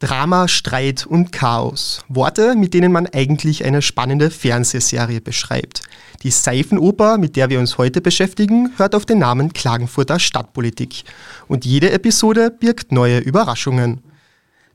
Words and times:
Drama, 0.00 0.46
Streit 0.46 1.06
und 1.06 1.32
Chaos. 1.32 2.04
Worte, 2.08 2.54
mit 2.54 2.72
denen 2.72 2.92
man 2.92 3.08
eigentlich 3.08 3.64
eine 3.64 3.82
spannende 3.82 4.30
Fernsehserie 4.30 5.20
beschreibt. 5.20 5.82
Die 6.22 6.30
Seifenoper, 6.30 7.18
mit 7.18 7.34
der 7.34 7.50
wir 7.50 7.58
uns 7.58 7.78
heute 7.78 8.00
beschäftigen, 8.00 8.70
hört 8.76 8.94
auf 8.94 9.06
den 9.06 9.18
Namen 9.18 9.52
Klagenfurter 9.52 10.20
Stadtpolitik. 10.20 11.02
Und 11.48 11.64
jede 11.64 11.90
Episode 11.90 12.52
birgt 12.52 12.92
neue 12.92 13.18
Überraschungen. 13.18 14.00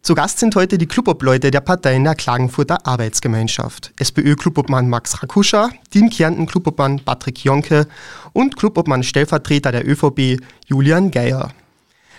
Zu 0.01 0.13
Gast 0.13 0.39
sind 0.39 0.57
heute 0.57 0.77
die 0.77 0.87
Clubobleute 0.87 1.51
der 1.51 1.61
Parteien 1.61 2.03
der 2.03 2.15
Klagenfurter 2.15 2.85
Arbeitsgemeinschaft. 2.85 3.93
SPÖ-Clubobmann 3.97 4.89
Max 4.89 5.23
Rakuscha, 5.23 5.69
Team 5.89 6.09
Kärnten 6.09 6.47
Clubobmann 6.47 6.99
Patrick 6.99 7.45
Jonke 7.45 7.87
und 8.33 8.57
Clubobmann 8.57 9.03
Stellvertreter 9.03 9.71
der 9.71 9.87
ÖVP 9.87 10.41
Julian 10.67 11.11
Geier. 11.11 11.53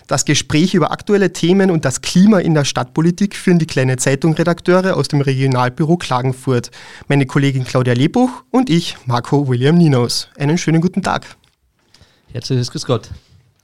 Das 0.07 0.27
Gespräch 0.27 0.75
über 0.75 0.91
aktuelle 0.91 1.33
Themen 1.33 1.71
und 1.71 1.87
das 1.87 2.03
Klima 2.03 2.39
in 2.39 2.53
der 2.53 2.67
Stadtpolitik 2.67 3.35
führen 3.35 3.59
die 3.59 3.67
kleine 3.67 3.97
Zeitung-Redakteure 3.97 4.97
aus 4.97 5.09
dem 5.09 5.23
Regionalbüro 5.23 5.97
Klagenfurt, 5.97 6.71
meine 7.09 7.25
Kollegin 7.25 7.65
Claudia 7.65 7.95
Lebuch 7.95 8.31
und 8.51 8.69
ich, 8.69 8.99
Marco 9.07 9.49
William 9.49 9.79
Ninos. 9.79 10.29
Einen 10.37 10.59
schönen 10.59 10.83
guten 10.83 11.03
Tag. 11.03 11.37
Herzliches 12.33 12.71
Grüß 12.71 12.85
Gott. 12.85 13.09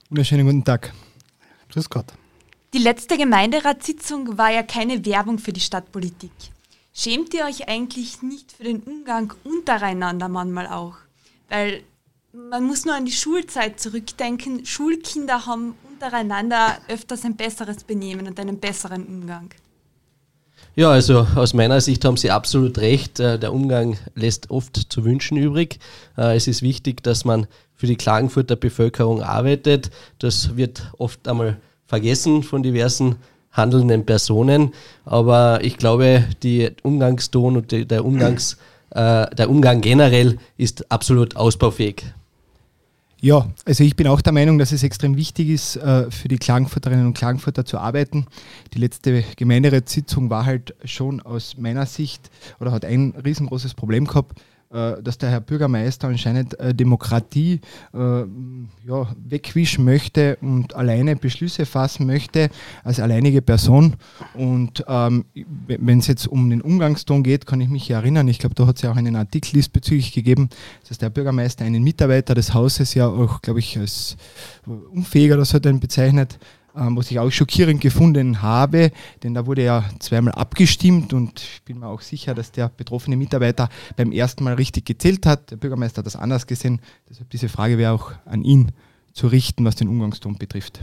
Wunderschönen 0.09 0.47
guten 0.47 0.63
Tag. 0.63 0.91
Grüß 1.71 1.87
Gott. 1.91 2.07
Die 2.73 2.79
letzte 2.79 3.17
Gemeinderatssitzung 3.17 4.37
war 4.39 4.49
ja 4.49 4.63
keine 4.63 5.05
Werbung 5.05 5.37
für 5.37 5.53
die 5.53 5.59
Stadtpolitik. 5.59 6.31
Schämt 6.91 7.35
ihr 7.35 7.45
euch 7.45 7.69
eigentlich 7.69 8.23
nicht 8.23 8.51
für 8.53 8.63
den 8.63 8.79
Umgang 8.79 9.31
untereinander 9.43 10.27
manchmal 10.27 10.67
auch? 10.67 10.95
Weil 11.49 11.83
man 12.33 12.63
muss 12.63 12.85
nur 12.85 12.95
an 12.95 13.05
die 13.05 13.11
Schulzeit 13.11 13.79
zurückdenken. 13.79 14.65
Schulkinder 14.65 15.45
haben 15.45 15.75
untereinander 16.01 16.77
öfters 16.87 17.25
ein 17.25 17.35
besseres 17.35 17.83
Benehmen 17.83 18.27
und 18.27 18.39
einen 18.39 18.59
besseren 18.59 19.05
Umgang. 19.05 19.49
Ja, 20.75 20.89
also 20.89 21.27
aus 21.35 21.53
meiner 21.53 21.81
Sicht 21.81 22.05
haben 22.05 22.17
Sie 22.17 22.31
absolut 22.31 22.77
recht. 22.79 23.19
Äh, 23.19 23.37
der 23.37 23.53
Umgang 23.53 23.97
lässt 24.15 24.49
oft 24.49 24.91
zu 24.91 25.03
wünschen 25.03 25.37
übrig. 25.37 25.79
Äh, 26.17 26.35
es 26.35 26.47
ist 26.47 26.61
wichtig, 26.61 27.03
dass 27.03 27.25
man 27.25 27.45
für 27.75 27.87
die 27.87 27.97
Klagenfurter 27.97 28.55
Bevölkerung 28.55 29.21
arbeitet. 29.21 29.91
Das 30.19 30.55
wird 30.55 30.91
oft 30.97 31.27
einmal 31.27 31.57
vergessen 31.85 32.41
von 32.41 32.63
diversen 32.63 33.17
handelnden 33.51 34.05
Personen. 34.05 34.73
Aber 35.03 35.59
ich 35.61 35.77
glaube, 35.77 36.23
die 36.41 36.71
Umgangston 36.83 37.57
und 37.57 37.71
der, 37.71 38.05
Umgangs, 38.05 38.57
äh, 38.91 39.27
der 39.35 39.49
Umgang 39.49 39.81
generell 39.81 40.37
ist 40.57 40.89
absolut 40.89 41.35
ausbaufähig. 41.35 42.05
Ja, 43.23 43.47
also 43.65 43.83
ich 43.83 43.95
bin 43.95 44.07
auch 44.07 44.19
der 44.19 44.33
Meinung, 44.33 44.57
dass 44.57 44.71
es 44.71 44.81
extrem 44.81 45.15
wichtig 45.15 45.49
ist, 45.49 45.75
äh, 45.75 46.09
für 46.09 46.27
die 46.27 46.39
Klagenfurterinnen 46.39 47.05
und 47.05 47.13
Klagenfurter 47.13 47.63
zu 47.65 47.77
arbeiten. 47.77 48.25
Die 48.73 48.79
letzte 48.79 49.23
Gemeinderatssitzung 49.37 50.31
war 50.31 50.47
halt 50.47 50.73
schon 50.85 51.21
aus 51.21 51.55
meiner 51.55 51.85
Sicht 51.85 52.31
oder 52.59 52.71
hat 52.71 52.83
ein 52.83 53.13
riesengroßes 53.23 53.75
Problem 53.75 54.07
gehabt 54.07 54.41
dass 55.01 55.17
der 55.17 55.29
Herr 55.29 55.41
Bürgermeister 55.41 56.07
anscheinend 56.07 56.59
äh, 56.59 56.73
Demokratie 56.73 57.59
äh, 57.93 57.97
ja, 57.97 59.07
wegwischen 59.27 59.83
möchte 59.83 60.37
und 60.41 60.75
alleine 60.75 61.15
Beschlüsse 61.15 61.65
fassen 61.65 62.05
möchte 62.05 62.49
als 62.83 62.99
alleinige 62.99 63.41
Person. 63.41 63.95
Und 64.33 64.83
ähm, 64.87 65.25
wenn 65.67 65.99
es 65.99 66.07
jetzt 66.07 66.27
um 66.27 66.49
den 66.49 66.61
Umgangston 66.61 67.23
geht, 67.23 67.45
kann 67.45 67.61
ich 67.61 67.69
mich 67.69 67.89
erinnern, 67.89 68.27
ich 68.27 68.39
glaube, 68.39 68.55
da 68.55 68.67
hat 68.67 68.77
es 68.77 68.81
ja 68.81 68.91
auch 68.91 68.97
einen 68.97 69.15
Artikel 69.15 69.53
diesbezüglich 69.53 70.13
gegeben, 70.13 70.49
dass 70.87 70.97
der 70.97 71.09
Bürgermeister 71.09 71.65
einen 71.65 71.83
Mitarbeiter 71.83 72.33
des 72.33 72.53
Hauses 72.53 72.93
ja 72.93 73.07
auch, 73.07 73.41
glaube 73.41 73.59
ich, 73.59 73.77
als 73.77 74.15
unfähiger 74.65 75.35
oder 75.35 75.45
so 75.45 75.59
dann 75.59 75.79
bezeichnet 75.79 76.39
ähm, 76.75 76.95
was 76.95 77.11
ich 77.11 77.19
auch 77.19 77.29
schockierend 77.29 77.81
gefunden 77.81 78.41
habe, 78.41 78.91
denn 79.23 79.33
da 79.33 79.45
wurde 79.45 79.63
ja 79.63 79.83
zweimal 79.99 80.33
abgestimmt 80.33 81.13
und 81.13 81.41
ich 81.41 81.61
bin 81.63 81.79
mir 81.79 81.87
auch 81.87 82.01
sicher, 82.01 82.33
dass 82.33 82.51
der 82.51 82.69
betroffene 82.69 83.17
Mitarbeiter 83.17 83.69
beim 83.97 84.11
ersten 84.11 84.43
Mal 84.43 84.53
richtig 84.53 84.85
gezählt 84.85 85.25
hat. 85.25 85.51
Der 85.51 85.57
Bürgermeister 85.57 85.99
hat 85.99 86.05
das 86.05 86.15
anders 86.15 86.47
gesehen. 86.47 86.81
Deshalb 87.09 87.29
diese 87.29 87.49
Frage 87.49 87.77
wäre 87.77 87.93
auch 87.93 88.13
an 88.25 88.43
ihn 88.43 88.71
zu 89.13 89.27
richten, 89.27 89.65
was 89.65 89.75
den 89.75 89.87
Umgangston 89.87 90.37
betrifft. 90.37 90.81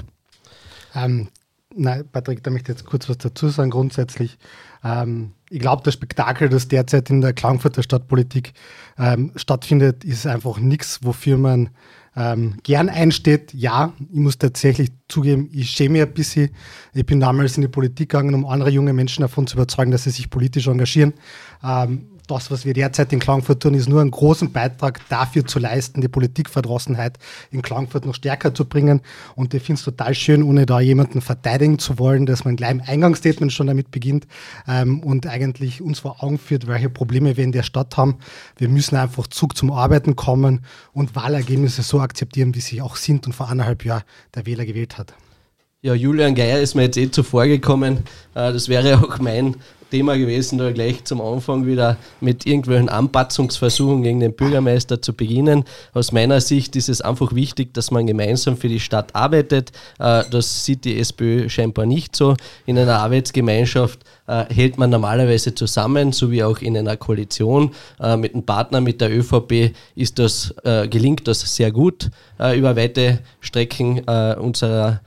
Ähm, 0.94 1.28
nein, 1.74 2.04
Patrick, 2.10 2.42
da 2.42 2.50
möchte 2.50 2.72
ich 2.72 2.78
jetzt 2.78 2.86
kurz 2.86 3.08
was 3.08 3.18
dazu 3.18 3.48
sagen. 3.48 3.70
Grundsätzlich, 3.70 4.38
ähm, 4.84 5.32
ich 5.50 5.60
glaube, 5.60 5.82
das 5.84 5.94
Spektakel, 5.94 6.48
das 6.48 6.68
derzeit 6.68 7.10
in 7.10 7.20
der 7.20 7.32
Klagenfurter 7.32 7.82
Stadtpolitik 7.82 8.52
ähm, 8.98 9.32
stattfindet, 9.36 10.04
ist 10.04 10.26
einfach 10.26 10.58
nichts, 10.58 11.00
wofür 11.02 11.38
man 11.38 11.70
ähm, 12.18 12.54
gern 12.64 12.88
einsteht. 12.88 13.54
Ja, 13.54 13.92
ich 14.12 14.18
muss 14.18 14.38
tatsächlich 14.38 14.90
zugeben, 15.06 15.48
ich 15.52 15.70
schäme 15.70 15.92
mich 15.92 16.02
ein 16.02 16.12
bisschen. 16.12 16.50
Ich 16.92 17.06
bin 17.06 17.20
damals 17.20 17.56
in 17.56 17.62
die 17.62 17.68
Politik 17.68 18.10
gegangen, 18.10 18.34
um 18.34 18.44
andere 18.44 18.70
junge 18.70 18.92
Menschen 18.92 19.22
davon 19.22 19.46
zu 19.46 19.56
überzeugen, 19.56 19.92
dass 19.92 20.04
sie 20.04 20.10
sich 20.10 20.28
politisch 20.28 20.66
engagieren. 20.66 21.14
Ähm, 21.62 22.06
das, 22.30 22.50
was 22.50 22.64
wir 22.64 22.74
derzeit 22.74 23.12
in 23.12 23.18
Klagenfurt 23.18 23.62
tun, 23.62 23.74
ist 23.74 23.88
nur 23.88 24.00
einen 24.00 24.10
großen 24.10 24.52
Beitrag 24.52 25.00
dafür 25.08 25.46
zu 25.46 25.58
leisten, 25.58 26.00
die 26.00 26.08
Politikverdrossenheit 26.08 27.18
in 27.50 27.62
Klagenfurt 27.62 28.06
noch 28.06 28.14
stärker 28.14 28.54
zu 28.54 28.64
bringen. 28.64 29.00
Und 29.34 29.54
ich 29.54 29.62
finde 29.62 29.78
es 29.78 29.84
total 29.84 30.14
schön, 30.14 30.42
ohne 30.42 30.66
da 30.66 30.80
jemanden 30.80 31.20
verteidigen 31.20 31.78
zu 31.78 31.98
wollen, 31.98 32.26
dass 32.26 32.44
man 32.44 32.56
gleich 32.56 32.70
im 32.70 32.82
Eingangsstatement 32.86 33.52
schon 33.52 33.66
damit 33.66 33.90
beginnt 33.90 34.26
ähm, 34.66 35.00
und 35.00 35.26
eigentlich 35.26 35.80
uns 35.80 36.00
vor 36.00 36.22
Augen 36.22 36.38
führt, 36.38 36.66
welche 36.66 36.90
Probleme 36.90 37.36
wir 37.36 37.44
in 37.44 37.52
der 37.52 37.62
Stadt 37.62 37.96
haben. 37.96 38.18
Wir 38.56 38.68
müssen 38.68 38.96
einfach 38.96 39.26
Zug 39.26 39.56
zum 39.56 39.72
Arbeiten 39.72 40.14
kommen 40.14 40.64
und 40.92 41.16
Wahlergebnisse 41.16 41.82
so 41.82 42.00
akzeptieren, 42.00 42.54
wie 42.54 42.60
sie 42.60 42.80
auch 42.82 42.96
sind 42.96 43.26
und 43.26 43.32
vor 43.32 43.48
anderthalb 43.48 43.84
Jahren 43.84 44.04
der 44.34 44.46
Wähler 44.46 44.66
gewählt 44.66 44.98
hat. 44.98 45.14
Ja, 45.80 45.94
Julian 45.94 46.34
Geier 46.34 46.60
ist 46.60 46.74
mir 46.74 46.82
jetzt 46.82 46.96
eh 46.96 47.08
zuvor 47.08 47.46
gekommen. 47.46 47.98
Äh, 48.34 48.52
das 48.52 48.68
wäre 48.68 48.98
auch 49.02 49.18
mein 49.20 49.56
Thema 49.90 50.16
gewesen, 50.16 50.58
da 50.58 50.70
gleich 50.70 51.04
zum 51.04 51.20
Anfang 51.20 51.66
wieder 51.66 51.96
mit 52.20 52.46
irgendwelchen 52.46 52.88
Anpatzungsversuchen 52.88 54.02
gegen 54.02 54.20
den 54.20 54.34
Bürgermeister 54.34 55.00
zu 55.00 55.14
beginnen. 55.14 55.64
Aus 55.94 56.12
meiner 56.12 56.40
Sicht 56.40 56.76
ist 56.76 56.88
es 56.88 57.00
einfach 57.00 57.34
wichtig, 57.34 57.72
dass 57.74 57.90
man 57.90 58.06
gemeinsam 58.06 58.56
für 58.56 58.68
die 58.68 58.80
Stadt 58.80 59.14
arbeitet. 59.14 59.72
Äh, 59.98 60.24
das 60.30 60.64
sieht 60.64 60.84
die 60.84 60.98
SPÖ 60.98 61.48
scheinbar 61.48 61.86
nicht 61.86 62.16
so. 62.16 62.36
In 62.66 62.78
einer 62.78 62.98
Arbeitsgemeinschaft 62.98 64.00
äh, 64.26 64.44
hält 64.52 64.76
man 64.78 64.90
normalerweise 64.90 65.54
zusammen, 65.54 66.12
so 66.12 66.30
wie 66.30 66.44
auch 66.44 66.58
in 66.58 66.76
einer 66.76 66.96
Koalition. 66.96 67.72
Äh, 68.00 68.16
mit 68.16 68.34
einem 68.34 68.44
Partner, 68.44 68.80
mit 68.80 69.00
der 69.00 69.10
ÖVP, 69.10 69.72
ist 69.94 70.18
das, 70.18 70.54
gelingt 70.90 71.26
das 71.26 71.40
sehr 71.40 71.72
gut 71.72 72.10
über 72.38 72.76
weite 72.76 73.20
Strecken 73.40 74.00
unserer 74.00 75.00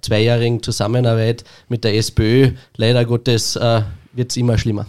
zweijährigen 0.00 0.62
Zusammenarbeit 0.62 1.44
mit 1.68 1.84
der 1.84 1.94
SPÖ. 1.96 2.52
Leider 2.76 3.04
Gottes 3.04 3.58
wird 4.16 4.30
es 4.30 4.36
immer 4.36 4.58
schlimmer. 4.58 4.86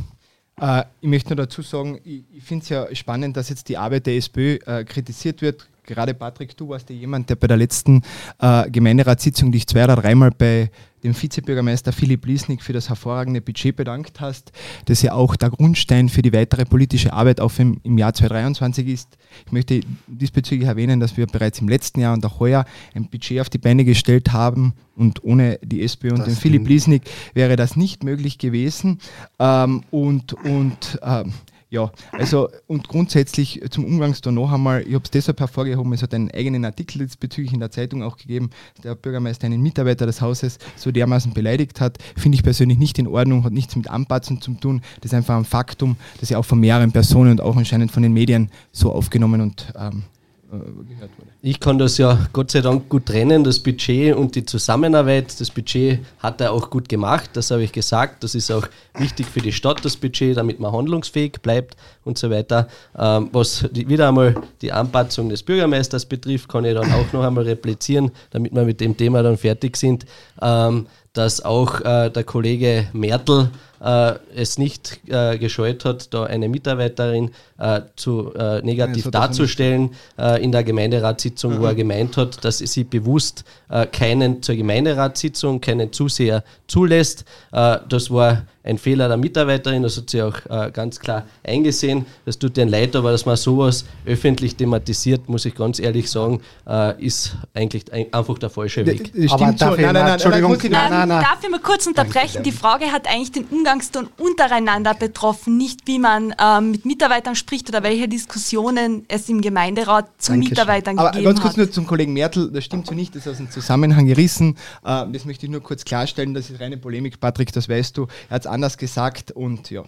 Äh, 0.60 0.84
ich 1.02 1.10
möchte 1.10 1.30
nur 1.30 1.46
dazu 1.46 1.62
sagen, 1.62 2.00
ich, 2.04 2.24
ich 2.34 2.44
finde 2.44 2.64
es 2.64 2.70
ja 2.70 2.96
spannend, 2.96 3.38
dass 3.38 3.50
jetzt 3.50 3.70
die 3.70 3.78
Arbeit 3.78 4.06
der 4.06 4.16
SPÖ 4.16 4.58
äh, 4.66 4.84
kritisiert 4.84 5.42
wird. 5.42 5.68
Gerade 5.86 6.14
Patrick, 6.14 6.56
du 6.58 6.68
warst 6.70 6.90
ja 6.90 6.96
jemand, 6.96 7.30
der 7.30 7.36
bei 7.36 7.48
der 7.48 7.58
letzten 7.58 8.02
äh, 8.40 8.70
Gemeinderatssitzung 8.70 9.52
dich 9.52 9.68
zwei 9.68 9.86
oder 9.86 9.96
dreimal 9.96 10.32
bei 10.32 10.70
dem 11.08 11.20
Vizebürgermeister 11.20 11.92
Philipp 11.92 12.26
Liesnig 12.26 12.62
für 12.62 12.74
das 12.74 12.90
hervorragende 12.90 13.42
Budget 13.42 13.76
bedankt 13.76 14.20
hast, 14.20 14.52
das 14.86 15.02
ja 15.02 15.14
auch 15.14 15.36
der 15.36 15.50
Grundstein 15.50 16.10
für 16.10 16.22
die 16.22 16.34
weitere 16.34 16.66
politische 16.66 17.14
Arbeit 17.14 17.40
auch 17.40 17.52
im, 17.58 17.80
im 17.84 17.98
Jahr 17.98 18.14
2023 18.14 18.88
ist. 18.88 19.18
Ich 19.46 19.52
möchte 19.52 19.82
diesbezüglich 20.08 20.68
erwähnen, 20.68 21.00
dass 21.00 21.18
wir 21.18 21.26
bereits 21.26 21.60
im 21.60 21.70
letzten 21.70 22.02
Jahr 22.02 22.14
und 22.14 22.26
auch 22.26 22.40
heuer 22.40 22.66
ein 22.94 23.10
Budget 23.10 23.42
auf 23.42 23.50
die 23.50 23.58
Beine 23.58 23.86
gestellt 23.86 24.34
haben 24.34 24.74
und 24.96 25.24
ohne 25.24 25.60
die 25.64 25.84
SPÖ 25.84 26.12
und 26.12 26.20
das 26.20 26.28
den 26.28 26.36
Philipp 26.36 26.68
Liesnig 26.68 27.04
wäre 27.34 27.56
das 27.56 27.76
nicht 27.76 28.04
möglich 28.04 28.38
gewesen. 28.38 29.00
Ähm, 29.40 29.84
und 29.92 30.34
und 30.34 31.00
ähm, 31.02 31.34
ja, 31.70 31.92
also 32.14 32.50
und 32.68 32.88
grundsätzlich 32.88 33.62
zum 33.72 33.84
Umgangston 33.84 34.34
noch 34.34 34.52
einmal, 34.52 34.84
ich 34.88 34.94
habe 34.94 35.04
es 35.04 35.12
deshalb 35.12 35.40
hervorgehoben, 35.40 35.92
es 35.92 36.02
hat 36.02 36.14
einen 36.14 36.32
eigenen 36.32 36.64
Artikel 36.64 37.00
diesbezüglich 37.00 37.54
in 37.54 37.60
der 37.60 37.72
Zeitung 37.72 38.04
auch 38.04 38.16
gegeben, 38.16 38.52
der 38.84 38.96
Bürgermeister 38.96 39.48
einen 39.48 39.62
Mitarbeiter 39.62 40.06
des 40.06 40.22
Hauses 40.22 40.60
so 40.78 40.92
dermaßen 40.92 41.34
beleidigt 41.34 41.82
hat, 41.82 41.98
finde 42.16 42.38
ich 42.38 42.44
persönlich 42.44 42.78
nicht 42.78 43.00
in 43.00 43.08
Ordnung, 43.08 43.44
hat 43.44 43.52
nichts 43.52 43.76
mit 43.76 43.90
Anpatzen 43.90 44.42
zu 44.42 44.54
tun, 44.54 44.82
das 45.02 45.12
ist 45.12 45.14
einfach 45.14 45.36
ein 45.36 45.46
Faktum, 45.46 45.98
das 46.22 46.30
ja 46.30 46.38
auch 46.38 46.46
von 46.46 46.60
mehreren 46.60 46.94
Personen 46.94 47.32
und 47.32 47.42
auch 47.42 47.58
anscheinend 47.58 47.92
von 47.92 48.04
den 48.04 48.14
Medien 48.14 48.50
so 48.72 48.94
aufgenommen 48.94 49.42
und 49.42 49.74
ähm, 49.78 50.04
äh, 50.04 50.17
gehört 50.50 51.12
wurde. 51.18 51.30
Ich 51.42 51.60
kann 51.60 51.78
das 51.78 51.98
ja 51.98 52.28
Gott 52.34 52.52
sei 52.52 52.62
Dank 52.62 52.90
gut 52.90 53.06
trennen, 53.06 53.44
das 53.44 53.60
Budget 53.60 54.16
und 54.16 54.36
die 54.36 54.46
Zusammenarbeit. 54.46 55.40
Das 55.40 55.50
Budget 55.50 56.00
hat 56.20 56.42
er 56.42 56.54
auch 56.54 56.70
gut 56.70 56.88
gemacht, 56.88 57.32
das 57.34 57.52
habe 57.52 57.64
ich 57.64 57.72
gesagt. 57.72 58.24
Das 58.24 58.36
ist 58.36 58.52
auch 58.52 58.68
wichtig 58.96 59.26
für 59.26 59.42
die 59.42 59.52
Stadt, 59.52 59.84
das 59.84 59.98
Budget, 59.98 60.38
damit 60.38 60.60
man 60.60 60.72
handlungsfähig 60.72 61.34
bleibt 61.42 61.76
und 62.04 62.18
so 62.18 62.30
weiter. 62.30 62.68
Ähm, 62.98 63.30
was 63.32 63.66
die, 63.72 63.88
wieder 63.88 64.08
einmal 64.08 64.36
die 64.62 64.72
Anpassung 64.72 65.30
des 65.30 65.44
Bürgermeisters 65.44 66.06
betrifft, 66.06 66.50
kann 66.50 66.66
ich 66.66 66.74
dann 66.74 66.92
auch 66.92 67.12
noch 67.14 67.24
einmal 67.24 67.44
replizieren, 67.44 68.12
damit 68.32 68.54
wir 68.54 68.64
mit 68.64 68.80
dem 68.80 68.96
Thema 68.96 69.24
dann 69.24 69.38
fertig 69.38 69.78
sind, 69.78 70.06
ähm, 70.42 70.88
dass 71.14 71.44
auch 71.44 71.82
äh, 71.82 72.10
der 72.10 72.24
Kollege 72.24 72.88
Mertel 72.94 73.50
äh, 73.82 74.14
es 74.36 74.58
nicht 74.58 75.00
äh, 75.08 75.38
gescheut 75.38 75.86
hat, 75.86 76.14
da 76.14 76.24
eine 76.24 76.48
Mitarbeiterin 76.48 77.32
äh, 77.60 77.82
zu 77.96 78.34
äh, 78.34 78.62
negativ 78.62 79.06
ja, 79.06 79.12
darzustellen 79.12 79.92
äh, 80.18 80.44
in 80.44 80.52
der 80.52 80.64
Gemeinderatssitzung, 80.64 81.56
mhm. 81.56 81.62
wo 81.62 81.66
er 81.66 81.76
gemeint 81.76 82.18
hat, 82.18 82.44
dass 82.44 82.60
sie 82.60 82.84
bewusst 82.84 83.44
äh, 83.70 83.86
keinen 83.88 84.42
zur 84.44 84.56
Gemeinderatssitzung, 84.56 85.60
keinen 85.60 85.92
Zuseher 85.92 86.44
zulässt. 86.68 87.26
Äh, 87.52 87.78
das 87.90 88.12
war 88.12 88.44
ein 88.64 88.78
Fehler 88.78 89.08
der 89.08 89.16
Mitarbeiterin, 89.16 89.82
das 89.82 89.96
hat 89.96 90.10
sie 90.10 90.22
auch 90.22 90.36
äh, 90.50 90.70
ganz 90.72 91.00
klar 91.00 91.24
eingesehen. 91.42 92.06
Das 92.26 92.38
tut 92.38 92.58
ihnen 92.58 92.70
leid, 92.70 92.96
aber 92.98 93.12
dass 93.12 93.26
man 93.26 93.38
sowas 93.38 93.86
öffentlich 94.06 94.58
thematisiert, 94.58 95.30
muss 95.30 95.46
ich 95.46 95.56
ganz 95.56 95.80
ehrlich 95.80 96.12
sagen, 96.12 96.42
äh, 96.68 97.02
ist 97.02 97.38
eigentlich 97.54 97.92
ein, 97.94 98.12
einfach 98.12 98.38
der 98.38 98.50
falsche 98.50 98.86
Weg. 98.86 99.14
So. 99.16 99.38
Nein, 99.38 99.56
nein, 99.58 99.94
nein, 99.94 100.08
Entschuldigung. 100.10 100.52
Nein, 100.52 100.72
nein, 100.72 100.90
nein, 100.90 101.08
nein. 101.08 101.24
Darf 101.24 101.42
ich 101.42 101.50
mal 101.50 101.62
kurz 101.62 101.88
unterbrechen? 101.88 102.44
Die 102.44 102.52
Frage 102.52 102.92
hat 102.92 103.08
eigentlich 103.08 103.32
den 103.32 103.46
Umgangston 103.46 104.10
untereinander 104.18 104.94
betroffen, 104.94 105.58
nicht 105.58 105.88
wie 105.88 106.00
man 106.00 106.36
mit 106.70 106.86
Mitarbeitern 106.86 107.36
spricht 107.36 107.47
oder 107.70 107.84
welche 107.84 108.08
Diskussionen 108.08 109.06
es 109.08 109.30
im 109.30 109.42
Gemeinderat 109.42 110.10
zu 110.18 110.32
Dankeschön. 110.32 110.52
Mitarbeitern 110.52 111.00
aber 111.00 111.12
gegeben 111.12 111.30
hat. 111.30 111.36
Ganz 111.36 111.44
kurz 111.46 111.58
nur 111.58 111.72
zum 111.72 111.88
Kollegen 111.88 112.14
Mertel, 112.14 112.52
das 112.52 112.64
stimmt 112.64 112.88
so 112.88 112.94
nicht, 112.94 113.16
das 113.16 113.26
ist 113.26 113.32
aus 113.32 113.38
dem 113.38 113.52
Zusammenhang 113.52 114.06
gerissen. 114.06 114.58
Äh, 114.84 115.06
das 115.12 115.26
möchte 115.26 115.46
ich 115.46 115.52
nur 115.52 115.62
kurz 115.62 115.86
klarstellen, 115.86 116.34
das 116.34 116.50
ist 116.50 116.60
reine 116.60 116.78
Polemik, 116.78 117.20
Patrick, 117.20 117.52
das 117.52 117.70
weißt 117.70 117.98
du. 117.98 118.08
Er 118.30 118.36
hat 118.36 118.42
es 118.42 118.48
anders 118.48 118.78
gesagt 118.78 119.32
und 119.32 119.70
ja. 119.70 119.84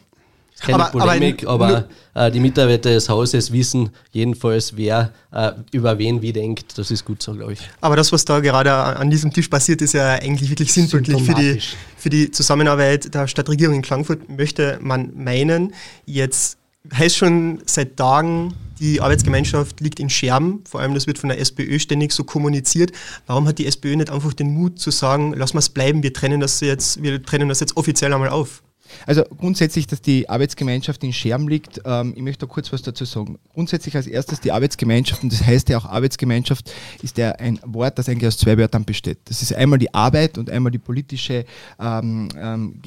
Keine 0.60 0.84
aber, 0.84 1.00
Polemik, 1.00 1.48
aber, 1.48 1.88
aber 2.14 2.28
äh, 2.28 2.32
die 2.32 2.40
Mitarbeiter 2.40 2.90
des 2.90 3.08
Hauses 3.08 3.52
wissen 3.52 3.92
jedenfalls, 4.12 4.76
wer 4.76 5.14
äh, 5.32 5.52
über 5.72 5.98
wen 5.98 6.22
wie 6.22 6.34
denkt. 6.34 6.78
Das 6.78 6.92
ist 6.92 7.06
gut 7.06 7.24
so, 7.24 7.34
glaube 7.34 7.54
ich. 7.54 7.62
Aber 7.80 7.96
das, 7.96 8.12
was 8.12 8.26
da 8.26 8.40
gerade 8.42 8.74
an 8.74 9.10
diesem 9.10 9.32
Tisch 9.32 9.48
passiert, 9.48 9.82
ist 9.82 9.94
ja 9.94 10.16
eigentlich 10.16 10.50
wirklich 10.50 10.74
sinnbildlich 10.74 11.24
für 11.24 11.34
die, 11.34 11.60
für 11.98 12.10
die 12.10 12.32
Zusammenarbeit 12.32 13.14
der 13.14 13.28
Stadtregierung 13.28 13.76
in 13.76 13.82
Klagenfurt, 13.82 14.28
möchte 14.30 14.80
man 14.82 15.12
meinen. 15.16 15.74
Jetzt 16.06 16.58
heißt 16.94 17.18
schon 17.18 17.62
seit 17.66 17.98
Tagen, 17.98 18.54
die 18.80 19.02
Arbeitsgemeinschaft 19.02 19.82
liegt 19.82 20.00
in 20.00 20.10
Scherben. 20.10 20.64
Vor 20.70 20.80
allem, 20.80 20.94
das 20.94 21.08
wird 21.08 21.18
von 21.18 21.30
der 21.30 21.40
SPÖ 21.40 21.80
ständig 21.80 22.14
so 22.14 22.24
kommuniziert. 22.24 22.92
Warum 23.28 23.48
hat 23.48 23.60
die 23.60 23.66
SPÖ 23.66 23.96
nicht 23.96 24.10
einfach 24.10 24.34
den 24.34 24.54
Mut 24.54 24.80
zu 24.80 24.92
sagen, 24.92 25.34
lass 25.36 25.54
mal 25.54 25.60
es 25.60 25.70
bleiben, 25.70 26.04
wir 26.04 26.14
trennen 26.14 26.40
das 26.40 26.62
jetzt, 26.62 27.04
wir 27.04 27.22
trennen 27.22 27.50
das 27.50 27.60
jetzt 27.60 27.76
offiziell 27.76 28.14
einmal 28.14 28.30
auf? 28.30 28.64
Also 29.06 29.24
grundsätzlich, 29.24 29.88
dass 29.88 30.02
die 30.02 30.30
Arbeitsgemeinschaft 30.30 31.04
in 31.04 31.14
Scherben 31.14 31.48
liegt, 31.48 31.82
ähm, 31.86 32.14
ich 32.16 32.22
möchte 32.22 32.46
da 32.46 32.52
kurz 32.52 32.72
was 32.72 32.82
dazu 32.82 33.06
sagen. 33.06 33.38
Grundsätzlich 33.54 33.96
als 33.96 34.08
erstes 34.08 34.40
die 34.40 34.52
Arbeitsgemeinschaft, 34.52 35.24
und 35.24 35.32
das 35.32 35.46
heißt 35.46 35.70
ja 35.70 35.78
auch 35.78 35.86
Arbeitsgemeinschaft, 35.86 36.72
ist 37.02 37.18
ja 37.18 37.32
ein 37.32 37.60
Wort, 37.66 37.98
das 37.98 38.10
eigentlich 38.10 38.28
aus 38.28 38.38
zwei 38.38 38.58
Wörtern 38.58 38.86
besteht. 38.86 39.20
Das 39.26 39.42
ist 39.42 39.54
einmal 39.54 39.80
die 39.80 39.94
Arbeit 39.94 40.38
und 40.38 40.50
einmal 40.50 40.72
die 40.72 40.80
politische, 40.80 41.46
ähm, 41.80 42.30
ähm, 42.38 42.82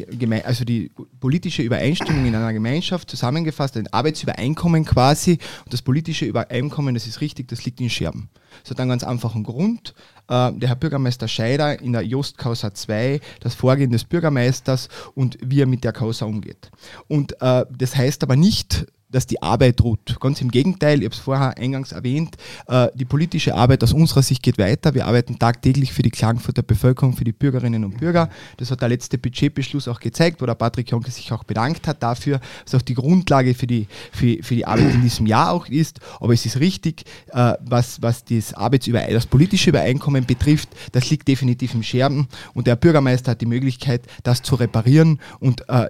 also 0.44 0.64
die 0.64 0.90
politische 1.20 1.62
Übereinstimmung 1.62 2.26
in 2.26 2.34
einer 2.34 2.52
Gemeinschaft, 2.52 3.10
zusammengefasst, 3.10 3.76
ein 3.76 3.88
Arbeitsübereinkommen 3.92 4.84
quasi. 4.84 5.38
Und 5.64 5.72
das 5.72 5.82
politische 5.82 6.24
Übereinkommen, 6.24 6.94
das 6.94 7.06
ist 7.06 7.20
richtig, 7.20 7.48
das 7.48 7.64
liegt 7.64 7.80
in 7.80 7.90
Scherben. 7.90 8.28
Das 8.62 8.70
hat 8.70 8.80
einen 8.80 8.90
ganz 8.90 9.04
einfachen 9.04 9.42
Grund. 9.42 9.94
Äh, 10.28 10.52
der 10.52 10.68
Herr 10.68 10.76
Bürgermeister 10.76 11.28
Scheider 11.28 11.80
in 11.80 11.92
der 11.92 12.02
Just 12.02 12.38
Causa 12.38 12.74
2 12.74 13.20
das 13.40 13.54
Vorgehen 13.54 13.90
des 13.90 14.04
Bürgermeisters 14.04 14.88
und 15.14 15.38
wie 15.42 15.62
er 15.62 15.66
mit 15.66 15.84
der 15.84 15.92
Causa 15.92 16.26
umgeht. 16.26 16.70
Und 17.08 17.40
äh, 17.40 17.64
das 17.70 17.96
heißt 17.96 18.22
aber 18.22 18.36
nicht, 18.36 18.86
dass 19.12 19.26
die 19.26 19.40
Arbeit 19.42 19.80
ruht. 19.82 20.18
Ganz 20.20 20.40
im 20.40 20.50
Gegenteil, 20.50 20.98
ich 20.98 21.04
habe 21.04 21.14
es 21.14 21.20
vorher 21.20 21.56
eingangs 21.56 21.92
erwähnt, 21.92 22.36
äh, 22.66 22.88
die 22.94 23.04
politische 23.04 23.54
Arbeit 23.54 23.84
aus 23.84 23.92
unserer 23.92 24.22
Sicht 24.22 24.42
geht 24.42 24.58
weiter. 24.58 24.94
Wir 24.94 25.06
arbeiten 25.06 25.38
tagtäglich 25.38 25.92
für 25.92 26.02
die 26.02 26.10
Klagenfurter 26.10 26.62
Bevölkerung, 26.62 27.14
für 27.14 27.24
die 27.24 27.32
Bürgerinnen 27.32 27.84
und 27.84 27.98
Bürger. 27.98 28.28
Das 28.56 28.70
hat 28.70 28.80
der 28.80 28.88
letzte 28.88 29.18
Budgetbeschluss 29.18 29.86
auch 29.86 30.00
gezeigt, 30.00 30.40
wo 30.40 30.46
der 30.46 30.54
Patrick 30.54 30.90
Jonke 30.90 31.10
sich 31.10 31.30
auch 31.32 31.44
bedankt 31.44 31.86
hat 31.86 32.02
dafür, 32.02 32.40
was 32.64 32.74
auch 32.74 32.82
die 32.82 32.94
Grundlage 32.94 33.54
für 33.54 33.66
die, 33.66 33.86
für, 34.12 34.42
für 34.42 34.54
die 34.54 34.66
Arbeit 34.66 34.94
in 34.94 35.02
diesem 35.02 35.26
Jahr 35.26 35.52
auch 35.52 35.66
ist. 35.68 36.00
Aber 36.20 36.32
es 36.32 36.44
ist 36.46 36.58
richtig, 36.58 37.04
äh, 37.28 37.54
was, 37.60 38.00
was 38.02 38.24
das, 38.24 38.54
Arbeitsüber 38.54 39.02
das 39.10 39.26
politische 39.26 39.70
Übereinkommen 39.70 40.24
betrifft, 40.24 40.70
das 40.92 41.10
liegt 41.10 41.28
definitiv 41.28 41.74
im 41.74 41.82
Scherben 41.82 42.28
und 42.54 42.66
der 42.66 42.76
Bürgermeister 42.76 43.32
hat 43.32 43.40
die 43.40 43.46
Möglichkeit, 43.46 44.02
das 44.22 44.42
zu 44.42 44.54
reparieren 44.54 45.20
und 45.38 45.68
äh, 45.68 45.88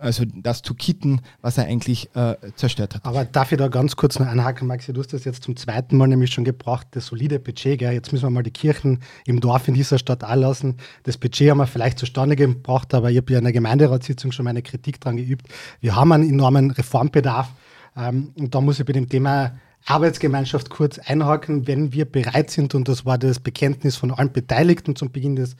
also 0.00 0.24
das 0.34 0.62
zu 0.62 0.74
kitten, 0.74 1.20
was 1.40 1.58
er 1.58 1.64
eigentlich 1.64 2.10
zerstört 2.54 2.94
hat. 2.94 3.04
Aber 3.04 3.24
darf 3.24 3.52
ich 3.52 3.58
da 3.58 3.68
ganz 3.68 3.96
kurz 3.96 4.18
noch 4.18 4.26
einhaken, 4.26 4.66
Maxi? 4.66 4.92
Du 4.92 5.00
hast 5.00 5.12
das 5.12 5.24
jetzt 5.24 5.44
zum 5.44 5.56
zweiten 5.56 5.96
Mal 5.96 6.08
nämlich 6.08 6.32
schon 6.32 6.44
gebracht, 6.44 6.86
das 6.92 7.06
solide 7.06 7.38
Budget. 7.38 7.78
Gell? 7.78 7.92
Jetzt 7.92 8.12
müssen 8.12 8.24
wir 8.24 8.30
mal 8.30 8.42
die 8.42 8.50
Kirchen 8.50 9.00
im 9.26 9.40
Dorf 9.40 9.68
in 9.68 9.74
dieser 9.74 9.98
Stadt 9.98 10.24
anlassen. 10.24 10.76
Das 11.04 11.18
Budget 11.18 11.50
haben 11.50 11.58
wir 11.58 11.66
vielleicht 11.66 11.98
zustande 11.98 12.36
gebracht, 12.36 12.94
aber 12.94 13.10
ich 13.10 13.16
habe 13.16 13.32
ja 13.32 13.38
in 13.38 13.44
der 13.44 13.52
Gemeinderatssitzung 13.52 14.32
schon 14.32 14.44
meine 14.44 14.62
Kritik 14.62 15.00
daran 15.00 15.16
geübt. 15.16 15.46
Wir 15.80 15.96
haben 15.96 16.12
einen 16.12 16.28
enormen 16.28 16.70
Reformbedarf. 16.70 17.48
Ähm, 17.96 18.32
und 18.38 18.54
da 18.54 18.60
muss 18.60 18.78
ich 18.78 18.86
bei 18.86 18.92
dem 18.92 19.08
Thema 19.08 19.52
Arbeitsgemeinschaft 19.86 20.70
kurz 20.70 20.98
einhaken, 20.98 21.66
wenn 21.66 21.92
wir 21.92 22.04
bereit 22.04 22.50
sind, 22.50 22.74
und 22.74 22.88
das 22.88 23.06
war 23.06 23.18
das 23.18 23.40
Bekenntnis 23.40 23.96
von 23.96 24.10
allen 24.10 24.32
Beteiligten 24.32 24.94
zum 24.94 25.10
Beginn 25.10 25.36
des 25.36 25.56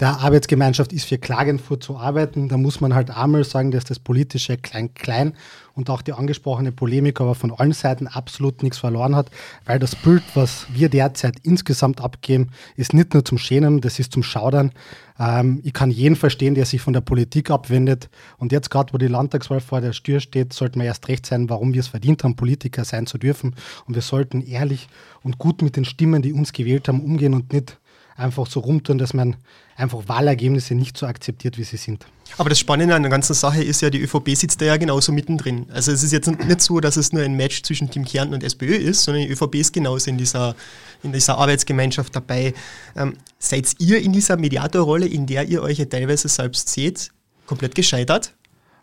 der 0.00 0.20
Arbeitsgemeinschaft 0.20 0.92
ist 0.92 1.06
für 1.06 1.18
Klagenfurt 1.18 1.82
zu 1.82 1.96
arbeiten. 1.96 2.48
Da 2.48 2.56
muss 2.56 2.80
man 2.80 2.94
halt 2.94 3.10
einmal 3.10 3.42
sagen, 3.42 3.72
dass 3.72 3.84
das 3.84 3.98
politische 3.98 4.56
Klein-Klein 4.56 5.32
und 5.74 5.90
auch 5.90 6.02
die 6.02 6.12
angesprochene 6.12 6.70
Polemik 6.70 7.20
aber 7.20 7.34
von 7.34 7.52
allen 7.52 7.72
Seiten 7.72 8.06
absolut 8.06 8.62
nichts 8.62 8.78
verloren 8.78 9.16
hat, 9.16 9.30
weil 9.64 9.80
das 9.80 9.96
Bild, 9.96 10.22
was 10.34 10.66
wir 10.72 10.88
derzeit 10.88 11.36
insgesamt 11.42 12.00
abgeben, 12.00 12.50
ist 12.76 12.94
nicht 12.94 13.12
nur 13.12 13.24
zum 13.24 13.38
Schämen, 13.38 13.80
das 13.80 13.98
ist 13.98 14.12
zum 14.12 14.22
Schaudern. 14.22 14.70
Ähm, 15.18 15.60
ich 15.64 15.72
kann 15.72 15.90
jeden 15.90 16.14
verstehen, 16.14 16.54
der 16.54 16.64
sich 16.64 16.80
von 16.80 16.92
der 16.92 17.00
Politik 17.00 17.50
abwendet. 17.50 18.08
Und 18.38 18.52
jetzt 18.52 18.70
gerade, 18.70 18.92
wo 18.92 18.98
die 18.98 19.08
Landtagswahl 19.08 19.60
vor 19.60 19.80
der 19.80 19.92
Tür 19.92 20.20
steht, 20.20 20.52
sollten 20.52 20.78
wir 20.78 20.86
erst 20.86 21.08
recht 21.08 21.26
sein, 21.26 21.50
warum 21.50 21.74
wir 21.74 21.80
es 21.80 21.88
verdient 21.88 22.22
haben, 22.22 22.36
Politiker 22.36 22.84
sein 22.84 23.06
zu 23.06 23.18
dürfen. 23.18 23.56
Und 23.86 23.94
wir 23.94 24.02
sollten 24.02 24.42
ehrlich 24.42 24.88
und 25.22 25.38
gut 25.38 25.60
mit 25.60 25.74
den 25.74 25.84
Stimmen, 25.84 26.22
die 26.22 26.32
uns 26.32 26.52
gewählt 26.52 26.86
haben, 26.86 27.00
umgehen 27.00 27.34
und 27.34 27.52
nicht 27.52 27.78
einfach 28.18 28.46
so 28.46 28.60
rumtun, 28.60 28.98
dass 28.98 29.14
man 29.14 29.36
einfach 29.76 30.08
Wahlergebnisse 30.08 30.74
nicht 30.74 30.98
so 30.98 31.06
akzeptiert, 31.06 31.56
wie 31.56 31.64
sie 31.64 31.76
sind. 31.76 32.04
Aber 32.36 32.50
das 32.50 32.58
Spannende 32.58 32.94
an 32.94 33.02
der 33.02 33.10
ganzen 33.10 33.34
Sache 33.34 33.62
ist 33.62 33.80
ja, 33.80 33.90
die 33.90 34.00
ÖVP 34.00 34.34
sitzt 34.34 34.60
da 34.60 34.66
ja 34.66 34.76
genauso 34.76 35.12
mittendrin. 35.12 35.66
Also 35.72 35.92
es 35.92 36.02
ist 36.02 36.12
jetzt 36.12 36.26
nicht 36.28 36.60
so, 36.60 36.80
dass 36.80 36.96
es 36.96 37.12
nur 37.12 37.22
ein 37.22 37.34
Match 37.34 37.62
zwischen 37.62 37.90
Team 37.90 38.04
Kärnten 38.04 38.34
und 38.34 38.42
SPÖ 38.42 38.74
ist, 38.74 39.04
sondern 39.04 39.24
die 39.24 39.30
ÖVP 39.30 39.54
ist 39.56 39.72
genauso 39.72 40.10
in 40.10 40.18
dieser, 40.18 40.54
in 41.02 41.12
dieser 41.12 41.38
Arbeitsgemeinschaft 41.38 42.14
dabei. 42.14 42.54
Ähm, 42.96 43.14
seid 43.38 43.72
ihr 43.78 44.00
in 44.00 44.12
dieser 44.12 44.36
Mediatorrolle, 44.36 45.06
in 45.06 45.26
der 45.26 45.48
ihr 45.48 45.62
euch 45.62 45.78
ja 45.78 45.84
teilweise 45.84 46.28
selbst 46.28 46.68
seht, 46.68 47.10
komplett 47.46 47.74
gescheitert? 47.74 48.34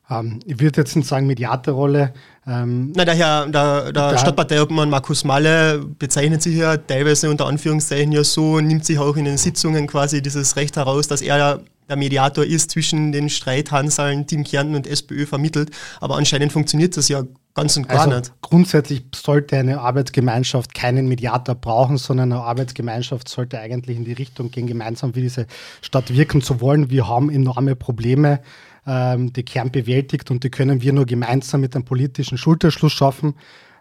Ähm, 0.10 0.40
ich 0.46 0.60
würde 0.60 0.82
jetzt 0.82 0.96
nicht 0.96 1.08
sagen 1.08 1.28
Mediatorrolle. 1.28 2.14
Ähm, 2.48 2.94
Na, 2.96 3.06
der 3.06 3.16
Herr, 3.16 3.48
der, 3.48 3.92
der 3.92 4.18
Stadtparteiobmann 4.18 4.90
Markus 4.90 5.24
Malle 5.24 5.80
bezeichnet 5.80 6.42
sich 6.42 6.56
ja 6.56 6.78
teilweise 6.78 7.30
unter 7.30 7.48
Anführungszeichen 7.48 8.12
ja 8.12 8.24
so, 8.24 8.60
nimmt 8.60 8.86
sich 8.86 9.00
auch 9.00 9.16
in 9.18 9.26
den 9.26 9.38
Sitzungen 9.38 9.88
quasi 9.88 10.22
dieses 10.22 10.56
Recht 10.56 10.78
heraus, 10.78 11.08
dass 11.08 11.22
er 11.22 11.62
der 11.90 11.98
Mediator 11.98 12.44
ist 12.44 12.72
zwischen 12.72 13.12
den 13.12 13.30
Streithanseln, 13.30 14.26
Team 14.28 14.44
Kärnten 14.44 14.76
und 14.76 14.88
SPÖ 14.88 15.26
vermittelt. 15.26 15.72
Aber 16.02 16.18
anscheinend 16.18 16.52
funktioniert 16.52 16.98
das 16.98 17.10
ja 17.10 17.24
ganz 17.54 17.78
und 17.78 17.88
gar 17.88 18.02
also 18.02 18.16
nicht. 18.16 18.34
Grundsätzlich 18.42 19.06
sollte 19.16 19.58
eine 19.58 19.80
Arbeitsgemeinschaft 19.80 20.74
keinen 20.74 21.08
Mediator 21.08 21.56
brauchen, 21.56 21.98
sondern 21.98 22.32
eine 22.32 22.42
Arbeitsgemeinschaft 22.42 23.30
sollte 23.30 23.60
eigentlich 23.60 23.98
in 23.98 24.06
die 24.06 24.14
Richtung 24.14 24.52
gehen, 24.52 24.68
gemeinsam 24.68 25.14
für 25.14 25.22
diese 25.22 25.46
Stadt 25.82 26.14
wirken 26.14 26.42
zu 26.42 26.60
wollen. 26.60 26.90
Wir 26.90 27.08
haben 27.08 27.30
enorme 27.30 27.76
Probleme 27.76 28.40
ähm, 28.86 29.34
die 29.34 29.44
Kern 29.44 29.72
bewältigt 29.72 30.32
und 30.32 30.44
die 30.44 30.50
können 30.50 30.82
wir 30.82 30.94
nur 30.94 31.06
gemeinsam 31.06 31.62
mit 31.62 31.76
einem 31.76 31.86
politischen 31.86 32.38
Schulterschluss 32.38 32.94
schaffen. 32.94 33.36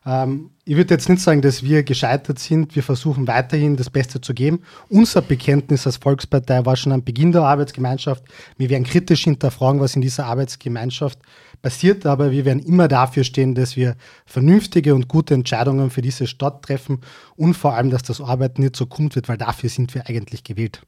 Ähm, 0.06 0.50
ich 0.64 0.76
würde 0.76 0.94
jetzt 0.94 1.08
nicht 1.08 1.22
sagen, 1.22 1.42
dass 1.42 1.62
wir 1.62 1.82
gescheitert 1.82 2.38
sind. 2.38 2.74
Wir 2.74 2.82
versuchen 2.82 3.26
weiterhin 3.26 3.76
das 3.76 3.90
Beste 3.90 4.20
zu 4.20 4.34
geben. 4.34 4.62
Unser 4.88 5.22
Bekenntnis 5.22 5.86
als 5.86 5.96
Volkspartei 5.96 6.64
war 6.64 6.76
schon 6.76 6.92
am 6.92 7.04
Beginn 7.04 7.32
der 7.32 7.42
Arbeitsgemeinschaft. 7.42 8.24
Wir 8.56 8.70
werden 8.70 8.84
kritisch 8.84 9.24
hinterfragen, 9.24 9.80
was 9.80 9.96
in 9.96 10.02
dieser 10.02 10.26
Arbeitsgemeinschaft 10.26 11.18
passiert, 11.62 12.04
aber 12.04 12.30
wir 12.30 12.44
werden 12.44 12.60
immer 12.60 12.88
dafür 12.88 13.24
stehen, 13.24 13.54
dass 13.54 13.76
wir 13.76 13.96
vernünftige 14.26 14.94
und 14.94 15.08
gute 15.08 15.32
Entscheidungen 15.32 15.90
für 15.90 16.02
diese 16.02 16.26
Stadt 16.26 16.62
treffen 16.62 17.00
und 17.36 17.54
vor 17.54 17.74
allem, 17.74 17.88
dass 17.90 18.02
das 18.02 18.20
Arbeiten 18.20 18.62
nicht 18.62 18.76
so 18.76 18.84
kommt 18.84 19.16
wird, 19.16 19.28
weil 19.28 19.38
dafür 19.38 19.70
sind 19.70 19.94
wir 19.94 20.06
eigentlich 20.06 20.44
gewählt. 20.44 20.82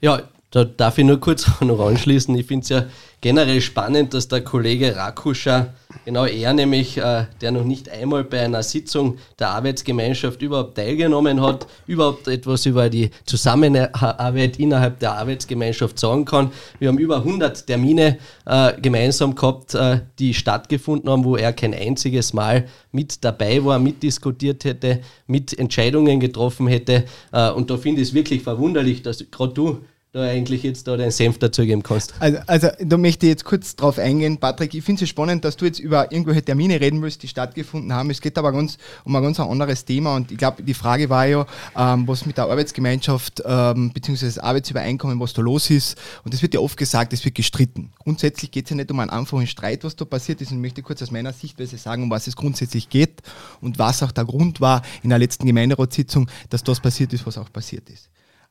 Ja, 0.00 0.22
da 0.50 0.64
darf 0.64 0.96
ich 0.96 1.04
nur 1.04 1.20
kurz 1.20 1.46
noch 1.60 1.80
anschließen. 1.80 2.34
Ich 2.36 2.46
finde 2.46 2.62
es 2.62 2.68
ja 2.70 2.86
generell 3.20 3.60
spannend, 3.60 4.14
dass 4.14 4.28
der 4.28 4.42
Kollege 4.42 4.96
Rakuscher, 4.96 5.74
genau 6.04 6.24
er 6.24 6.54
nämlich, 6.54 6.96
äh, 6.96 7.26
der 7.40 7.50
noch 7.50 7.64
nicht 7.64 7.90
einmal 7.90 8.24
bei 8.24 8.40
einer 8.40 8.62
Sitzung 8.62 9.18
der 9.38 9.50
Arbeitsgemeinschaft 9.50 10.40
überhaupt 10.40 10.76
teilgenommen 10.76 11.42
hat, 11.42 11.66
überhaupt 11.86 12.28
etwas 12.28 12.64
über 12.64 12.88
die 12.88 13.10
Zusammenarbeit 13.26 14.58
innerhalb 14.58 15.00
der 15.00 15.14
Arbeitsgemeinschaft 15.18 15.98
sagen 15.98 16.24
kann. 16.24 16.50
Wir 16.78 16.88
haben 16.88 16.98
über 16.98 17.16
100 17.16 17.66
Termine 17.66 18.18
äh, 18.46 18.80
gemeinsam 18.80 19.34
gehabt, 19.34 19.74
äh, 19.74 20.00
die 20.18 20.32
stattgefunden 20.32 21.10
haben, 21.10 21.24
wo 21.24 21.36
er 21.36 21.52
kein 21.52 21.74
einziges 21.74 22.32
Mal 22.32 22.68
mit 22.90 23.22
dabei 23.22 23.62
war, 23.64 23.78
mitdiskutiert 23.78 24.64
hätte, 24.64 25.00
mit 25.26 25.58
Entscheidungen 25.58 26.20
getroffen 26.20 26.68
hätte. 26.68 27.04
Äh, 27.32 27.50
und 27.50 27.68
da 27.68 27.76
finde 27.76 28.00
ich 28.00 28.08
es 28.08 28.14
wirklich 28.14 28.42
verwunderlich, 28.42 29.02
dass 29.02 29.24
gerade 29.30 29.52
du 29.52 29.78
da 30.12 30.22
eigentlich 30.22 30.62
jetzt 30.62 30.88
da 30.88 30.96
den 30.96 31.10
Senf 31.10 31.38
dazugeben 31.38 31.82
kannst. 31.82 32.14
Also, 32.18 32.38
also 32.46 32.68
da 32.80 32.96
möchte 32.96 33.26
ich 33.26 33.30
jetzt 33.30 33.44
kurz 33.44 33.76
drauf 33.76 33.98
eingehen, 33.98 34.38
Patrick. 34.38 34.72
Ich 34.72 34.82
finde 34.82 35.04
es 35.04 35.10
spannend, 35.10 35.44
dass 35.44 35.56
du 35.56 35.66
jetzt 35.66 35.78
über 35.78 36.10
irgendwelche 36.10 36.42
Termine 36.42 36.80
reden 36.80 37.02
willst, 37.02 37.22
die 37.22 37.28
stattgefunden 37.28 37.92
haben. 37.92 38.08
Es 38.08 38.22
geht 38.22 38.38
aber 38.38 38.52
ganz 38.52 38.78
um 39.04 39.14
ein 39.14 39.22
ganz 39.22 39.38
anderes 39.38 39.84
Thema 39.84 40.16
und 40.16 40.32
ich 40.32 40.38
glaube, 40.38 40.62
die 40.62 40.72
Frage 40.72 41.10
war 41.10 41.26
ja, 41.26 41.46
ähm, 41.76 42.08
was 42.08 42.24
mit 42.24 42.38
der 42.38 42.44
Arbeitsgemeinschaft 42.44 43.42
ähm, 43.44 43.92
bzw. 43.92 44.26
das 44.26 44.38
Arbeitsübereinkommen, 44.38 45.20
was 45.20 45.34
da 45.34 45.42
los 45.42 45.68
ist. 45.68 45.98
Und 46.24 46.32
es 46.32 46.40
wird 46.40 46.54
ja 46.54 46.60
oft 46.60 46.78
gesagt, 46.78 47.12
es 47.12 47.22
wird 47.26 47.34
gestritten. 47.34 47.92
Grundsätzlich 47.98 48.50
geht 48.50 48.64
es 48.64 48.70
ja 48.70 48.76
nicht 48.76 48.90
um 48.90 49.00
einen 49.00 49.10
einfachen 49.10 49.46
Streit, 49.46 49.84
was 49.84 49.94
da 49.94 50.06
passiert 50.06 50.40
ist. 50.40 50.50
Und 50.50 50.56
ich 50.56 50.62
möchte 50.62 50.82
kurz 50.82 51.02
aus 51.02 51.10
meiner 51.10 51.34
Sichtweise 51.34 51.76
sagen, 51.76 52.04
um 52.04 52.10
was 52.10 52.26
es 52.26 52.34
grundsätzlich 52.34 52.88
geht 52.88 53.20
und 53.60 53.78
was 53.78 54.02
auch 54.02 54.12
der 54.12 54.24
Grund 54.24 54.62
war 54.62 54.80
in 55.02 55.10
der 55.10 55.18
letzten 55.18 55.46
Gemeinderatssitzung, 55.46 56.30
dass 56.48 56.64
das 56.64 56.80
passiert 56.80 57.12
ist, 57.12 57.26
was 57.26 57.36
auch 57.36 57.52
passiert 57.52 57.90
ist. 57.90 58.08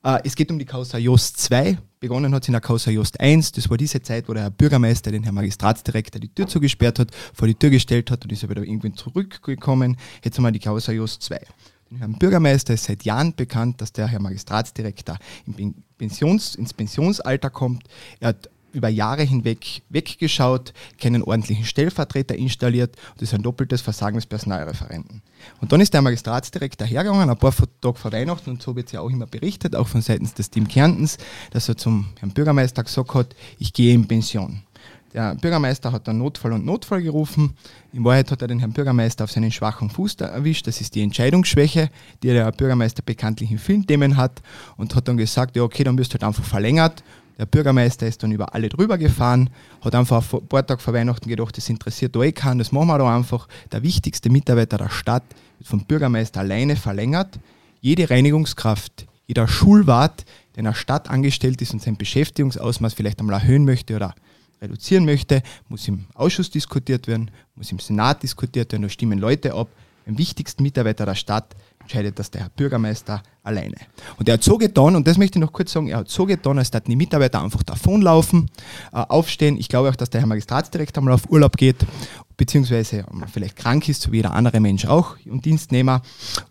Äh, 0.07 0.21
es 0.23 0.37
geht 0.37 0.49
um 0.49 0.57
die 0.57 0.65
Causa 0.65 0.97
Jost 0.97 1.37
2. 1.41 1.77
Begonnen 1.99 2.33
hat 2.33 2.43
es 2.43 2.47
in 2.47 2.53
der 2.53 2.61
Causa 2.61 2.89
Jost 2.89 3.19
1. 3.19 3.51
Das 3.51 3.69
war 3.69 3.75
diese 3.75 4.01
Zeit, 4.01 4.29
wo 4.29 4.33
der 4.33 4.43
Herr 4.43 4.51
Bürgermeister 4.51 5.11
den 5.11 5.23
Herrn 5.23 5.35
Magistratsdirektor 5.35 6.21
die 6.21 6.33
Tür 6.33 6.47
zugesperrt 6.47 6.99
hat, 6.99 7.11
vor 7.33 7.45
die 7.45 7.55
Tür 7.55 7.71
gestellt 7.71 8.09
hat 8.09 8.23
und 8.23 8.31
ist 8.31 8.41
er 8.41 8.49
wieder 8.49 8.63
irgendwann 8.63 8.93
zurückgekommen. 8.93 9.97
Jetzt 10.23 10.37
haben 10.37 10.45
wir 10.45 10.51
die 10.53 10.59
Causa 10.59 10.93
Jost 10.93 11.23
2. 11.23 11.41
Den 11.91 11.97
Herrn 11.97 12.13
Bürgermeister 12.17 12.73
ist 12.73 12.85
seit 12.85 13.03
Jahren 13.03 13.35
bekannt, 13.35 13.81
dass 13.81 13.91
der 13.91 14.07
Herr 14.07 14.21
Magistratsdirektor 14.21 15.17
ins 15.99 16.73
Pensionsalter 16.73 17.49
kommt. 17.49 17.83
Er 18.21 18.29
hat 18.29 18.49
über 18.73 18.89
Jahre 18.89 19.23
hinweg 19.23 19.81
weggeschaut, 19.89 20.73
keinen 20.99 21.23
ordentlichen 21.23 21.65
Stellvertreter 21.65 22.35
installiert 22.35 22.95
und 23.11 23.21
das 23.21 23.29
ist 23.29 23.35
ein 23.35 23.43
doppeltes 23.43 23.81
Versagen 23.81 24.15
des 24.15 24.25
Personalreferenten. 24.25 25.21
Und 25.61 25.71
dann 25.71 25.81
ist 25.81 25.93
der 25.93 26.01
Magistratsdirektor 26.01 26.87
hergegangen, 26.87 27.29
ein 27.29 27.37
paar 27.37 27.53
Tage 27.81 27.97
vor 27.97 28.11
Weihnachten, 28.11 28.51
und 28.51 28.61
so 28.61 28.75
wird 28.75 28.87
es 28.87 28.93
ja 28.93 29.01
auch 29.01 29.09
immer 29.09 29.27
berichtet, 29.27 29.75
auch 29.75 29.87
von 29.87 30.01
seitens 30.01 30.33
des 30.33 30.49
Team 30.49 30.67
Kärntens, 30.67 31.17
dass 31.51 31.69
er 31.69 31.77
zum 31.77 32.07
Herrn 32.19 32.31
Bürgermeister 32.31 32.83
gesagt 32.83 33.13
hat, 33.13 33.35
ich 33.59 33.73
gehe 33.73 33.93
in 33.93 34.07
Pension. 34.07 34.63
Der 35.13 35.35
Bürgermeister 35.35 35.91
hat 35.91 36.07
dann 36.07 36.17
Notfall 36.17 36.51
und 36.51 36.65
Notfall 36.65 37.01
gerufen. 37.01 37.55
In 37.93 38.03
Wahrheit 38.03 38.29
hat 38.29 38.41
er 38.41 38.49
den 38.49 38.59
Herrn 38.59 38.73
Bürgermeister 38.73 39.23
auf 39.23 39.31
seinen 39.31 39.51
schwachen 39.51 39.89
Fuß 39.89 40.15
erwischt. 40.15 40.67
Das 40.67 40.81
ist 40.81 40.95
die 40.95 41.01
Entscheidungsschwäche, 41.01 41.89
die 42.21 42.27
der 42.27 42.51
Bürgermeister 42.51 43.01
bekanntlich 43.03 43.49
in 43.49 43.57
vielen 43.57 43.87
Themen 43.87 44.17
hat 44.17 44.41
und 44.75 44.95
hat 44.95 45.07
dann 45.07 45.17
gesagt, 45.17 45.55
ja 45.55 45.63
okay, 45.63 45.83
dann 45.83 45.97
wirst 45.97 46.11
du 46.11 46.15
halt 46.15 46.23
einfach 46.25 46.43
verlängert 46.43 47.03
der 47.37 47.45
Bürgermeister 47.45 48.07
ist 48.07 48.23
dann 48.23 48.31
über 48.31 48.53
alle 48.55 48.69
drüber 48.69 48.97
gefahren, 48.97 49.49
hat 49.81 49.93
einfach 49.93 50.33
ein 50.33 50.47
paar 50.47 50.65
Tage 50.65 50.81
vor 50.81 50.93
Weihnachten 50.93 51.29
gedacht, 51.29 51.55
das 51.55 51.69
interessiert 51.69 52.15
da 52.15 52.21
eh 52.21 52.31
keinen, 52.31 52.59
das 52.59 52.71
machen 52.71 52.87
wir 52.87 52.97
da 52.97 53.15
einfach. 53.15 53.47
Der 53.71 53.83
wichtigste 53.83 54.29
Mitarbeiter 54.29 54.77
der 54.77 54.89
Stadt 54.89 55.23
wird 55.59 55.67
vom 55.67 55.85
Bürgermeister 55.85 56.39
alleine 56.39 56.75
verlängert. 56.75 57.39
Jede 57.79 58.09
Reinigungskraft, 58.09 59.05
jeder 59.27 59.47
Schulwart, 59.47 60.25
der 60.55 60.59
in 60.59 60.65
der 60.65 60.73
Stadt 60.73 61.09
angestellt 61.09 61.61
ist 61.61 61.73
und 61.73 61.81
sein 61.81 61.95
Beschäftigungsausmaß 61.95 62.95
vielleicht 62.95 63.19
einmal 63.19 63.39
erhöhen 63.39 63.65
möchte 63.65 63.95
oder 63.95 64.15
reduzieren 64.59 65.05
möchte, 65.05 65.43
muss 65.69 65.87
im 65.87 66.05
Ausschuss 66.15 66.49
diskutiert 66.49 67.07
werden, 67.07 67.29
muss 67.55 67.71
im 67.71 67.77
Senat 67.77 68.23
diskutiert 68.23 68.71
werden, 68.71 68.81
da 68.81 68.89
stimmen 68.89 69.19
Leute 69.19 69.53
ab. 69.53 69.67
Im 70.07 70.17
wichtigsten 70.17 70.63
Mitarbeiter 70.63 71.05
der 71.05 71.15
Stadt 71.15 71.55
entscheidet 71.87 72.19
das 72.19 72.29
der 72.29 72.41
Herr 72.41 72.49
Bürgermeister 72.49 73.23
alleine. 73.43 73.77
Und 74.19 74.27
er 74.27 74.33
hat 74.33 74.43
so 74.43 74.57
getan, 74.57 74.97
und 74.97 75.07
das 75.07 75.17
möchte 75.17 75.39
ich 75.39 75.41
noch 75.41 75.53
kurz 75.53 75.71
sagen, 75.71 75.87
er 75.87 75.99
hat 75.99 76.09
so 76.09 76.25
getan, 76.25 76.59
als 76.59 76.69
dass 76.69 76.83
die 76.83 76.97
Mitarbeiter 76.97 77.41
einfach 77.41 77.63
davonlaufen, 77.63 78.51
äh, 78.91 78.97
aufstehen. 78.97 79.57
Ich 79.57 79.69
glaube 79.69 79.89
auch, 79.89 79.95
dass 79.95 80.09
der 80.09 80.19
Herr 80.19 80.27
Magistratsdirektor 80.27 81.01
mal 81.01 81.13
auf 81.13 81.29
Urlaub 81.29 81.55
geht, 81.55 81.77
beziehungsweise 82.35 83.05
vielleicht 83.31 83.55
krank 83.55 83.87
ist, 83.87 84.01
so 84.01 84.11
wie 84.11 84.17
jeder 84.17 84.33
andere 84.33 84.59
Mensch 84.59 84.85
auch 84.85 85.15
und 85.29 85.45
Dienstnehmer. 85.45 86.01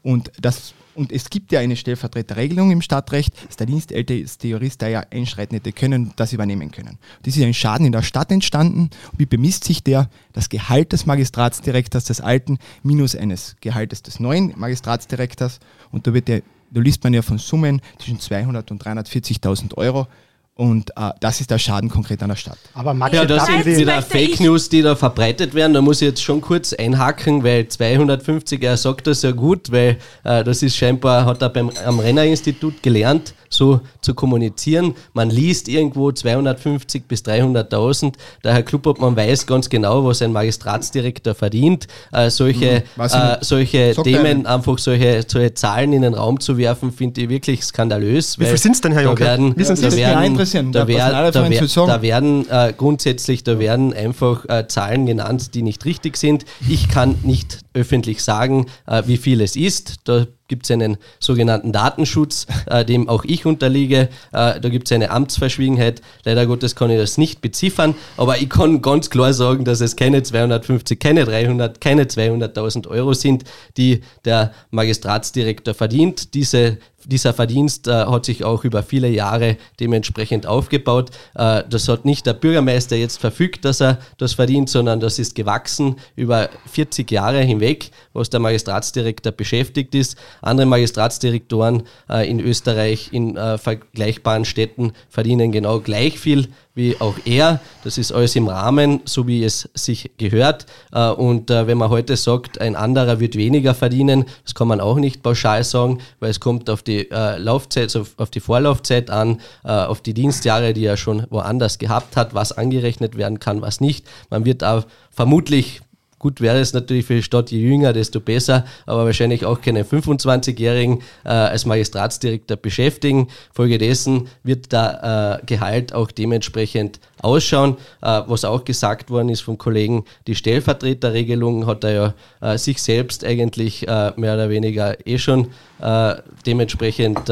Und 0.03 0.33
das 0.41 0.73
und 0.97 1.13
es 1.13 1.31
gibt 1.31 1.53
ja 1.53 1.61
eine 1.61 1.77
Stellvertreterregelung 1.77 2.71
im 2.71 2.81
Stadtrecht, 2.81 3.35
dass 3.47 3.57
der 3.57 3.67
dienstälteste 3.67 4.49
Jurist 4.49 4.83
da 4.83 4.89
ja 4.89 5.05
einschreiten 5.11 5.55
hätte 5.55 5.73
können, 5.73 6.13
das 6.17 6.33
übernehmen 6.33 6.71
können. 6.71 6.99
Das 7.23 7.37
ist 7.37 7.43
ein 7.43 7.55
Schaden 7.55 7.87
in 7.87 7.93
der 7.93 8.03
Stadt 8.03 8.33
entstanden. 8.33 8.91
Wie 9.17 9.27
bemisst 9.27 9.65
sich 9.65 9.83
der? 9.83 10.09
Das 10.33 10.49
Gehalt 10.49 10.93
des 10.93 11.07
Magistratsdirektors 11.07 12.05
des 12.05 12.21
alten 12.21 12.59
minus 12.83 13.15
eines 13.15 13.57
Gehaltes 13.61 14.03
des 14.03 14.21
neuen 14.21 14.55
Magistratsdirektors. 14.57 15.61
Und 15.91 16.07
da 16.07 16.15
wird 16.15 16.29
der, 16.29 16.43
da 16.71 16.81
liest 16.81 17.05
man 17.05 17.15
ja 17.15 17.23
von 17.23 17.39
Summen 17.39 17.81
zwischen 17.99 18.19
200 18.19 18.71
und 18.71 18.83
340.000 18.83 19.75
Euro. 19.75 20.07
Und 20.57 20.91
äh, 20.97 21.11
das 21.21 21.43
ist 21.43 21.51
der 21.51 21.59
Schaden 21.59 21.91
konkret 21.91 22.23
an 22.23 22.31
der 22.31 22.37
Stadt. 22.37 22.57
Aber 22.73 22.95
Max, 22.95 23.15
ja, 23.15 23.27
das 23.27 23.45
sind 23.45 23.67
wieder 23.67 24.01
Fake 24.01 24.41
News, 24.41 24.71
die 24.71 24.81
da 24.81 24.97
verbreitet 24.97 25.53
werden. 25.53 25.75
Da 25.75 25.83
muss 25.83 26.01
ich 26.01 26.09
jetzt 26.09 26.23
schon 26.23 26.41
kurz 26.41 26.73
einhaken, 26.73 27.45
weil 27.45 27.69
250, 27.69 28.63
er 28.63 28.79
sagt 28.79 29.07
das 29.07 29.21
ja 29.21 29.33
gut, 29.33 29.71
weil 29.71 29.99
äh, 30.25 30.43
das 30.45 30.63
ist 30.63 30.75
scheinbar, 30.75 31.27
hat 31.27 31.43
er 31.43 31.51
beim, 31.51 31.71
am 31.85 32.01
Renner-Institut 32.01 32.83
gelernt, 32.83 33.35
so 33.57 33.81
zu 34.01 34.15
kommunizieren. 34.15 34.95
Man 35.15 35.31
liest 35.31 35.69
irgendwo 35.69 36.13
250 36.13 37.09
bis 37.09 37.23
300.000. 37.23 38.13
Der 38.45 38.55
Herr 38.55 38.63
Klubobmann 38.63 39.17
weiß 39.17 39.47
ganz 39.47 39.69
genau, 39.69 40.05
was 40.05 40.23
ein 40.23 40.33
Magistratsdirektor 40.33 41.35
verdient. 41.35 41.89
Äh, 42.13 42.31
solche 42.31 42.85
mhm, 42.97 43.03
äh, 43.05 43.39
solche 43.41 43.95
Themen, 44.03 44.47
einfach 44.47 44.79
solche, 44.79 45.25
solche 45.27 45.55
Zahlen 45.55 45.93
in 45.93 46.03
den 46.03 46.15
Raum 46.15 46.41
zu 46.41 46.59
werfen, 46.59 46.93
finde 46.93 47.23
ich 47.23 47.29
wirklich 47.29 47.65
skandalös. 47.65 48.39
Wie 48.39 48.45
viel 48.45 48.59
sind 48.59 48.73
es 48.73 48.81
denn, 48.81 48.93
Herr 48.93 49.03
Juncker? 49.03 49.25
Da 49.25 49.31
werden, 49.31 49.55
da 49.57 49.67
werden, 49.97 50.73
da 50.73 50.87
werden, 50.87 51.13
da 51.33 51.49
werden, 51.51 51.69
da 51.75 52.03
werden 52.03 52.51
äh, 52.51 52.73
grundsätzlich, 52.77 53.45
da 53.45 53.59
werden 53.59 53.93
einfach 53.93 54.45
äh, 54.49 54.67
Zahlen 54.69 55.07
genannt, 55.07 55.55
die 55.55 55.63
nicht 55.63 55.85
richtig 55.85 56.17
sind. 56.17 56.45
Ich 56.69 56.89
kann 56.89 57.17
nicht 57.23 57.61
öffentlich 57.77 58.23
sagen, 58.23 58.67
äh, 58.87 59.03
wie 59.07 59.19
viel 59.19 59.41
es 59.41 59.55
ist. 59.55 59.97
Da 60.05 60.27
gibt 60.49 60.65
es 60.65 60.71
einen 60.71 60.97
sogenannten 61.21 61.73
Datenschutz, 61.73 62.47
äh, 62.67 62.85
dem 62.85 63.09
auch 63.09 63.25
ich 63.25 63.47
unterliege. 63.47 64.09
Äh, 64.33 64.61
da 64.61 64.69
gibt 64.69 64.89
es 64.89 64.93
eine 64.93 65.11
Amtsverschwiegenheit. 65.11 66.03
Leider 66.25 66.47
Gottes 66.47 66.75
kann 66.75 66.91
ich 66.91 66.99
das 66.99 67.19
nicht 67.19 67.41
beziffern, 67.41 67.95
aber 68.17 68.39
ich 68.39 68.49
kann 68.49 68.83
ganz 68.83 69.11
klar 69.11 69.33
sagen, 69.33 69.65
dass 69.65 69.81
es 69.81 69.97
keine 69.97 70.23
250, 70.23 70.99
keine 70.99 71.25
300, 71.25 71.81
keine 71.81 72.05
200.000 72.05 72.89
Euro 72.89 73.13
sind, 73.13 73.45
die 73.77 74.01
der 74.25 74.53
Magistratsdirektor 74.71 75.75
verdient. 75.75 76.35
Diese 76.35 76.79
dieser 77.07 77.33
Verdienst 77.33 77.87
äh, 77.87 77.93
hat 77.93 78.25
sich 78.25 78.45
auch 78.45 78.65
über 78.65 78.83
viele 78.83 79.09
Jahre 79.09 79.57
dementsprechend 79.79 80.47
aufgebaut. 80.47 81.11
Äh, 81.35 81.63
das 81.69 81.89
hat 81.89 82.05
nicht 82.05 82.27
der 82.27 82.35
Bürgermeister 82.35 82.97
jetzt 82.97 83.19
verfügt, 83.19 83.65
dass 83.65 83.81
er 83.81 83.99
das 84.19 84.35
verdient, 84.35 84.69
sondern 84.69 85.01
das 85.01 85.19
ist 85.19 85.35
gewachsen 85.35 85.97
über 86.17 86.51
40 86.67 87.11
Jahre 87.11 87.41
hinweg, 87.41 87.91
was 88.13 88.29
der 88.31 88.41
Magistratsdirektor 88.41 89.33
beschäftigt 89.33 89.95
ist. 89.95 90.17
Andere 90.43 90.67
Magistratsdirektoren 90.67 91.85
äh, 92.11 92.29
in 92.29 92.41
Österreich 92.41 93.11
in 93.13 93.37
äh, 93.37 93.57
vergleichbaren 93.57 94.45
Städten 94.45 94.93
verdienen 95.09 95.53
genau 95.53 95.81
gleich 95.81 96.19
viel 96.19 96.49
wie 96.77 97.01
auch 97.01 97.17
er. 97.25 97.61
Das 97.83 97.99
ist 97.99 98.13
alles 98.13 98.37
im 98.37 98.47
Rahmen, 98.47 99.01
so 99.07 99.27
wie 99.27 99.43
es 99.43 99.69
sich 99.75 100.13
gehört. 100.19 100.67
Äh, 100.93 101.09
und 101.09 101.51
äh, 101.51 101.67
wenn 101.67 101.79
man 101.79 101.89
heute 101.89 102.17
sagt, 102.17 102.61
ein 102.61 102.77
anderer 102.77 103.19
wird 103.19 103.35
weniger 103.35 103.75
verdienen, 103.75 104.27
das 104.45 104.55
kann 104.55 104.69
man 104.69 104.81
auch 104.81 104.99
nicht 104.99 105.23
pauschal 105.23 105.65
sagen, 105.65 105.99
weil 106.21 106.31
es 106.31 106.39
kommt 106.39 106.71
auf 106.71 106.83
die 106.83 107.11
äh, 107.11 107.39
Laufzeit, 107.39 107.97
auf 107.97 108.31
die 108.31 108.41
Vorlaufzeit 108.41 109.11
an, 109.11 109.41
auf 109.63 110.03
die 110.03 110.13
Dienstjahre, 110.13 110.75
die 110.75 110.85
er 110.85 110.97
schon 110.97 111.27
woanders 111.31 111.79
gehabt 111.79 112.17
hat, 112.17 112.35
was 112.35 112.53
angerechnet 112.53 113.17
werden 113.17 113.41
kann, 113.41 113.63
was 113.63 113.81
nicht. 113.81 114.07
Man 114.29 114.45
wird 114.45 114.63
auch 114.63 114.85
vermutlich 115.11 115.81
Gut 116.19 116.41
wäre 116.41 116.59
es 116.59 116.73
natürlich 116.73 117.05
für 117.05 117.15
die 117.15 117.23
Stadt, 117.23 117.51
je 117.51 117.61
jünger, 117.61 117.93
desto 117.93 118.21
besser, 118.21 118.65
aber 118.87 119.05
wahrscheinlich 119.05 119.45
auch 119.45 119.61
keinen 119.61 119.85
25-Jährigen 119.85 121.03
äh, 121.25 121.29
als 121.29 121.67
Magistratsdirektor 121.67 122.57
beschäftigen. 122.57 123.29
Folgedessen 123.53 124.29
wird 124.43 124.73
der 124.73 125.41
äh, 125.43 125.47
Gehalt 125.47 125.93
auch 125.93 126.11
dementsprechend 126.11 127.01
ausschauen. 127.21 127.77
Äh, 128.01 128.23
was 128.27 128.47
auch 128.47 128.65
gesagt 128.65 129.11
worden 129.11 129.29
ist 129.29 129.43
vom 129.43 129.59
Kollegen, 129.59 130.05
die 130.27 130.35
Stellvertreterregelung 130.35 131.67
hat 131.67 131.85
er 131.85 131.93
ja 131.93 132.15
äh, 132.41 132.59
sich 132.59 132.81
selbst 132.83 133.23
eigentlich 133.23 133.87
äh, 133.87 134.13
mehr 134.17 134.35
oder 134.35 134.49
weniger 134.49 135.07
eh 135.07 135.19
schon 135.19 135.49
äh, 135.81 136.15
dementsprechend 136.47 137.31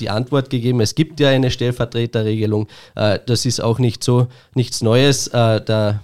die 0.00 0.10
Antwort 0.10 0.50
gegeben. 0.50 0.80
Es 0.80 0.94
gibt 0.94 1.20
ja 1.20 1.28
eine 1.28 1.52
Stellvertreterregelung. 1.52 2.66
das 2.94 3.46
ist 3.46 3.60
auch 3.60 3.78
nicht 3.78 4.02
so 4.02 4.26
nichts 4.54 4.82
Neues. 4.82 5.30
der 5.30 6.00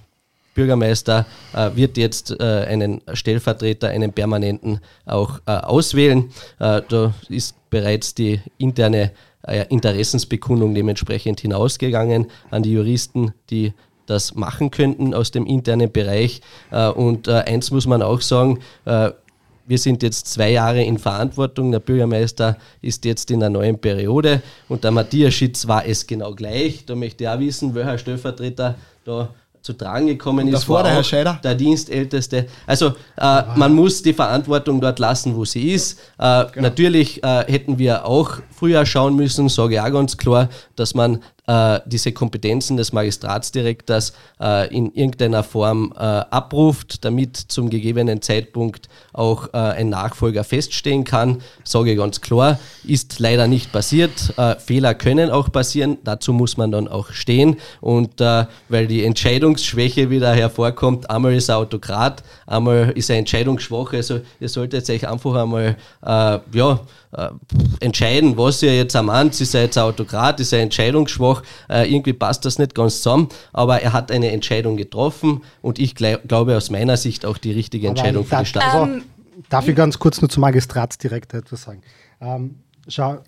Bürgermeister 0.60 1.24
äh, 1.54 1.70
wird 1.74 1.96
jetzt 1.96 2.38
äh, 2.38 2.44
einen 2.44 3.00
Stellvertreter, 3.14 3.88
einen 3.88 4.12
permanenten 4.12 4.80
auch 5.06 5.40
äh, 5.46 5.52
auswählen. 5.52 6.30
Äh, 6.58 6.82
da 6.86 7.14
ist 7.30 7.54
bereits 7.70 8.14
die 8.14 8.40
interne 8.58 9.12
äh, 9.46 9.64
Interessensbekundung 9.70 10.74
dementsprechend 10.74 11.40
hinausgegangen 11.40 12.26
an 12.50 12.62
die 12.62 12.72
Juristen, 12.72 13.32
die 13.48 13.72
das 14.04 14.34
machen 14.34 14.70
könnten 14.70 15.14
aus 15.14 15.30
dem 15.30 15.46
internen 15.46 15.90
Bereich. 15.90 16.40
Und 16.70 17.28
eins 17.28 17.70
muss 17.70 17.86
man 17.86 18.02
auch 18.02 18.20
sagen, 18.22 18.58
wir 18.84 19.78
sind 19.78 20.02
jetzt 20.02 20.26
zwei 20.26 20.50
Jahre 20.50 20.82
in 20.82 20.98
Verantwortung. 20.98 21.70
Der 21.70 21.78
Bürgermeister 21.78 22.56
ist 22.82 23.04
jetzt 23.04 23.30
in 23.30 23.40
einer 23.40 23.50
neuen 23.50 23.78
Periode 23.78 24.42
und 24.68 24.82
der 24.82 24.90
Matthias 24.90 25.34
Schitz 25.34 25.68
war 25.68 25.86
es 25.86 26.08
genau 26.08 26.34
gleich. 26.34 26.84
Da 26.86 26.96
möchte 26.96 27.22
ich 27.22 27.30
auch 27.30 27.38
wissen, 27.38 27.72
welcher 27.76 27.98
Stellvertreter 27.98 28.74
da 29.04 29.32
zu 29.62 29.72
tragen 29.74 30.06
gekommen 30.06 30.48
ist, 30.48 30.68
war 30.68 30.82
der 30.82 30.92
Herr 30.92 31.04
Scheider? 31.04 31.38
der 31.42 31.54
Dienstälteste. 31.54 32.46
Also 32.66 32.94
äh, 33.16 33.42
man 33.56 33.74
muss 33.74 34.02
die 34.02 34.12
Verantwortung 34.12 34.80
dort 34.80 34.98
lassen, 34.98 35.36
wo 35.36 35.44
sie 35.44 35.72
ist. 35.72 35.98
Äh, 36.18 36.40
Genau. 36.52 36.68
Natürlich 36.68 37.22
äh, 37.22 37.44
hätten 37.46 37.78
wir 37.78 38.06
auch 38.06 38.38
früher 38.50 38.86
schauen 38.86 39.14
müssen, 39.16 39.48
sage 39.48 39.74
ich 39.74 39.80
auch 39.80 39.90
ganz 39.90 40.16
klar, 40.16 40.48
dass 40.76 40.94
man 40.94 41.22
äh, 41.50 41.80
diese 41.84 42.12
Kompetenzen 42.12 42.76
des 42.76 42.92
Magistratsdirektors 42.92 44.12
äh, 44.40 44.72
in 44.74 44.92
irgendeiner 44.94 45.42
Form 45.42 45.92
äh, 45.96 45.98
abruft, 45.98 47.04
damit 47.04 47.36
zum 47.36 47.70
gegebenen 47.70 48.22
Zeitpunkt 48.22 48.88
auch 49.12 49.48
äh, 49.52 49.56
ein 49.56 49.88
Nachfolger 49.88 50.44
feststehen 50.44 51.02
kann. 51.02 51.42
Sage 51.64 51.96
ganz 51.96 52.20
klar, 52.20 52.60
ist 52.84 53.18
leider 53.18 53.48
nicht 53.48 53.72
passiert. 53.72 54.32
Äh, 54.36 54.56
Fehler 54.60 54.94
können 54.94 55.30
auch 55.30 55.50
passieren, 55.50 55.98
dazu 56.04 56.32
muss 56.32 56.56
man 56.56 56.70
dann 56.70 56.86
auch 56.86 57.10
stehen. 57.10 57.56
Und 57.80 58.20
äh, 58.20 58.46
weil 58.68 58.86
die 58.86 59.04
Entscheidungsschwäche 59.04 60.08
wieder 60.08 60.32
hervorkommt, 60.32 61.10
einmal 61.10 61.34
ist 61.34 61.48
er 61.48 61.58
Autokrat, 61.58 62.22
einmal 62.50 62.90
ist 62.94 63.08
er 63.10 63.16
entscheidungsschwach. 63.16 63.92
Also 63.92 64.20
ihr 64.40 64.48
solltet 64.48 64.88
euch 64.90 65.08
einfach 65.08 65.34
einmal 65.34 65.76
äh, 66.04 66.38
ja, 66.52 66.80
äh, 67.12 67.28
entscheiden, 67.80 68.36
was 68.36 68.62
ihr 68.62 68.76
jetzt 68.76 68.96
am 68.96 69.06
meint. 69.06 69.40
Ist 69.40 69.54
er 69.54 69.62
jetzt 69.62 69.78
ein 69.78 69.84
Autokrat, 69.84 70.40
ist 70.40 70.52
er 70.52 70.60
entscheidungsschwach? 70.60 71.42
Äh, 71.68 71.92
irgendwie 71.92 72.12
passt 72.12 72.44
das 72.44 72.58
nicht 72.58 72.74
ganz 72.74 72.96
zusammen, 73.02 73.28
aber 73.52 73.80
er 73.80 73.92
hat 73.92 74.10
eine 74.10 74.30
Entscheidung 74.30 74.76
getroffen 74.76 75.42
und 75.62 75.78
ich 75.78 75.94
glaub, 75.94 76.26
glaube 76.28 76.56
aus 76.56 76.70
meiner 76.70 76.96
Sicht 76.96 77.24
auch 77.24 77.38
die 77.38 77.52
richtige 77.52 77.88
Entscheidung 77.88 78.24
für 78.24 78.36
die 78.36 78.46
Stadt. 78.46 78.64
Also, 78.64 78.92
Ähm, 78.92 79.02
darf 79.48 79.68
ich 79.68 79.76
ganz 79.76 79.98
kurz 79.98 80.20
nur 80.20 80.28
zum 80.28 80.42
Magistratsdirektor 80.42 81.40
etwas 81.40 81.62
sagen? 81.62 81.82
Ähm, 82.20 82.56
schau, 82.88 83.18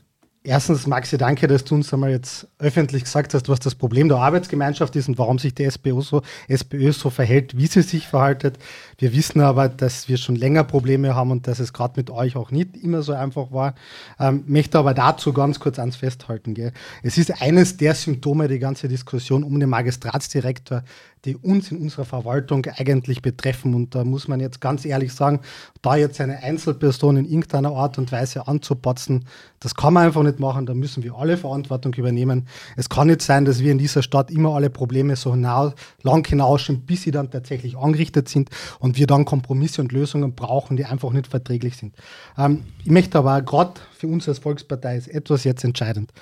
erstens, 0.45 0.87
Maxi, 0.87 1.17
danke, 1.17 1.47
dass 1.47 1.65
du 1.65 1.75
uns 1.75 1.93
einmal 1.93 2.11
jetzt 2.11 2.47
öffentlich 2.59 3.05
gesagt 3.05 3.35
hast, 3.35 3.49
was 3.49 3.61
das 3.61 3.75
Problem 3.75 4.09
der 4.09 4.19
Arbeitsgemeinschaft 4.19 4.95
ist 4.97 5.09
und 5.09 5.19
warum 5.19 5.39
sich 5.39 5.55
die 5.55 5.65
SPÖ 5.65 6.01
so, 6.03 6.23
SPÖ 6.49 6.93
so 6.93 7.11
verhält, 7.11 7.57
wie 7.57 7.67
sie 7.67 7.83
sich 7.83 8.09
verhaltet. 8.09 8.59
Wir 9.03 9.13
wissen 9.15 9.41
aber, 9.41 9.69
dass 9.69 10.09
wir 10.09 10.17
schon 10.17 10.37
länger 10.37 10.63
Probleme 10.63 11.17
haben 11.17 11.33
und 11.33 11.49
dass 11.49 11.59
es 11.59 11.73
gerade 11.73 11.95
mit 11.97 12.09
euch 12.09 12.37
auch 12.37 12.53
nicht 12.53 12.77
immer 12.77 13.03
so 13.03 13.13
einfach 13.13 13.51
war. 13.51 13.75
Ähm, 14.21 14.45
möchte 14.47 14.79
aber 14.79 14.95
dazu 14.95 15.33
ganz 15.33 15.59
kurz 15.59 15.81
ans 15.81 15.97
Festhalten. 15.97 16.55
Gell? 16.55 16.73
Es 17.03 17.19
ist 17.19 17.43
eines 17.43 17.77
der 17.77 17.97
Symptome, 17.97 18.47
die 18.47 18.61
ganze 18.61 18.87
Diskussion 18.87 19.43
um 19.43 19.59
den 19.59 19.71
Magistratsdirektor, 19.71 20.85
die 21.25 21.37
uns 21.37 21.71
in 21.71 21.79
unserer 21.79 22.05
Verwaltung 22.05 22.65
eigentlich 22.67 23.23
betreffen. 23.23 23.75
Und 23.75 23.95
da 23.95 24.05
muss 24.05 24.29
man 24.29 24.39
jetzt 24.39 24.61
ganz 24.61 24.85
ehrlich 24.85 25.13
sagen, 25.13 25.41
da 25.81 25.97
jetzt 25.97 26.21
eine 26.21 26.43
Einzelperson 26.43 27.17
in 27.17 27.25
irgendeiner 27.25 27.73
Art 27.73 27.99
und 27.99 28.11
Weise 28.13 28.47
anzupatzen, 28.47 29.25
das 29.61 29.75
kann 29.77 29.95
man 29.95 30.07
einfach 30.07 30.23
nicht 30.25 30.41
machen. 30.41 30.67
Da 30.67 30.75
müssen 30.75 31.05
wir 31.05 31.15
alle 31.15 31.37
Verantwortung 31.37 31.95
übernehmen. 31.95 32.49
Es 32.77 32.89
kann 32.89 33.07
nicht 33.07 33.23
sein, 33.23 33.45
dass 33.45 33.61
wir 33.61 33.71
in 33.71 33.79
dieser 33.79 34.03
Stadt 34.03 34.31
immer 34.31 34.55
alle 34.55 34.71
Probleme 34.71 35.15
so 35.15 35.33
hinaus, 35.33 35.73
lang 36.03 36.27
hinausschieben, 36.27 36.83
bis 36.83 37.03
sie 37.03 37.13
dann 37.13 37.31
tatsächlich 37.31 37.77
angerichtet 37.77 38.29
sind 38.29 38.51
und 38.81 38.92
wir 38.97 39.07
dann 39.07 39.25
Kompromisse 39.25 39.81
und 39.81 39.93
Lösungen 39.93 40.35
brauchen, 40.35 40.77
die 40.77 40.85
einfach 40.85 41.13
nicht 41.13 41.27
verträglich 41.27 41.77
sind. 41.77 41.95
Ähm, 42.37 42.65
ich 42.85 42.91
möchte 42.91 43.19
aber 43.19 43.43
gerade 43.43 43.75
für 43.97 44.07
uns 44.07 44.29
als 44.29 44.39
Volkspartei 44.39 44.97
ist 44.97 45.09
etwas 45.09 45.45
jetzt 45.45 45.65
entscheidend. 45.65 46.13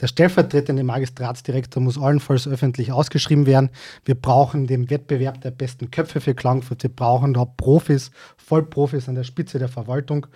Der 0.00 0.08
stellvertretende 0.08 0.82
Magistratsdirektor 0.82 1.80
muss 1.80 1.98
allenfalls 1.98 2.48
öffentlich 2.48 2.90
ausgeschrieben 2.90 3.46
werden. 3.46 3.70
Wir 4.04 4.16
brauchen 4.16 4.66
den 4.66 4.90
Wettbewerb 4.90 5.40
der 5.40 5.52
besten 5.52 5.90
Köpfe 5.90 6.20
für 6.20 6.34
Klagenfurt. 6.34 6.82
Wir 6.82 6.90
brauchen 6.90 7.34
da 7.34 7.44
Profis, 7.44 8.10
Vollprofis 8.36 9.08
an 9.08 9.14
der 9.14 9.24
Spitze 9.24 9.58
der 9.58 9.68
Verwaltung. 9.68 10.26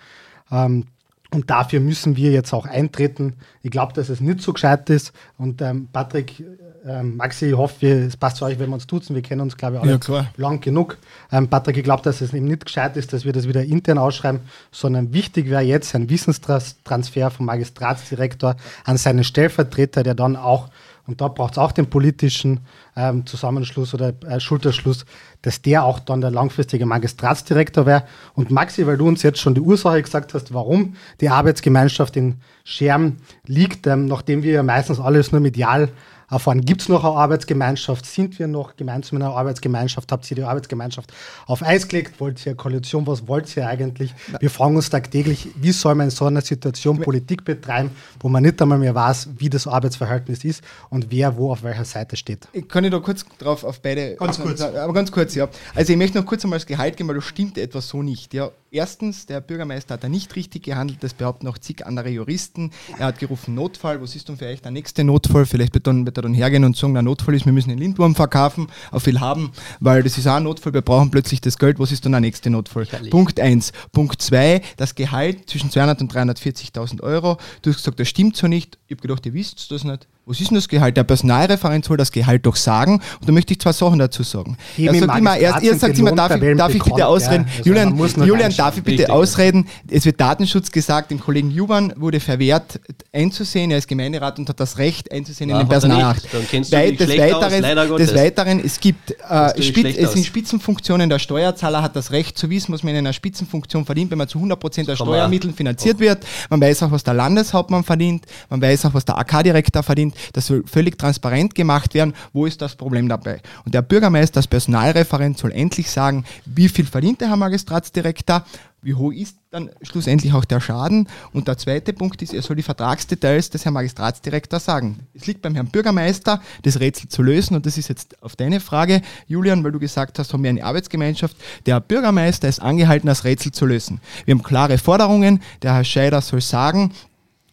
Ähm, 0.49 0.85
und 1.31 1.49
dafür 1.49 1.79
müssen 1.79 2.15
wir 2.15 2.31
jetzt 2.31 2.53
auch 2.53 2.65
eintreten. 2.65 3.35
Ich 3.61 3.69
glaube, 3.69 3.93
dass 3.93 4.09
es 4.09 4.19
nicht 4.19 4.41
so 4.41 4.53
gescheit 4.53 4.89
ist. 4.89 5.11
Und 5.37 5.61
ähm, 5.61 5.87
Patrick, 5.91 6.43
ähm, 6.85 7.17
Maxi, 7.17 7.47
ich 7.47 7.57
hoffe, 7.57 7.87
es 7.87 8.15
passt 8.15 8.37
zu 8.37 8.45
euch, 8.45 8.57
wenn 8.59 8.69
wir 8.69 8.75
uns 8.75 8.87
duzen. 8.87 9.15
Wir 9.15 9.21
kennen 9.21 9.41
uns, 9.41 9.57
glaube 9.57 9.75
ich, 9.75 9.81
alle 9.81 9.99
Ja, 10.07 10.27
lang 10.37 10.61
genug. 10.61 10.97
Ähm, 11.31 11.47
Patrick, 11.47 11.77
ich 11.77 11.83
glaube, 11.83 12.03
dass 12.03 12.21
es 12.21 12.33
eben 12.33 12.45
nicht 12.45 12.65
gescheit 12.65 12.95
ist, 12.97 13.11
dass 13.13 13.25
wir 13.25 13.33
das 13.33 13.47
wieder 13.47 13.63
intern 13.63 13.97
ausschreiben, 13.97 14.41
sondern 14.71 15.13
wichtig 15.13 15.49
wäre 15.49 15.61
jetzt 15.61 15.93
ein 15.95 16.09
Wissenstransfer 16.09 17.31
vom 17.31 17.45
Magistratsdirektor 17.47 18.55
an 18.85 18.97
seinen 18.97 19.23
Stellvertreter, 19.23 20.03
der 20.03 20.15
dann 20.15 20.35
auch, 20.35 20.69
und 21.05 21.21
da 21.21 21.27
braucht 21.27 21.53
es 21.53 21.57
auch 21.57 21.71
den 21.71 21.89
politischen 21.89 22.61
ähm, 22.95 23.25
Zusammenschluss 23.25 23.93
oder 23.93 24.13
äh, 24.27 24.39
Schulterschluss, 24.39 25.05
dass 25.41 25.61
der 25.61 25.83
auch 25.83 25.99
dann 25.99 26.21
der 26.21 26.31
langfristige 26.31 26.85
Magistratsdirektor 26.85 27.85
wäre. 27.85 28.03
Und 28.35 28.51
Maxi, 28.51 28.85
weil 28.85 28.97
du 28.97 29.07
uns 29.07 29.23
jetzt 29.23 29.39
schon 29.39 29.55
die 29.55 29.61
Ursache 29.61 30.01
gesagt 30.01 30.33
hast, 30.33 30.53
warum 30.53 30.95
die 31.19 31.29
Arbeitsgemeinschaft 31.29 32.15
in 32.15 32.35
Scherm 32.63 33.17
liegt, 33.45 33.87
ähm, 33.87 34.05
nachdem 34.05 34.43
wir 34.43 34.53
ja 34.53 34.63
meistens 34.63 34.99
alles 34.99 35.31
nur 35.31 35.41
medial 35.41 35.89
erfahren. 36.29 36.61
Gibt 36.61 36.81
es 36.81 36.89
noch 36.89 37.03
eine 37.03 37.15
Arbeitsgemeinschaft? 37.15 38.05
Sind 38.05 38.39
wir 38.39 38.47
noch 38.47 38.75
gemeinsam 38.75 39.17
in 39.17 39.23
einer 39.23 39.35
Arbeitsgemeinschaft? 39.35 40.11
Habt 40.11 40.29
ihr 40.29 40.35
die 40.35 40.43
Arbeitsgemeinschaft 40.43 41.11
auf 41.45 41.63
Eis 41.63 41.87
gelegt? 41.87 42.19
Wollt 42.19 42.45
ihr 42.45 42.51
eine 42.51 42.55
Koalition? 42.55 43.07
Was 43.07 43.27
wollt 43.27 43.55
ihr 43.57 43.67
eigentlich? 43.67 44.13
Wir 44.39 44.49
fragen 44.49 44.75
uns 44.75 44.89
tagtäglich, 44.89 45.49
wie 45.55 45.71
soll 45.71 45.95
man 45.95 46.07
in 46.07 46.11
so 46.11 46.25
einer 46.25 46.41
Situation 46.41 46.99
Politik 46.99 47.45
betreiben, 47.45 47.91
wo 48.19 48.29
man 48.29 48.43
nicht 48.43 48.61
einmal 48.61 48.77
mehr 48.77 48.95
weiß, 48.95 49.29
wie 49.37 49.49
das 49.49 49.67
Arbeitsverhältnis 49.67 50.43
ist 50.43 50.63
und 50.89 51.11
wer 51.11 51.35
wo 51.37 51.51
auf 51.51 51.63
welcher 51.63 51.85
Seite 51.85 52.15
steht. 52.15 52.47
Kann 52.67 52.83
ich 52.83 52.91
da 52.91 52.99
kurz 52.99 53.25
drauf 53.37 53.63
auf 53.63 53.81
beide. 53.81 54.15
Ganz 54.15 54.39
kurz. 54.39 54.61
Aber 54.61 54.93
ganz 54.93 55.11
kurz, 55.11 55.35
ja. 55.35 55.47
Also 55.75 55.93
ich 55.93 55.97
möchte 55.97 56.17
noch 56.17 56.25
kurz 56.25 56.43
einmal 56.43 56.59
das 56.59 56.65
Gehalt 56.65 56.97
geben, 56.97 57.09
weil 57.09 57.15
das 57.15 57.25
stimmt 57.25 57.57
etwas 57.57 57.87
so 57.87 58.03
nicht. 58.03 58.33
Ja. 58.33 58.51
Erstens, 58.71 59.25
der 59.25 59.41
Bürgermeister 59.41 59.95
hat 59.95 60.03
da 60.03 60.09
nicht 60.09 60.35
richtig 60.35 60.63
gehandelt, 60.63 60.99
das 61.01 61.15
behaupten 61.15 61.47
auch 61.47 61.57
zig 61.57 61.87
andere 61.87 62.09
Juristen. 62.09 62.69
Er 62.99 63.07
hat 63.07 63.17
gerufen 63.17 63.55
Notfall, 63.55 63.99
was 63.99 64.15
ist 64.15 64.29
denn 64.29 64.37
vielleicht 64.37 64.63
der 64.63 64.71
nächste 64.71 65.03
Notfall? 65.03 65.47
Vielleicht 65.47 65.73
wird, 65.73 65.87
dann, 65.87 66.05
wird 66.05 66.19
er 66.19 66.21
dann 66.21 66.35
hergehen 66.35 66.63
und 66.63 66.77
sagen, 66.77 66.93
der 66.93 67.01
Notfall 67.01 67.33
ist, 67.33 67.45
wir 67.45 67.53
müssen 67.53 67.69
den 67.69 67.79
Lindwurm 67.79 68.13
verkaufen, 68.13 68.67
auf 68.91 69.03
viel 69.03 69.19
haben, 69.19 69.51
weil 69.79 70.03
das 70.03 70.19
ist 70.19 70.27
auch 70.27 70.35
ein 70.35 70.43
Notfall, 70.43 70.73
wir 70.73 70.83
brauchen 70.83 71.09
plötzlich 71.09 71.41
das 71.41 71.57
Geld, 71.57 71.79
was 71.79 71.91
ist 71.91 72.05
dann 72.05 72.11
der 72.11 72.21
nächste 72.21 72.51
Notfall? 72.51 72.85
Herrlich. 72.85 73.09
Punkt 73.09 73.39
1. 73.39 73.71
Punkt 73.91 74.21
2, 74.21 74.61
das 74.77 74.93
Gehalt 74.93 75.49
zwischen 75.49 75.71
200 75.71 76.01
und 76.01 76.13
340.000 76.13 77.01
Euro. 77.01 77.37
Du 77.63 77.71
hast 77.71 77.77
gesagt, 77.77 77.99
das 77.99 78.07
stimmt 78.07 78.35
so 78.35 78.47
nicht. 78.47 78.77
Ich 78.85 78.97
habe 78.97 79.01
gedacht, 79.01 79.25
ihr 79.25 79.33
wisst 79.33 79.71
das 79.71 79.83
nicht. 79.83 80.07
Was 80.29 80.39
ist 80.39 80.51
denn 80.51 80.55
das 80.57 80.67
Gehalt? 80.67 80.95
Der 80.95 81.03
Personalreferent 81.03 81.85
soll 81.85 81.97
das 81.97 82.11
Gehalt 82.11 82.45
doch 82.45 82.55
sagen. 82.55 83.01
Und 83.19 83.27
da 83.27 83.31
möchte 83.31 83.51
ich 83.51 83.59
zwei 83.59 83.71
Sachen 83.71 83.97
dazu 83.97 84.21
sagen. 84.21 84.57
Er 84.77 84.93
sagt 84.93 85.17
immer, 85.17 85.35
er, 85.35 85.53
Magistrat 85.53 85.63
er 85.63 85.69
sind 85.69 85.79
sagt 85.79 85.97
immer, 85.97 86.11
darf 86.11 86.35
ich, 86.35 86.55
darf 86.55 86.75
ich 86.75 86.83
bitte 86.83 87.07
ausreden? 87.07 87.45
ja. 87.47 87.57
Also 87.57 87.69
Julian, 87.69 88.27
Julian 88.27 88.55
darf 88.55 88.77
ich 88.77 88.83
bitte 88.83 88.99
Richtig. 88.99 89.09
ausreden? 89.09 89.67
Es 89.89 90.05
wird 90.05 90.21
Datenschutz 90.21 90.69
gesagt, 90.69 91.09
dem 91.09 91.19
Kollegen 91.19 91.49
Juban 91.49 91.93
wurde 91.95 92.19
verwehrt 92.19 92.79
einzusehen. 93.11 93.71
Er 93.71 93.79
ist 93.79 93.87
Gemeinderat 93.87 94.37
und 94.37 94.47
hat 94.49 94.59
das 94.59 94.77
Recht 94.77 95.11
einzusehen 95.11 95.49
Ja, 95.49 95.61
in 95.61 95.65
den 95.65 95.67
er 95.67 95.69
Personalakt. 95.71 96.31
des, 96.31 96.71
Weiteren, 96.71 97.97
des. 97.97 98.13
Weiteren, 98.13 98.59
es 98.63 98.79
gibt, 98.79 99.15
äh, 99.27 99.59
Spitz, 99.63 99.97
es 99.97 100.11
sind. 100.13 100.27
Spitzenfunktionen. 100.27 101.09
Der 101.09 101.17
Steuerzahler 101.17 101.81
hat 101.81 101.95
das 101.95 102.11
Recht 102.11 102.37
zu 102.37 102.51
wissen, 102.51 102.71
was 102.71 102.83
man 102.83 102.91
in 102.91 102.99
einer 102.99 103.13
Spitzenfunktion 103.13 103.83
verdient, 103.83 104.11
wenn 104.11 104.19
man 104.19 104.27
zu 104.27 104.37
100% 104.37 104.85
der 104.85 104.95
kann 104.95 105.07
man 105.07 105.15
Steuermitteln 105.15 105.55
finanziert 105.55 105.99
wird. 105.99 106.23
Man 106.51 106.61
weiß 106.61 106.83
auch, 106.83 106.91
was 106.91 107.03
der 107.03 107.15
Landeshauptmann 107.15 107.83
verdient. 107.83 108.27
Man 108.51 108.61
weiß 108.61 108.85
auch, 108.85 108.93
was 108.93 109.05
der 109.05 109.17
AK-Direktor 109.17 109.81
verdient. 109.81 110.13
Das 110.33 110.47
soll 110.47 110.63
völlig 110.65 110.97
transparent 110.97 111.55
gemacht 111.55 111.93
werden. 111.93 112.13
Wo 112.33 112.45
ist 112.45 112.61
das 112.61 112.75
Problem 112.75 113.09
dabei? 113.09 113.41
Und 113.65 113.73
der 113.73 113.81
Bürgermeister 113.81 114.37
als 114.37 114.47
Personalreferent 114.47 115.37
soll 115.37 115.51
endlich 115.51 115.89
sagen, 115.89 116.25
wie 116.45 116.69
viel 116.69 116.85
verdient 116.85 117.21
der 117.21 117.29
Herr 117.29 117.37
Magistratsdirektor, 117.37 118.43
wie 118.81 118.93
hoch 118.93 119.11
ist 119.11 119.35
dann 119.51 119.69
schlussendlich 119.81 120.33
auch 120.33 120.45
der 120.45 120.61
Schaden. 120.61 121.07
Und 121.33 121.47
der 121.47 121.57
zweite 121.57 121.91
Punkt 121.91 122.21
ist, 122.21 122.33
er 122.33 122.41
soll 122.41 122.55
die 122.55 122.63
Vertragsdetails 122.63 123.49
des 123.49 123.65
Herrn 123.65 123.73
Magistratsdirektors 123.73 124.65
sagen. 124.65 124.99
Es 125.13 125.27
liegt 125.27 125.41
beim 125.41 125.55
Herrn 125.55 125.67
Bürgermeister, 125.67 126.41
das 126.63 126.79
Rätsel 126.79 127.09
zu 127.09 127.21
lösen. 127.21 127.55
Und 127.55 127.65
das 127.65 127.77
ist 127.77 127.89
jetzt 127.89 128.21
auf 128.23 128.35
deine 128.35 128.59
Frage, 128.59 129.01
Julian, 129.27 129.63
weil 129.63 129.71
du 129.71 129.79
gesagt 129.79 130.19
hast, 130.19 130.31
haben 130.33 130.43
wir 130.43 130.49
eine 130.49 130.63
Arbeitsgemeinschaft. 130.63 131.35
Der 131.65 131.79
Bürgermeister 131.79 132.47
ist 132.47 132.61
angehalten, 132.61 133.07
das 133.07 133.23
Rätsel 133.23 133.51
zu 133.51 133.65
lösen. 133.65 133.99
Wir 134.25 134.33
haben 134.33 134.43
klare 134.43 134.77
Forderungen. 134.77 135.41
Der 135.61 135.73
Herr 135.73 135.83
Scheider 135.83 136.21
soll 136.21 136.41
sagen, 136.41 136.93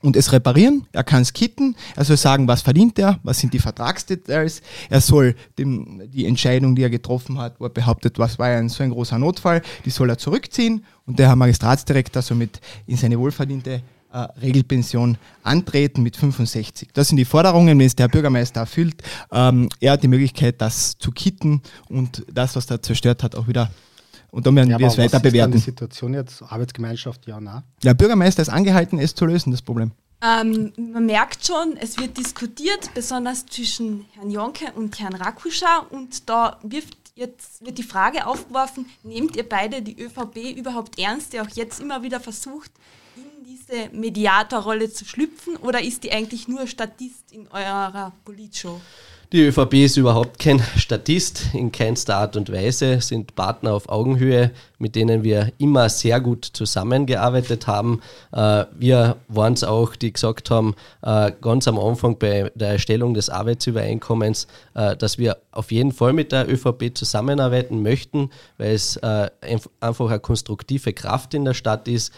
und 0.06 0.14
es 0.14 0.32
reparieren. 0.32 0.86
Er 0.92 1.02
kann 1.02 1.22
es 1.22 1.32
kitten. 1.32 1.74
Er 1.96 2.04
soll 2.04 2.16
sagen, 2.16 2.46
was 2.46 2.62
verdient 2.62 2.96
er, 2.98 3.18
was 3.24 3.40
sind 3.40 3.52
die 3.52 3.58
Vertragsdetails. 3.58 4.62
Er 4.88 5.00
soll 5.00 5.34
dem, 5.58 6.00
die 6.12 6.26
Entscheidung, 6.26 6.76
die 6.76 6.82
er 6.82 6.90
getroffen 6.90 7.38
hat, 7.38 7.58
wo 7.58 7.64
er 7.64 7.70
behauptet, 7.70 8.18
was 8.18 8.38
war 8.38 8.46
ein, 8.46 8.68
so 8.68 8.84
ein 8.84 8.90
großer 8.90 9.18
Notfall, 9.18 9.62
die 9.84 9.90
soll 9.90 10.08
er 10.08 10.16
zurückziehen. 10.16 10.84
Und 11.06 11.18
der 11.18 11.26
Herr 11.26 11.36
Magistratsdirektor 11.36 12.22
somit 12.22 12.60
in 12.86 12.96
seine 12.96 13.18
wohlverdiente 13.18 13.82
äh, 14.12 14.18
Regelpension 14.40 15.18
antreten 15.42 16.04
mit 16.04 16.16
65. 16.16 16.90
Das 16.94 17.08
sind 17.08 17.16
die 17.16 17.24
Forderungen, 17.24 17.76
wenn 17.76 17.86
es 17.86 17.96
der 17.96 18.06
Bürgermeister 18.06 18.60
erfüllt. 18.60 19.02
Ähm, 19.32 19.68
er 19.80 19.92
hat 19.92 20.04
die 20.04 20.08
Möglichkeit, 20.08 20.60
das 20.60 20.96
zu 20.98 21.10
kitten 21.10 21.62
und 21.88 22.24
das, 22.32 22.54
was 22.54 22.70
er 22.70 22.80
zerstört 22.80 23.24
hat, 23.24 23.34
auch 23.34 23.48
wieder. 23.48 23.70
Und 24.36 24.46
dann 24.46 24.54
werden 24.54 24.68
Ja, 24.68 24.78
wir 24.78 24.88
es 24.88 24.98
was 24.98 25.04
weiter 25.04 25.16
ist 25.16 25.22
bewerten. 25.22 25.52
die 25.52 25.58
Situation 25.58 26.12
jetzt? 26.12 26.42
Arbeitsgemeinschaft, 26.42 27.26
ja, 27.26 27.40
nein. 27.40 27.62
Der 27.82 27.94
Bürgermeister 27.94 28.42
ist 28.42 28.50
angehalten, 28.50 28.98
es 28.98 29.14
zu 29.14 29.24
lösen, 29.24 29.50
das 29.50 29.62
Problem. 29.62 29.92
Ähm, 30.22 30.74
man 30.76 31.06
merkt 31.06 31.46
schon, 31.46 31.78
es 31.80 31.96
wird 31.96 32.18
diskutiert, 32.18 32.90
besonders 32.92 33.46
zwischen 33.46 34.04
Herrn 34.12 34.30
Jonke 34.30 34.66
und 34.74 35.00
Herrn 35.00 35.14
Rakuscha. 35.14 35.86
Und 35.88 36.28
da 36.28 36.58
wirft 36.62 36.98
jetzt, 37.14 37.64
wird 37.64 37.78
die 37.78 37.82
Frage 37.82 38.26
aufgeworfen, 38.26 38.84
nehmt 39.02 39.36
ihr 39.36 39.48
beide 39.48 39.80
die 39.80 39.98
ÖVP 39.98 40.54
überhaupt 40.54 40.98
ernst, 40.98 41.32
der 41.32 41.40
auch 41.42 41.48
jetzt 41.54 41.80
immer 41.80 42.02
wieder 42.02 42.20
versucht, 42.20 42.70
in 43.16 43.22
diese 43.46 43.88
Mediatorrolle 43.96 44.92
zu 44.92 45.06
schlüpfen? 45.06 45.56
Oder 45.56 45.80
ist 45.82 46.04
die 46.04 46.12
eigentlich 46.12 46.46
nur 46.46 46.66
Statist 46.66 47.32
in 47.32 47.48
eurer 47.48 48.12
Politshow? 48.26 48.82
Die 49.32 49.42
ÖVP 49.42 49.74
ist 49.74 49.96
überhaupt 49.96 50.38
kein 50.38 50.62
Statist 50.76 51.46
in 51.52 51.72
keinster 51.72 52.16
Art 52.16 52.36
und 52.36 52.52
Weise, 52.52 53.00
sind 53.00 53.34
Partner 53.34 53.74
auf 53.74 53.88
Augenhöhe, 53.88 54.52
mit 54.78 54.94
denen 54.94 55.24
wir 55.24 55.52
immer 55.58 55.88
sehr 55.88 56.20
gut 56.20 56.44
zusammengearbeitet 56.44 57.66
haben. 57.66 58.02
Äh, 58.32 58.66
wir 58.78 59.16
waren 59.26 59.54
es 59.54 59.64
auch, 59.64 59.96
die 59.96 60.12
gesagt 60.12 60.50
haben, 60.50 60.76
äh, 61.02 61.32
ganz 61.40 61.66
am 61.66 61.76
Anfang 61.76 62.18
bei 62.18 62.52
der 62.54 62.68
Erstellung 62.68 63.14
des 63.14 63.28
Arbeitsübereinkommens, 63.28 64.46
äh, 64.74 64.96
dass 64.96 65.18
wir 65.18 65.38
auf 65.50 65.72
jeden 65.72 65.90
Fall 65.90 66.12
mit 66.12 66.30
der 66.30 66.48
ÖVP 66.48 66.96
zusammenarbeiten 66.96 67.82
möchten, 67.82 68.30
weil 68.58 68.74
es 68.74 69.00
einfach 69.02 70.10
eine 70.10 70.20
konstruktive 70.20 70.92
Kraft 70.92 71.32
in 71.32 71.46
der 71.46 71.54
Stadt 71.54 71.88
ist, 71.88 72.12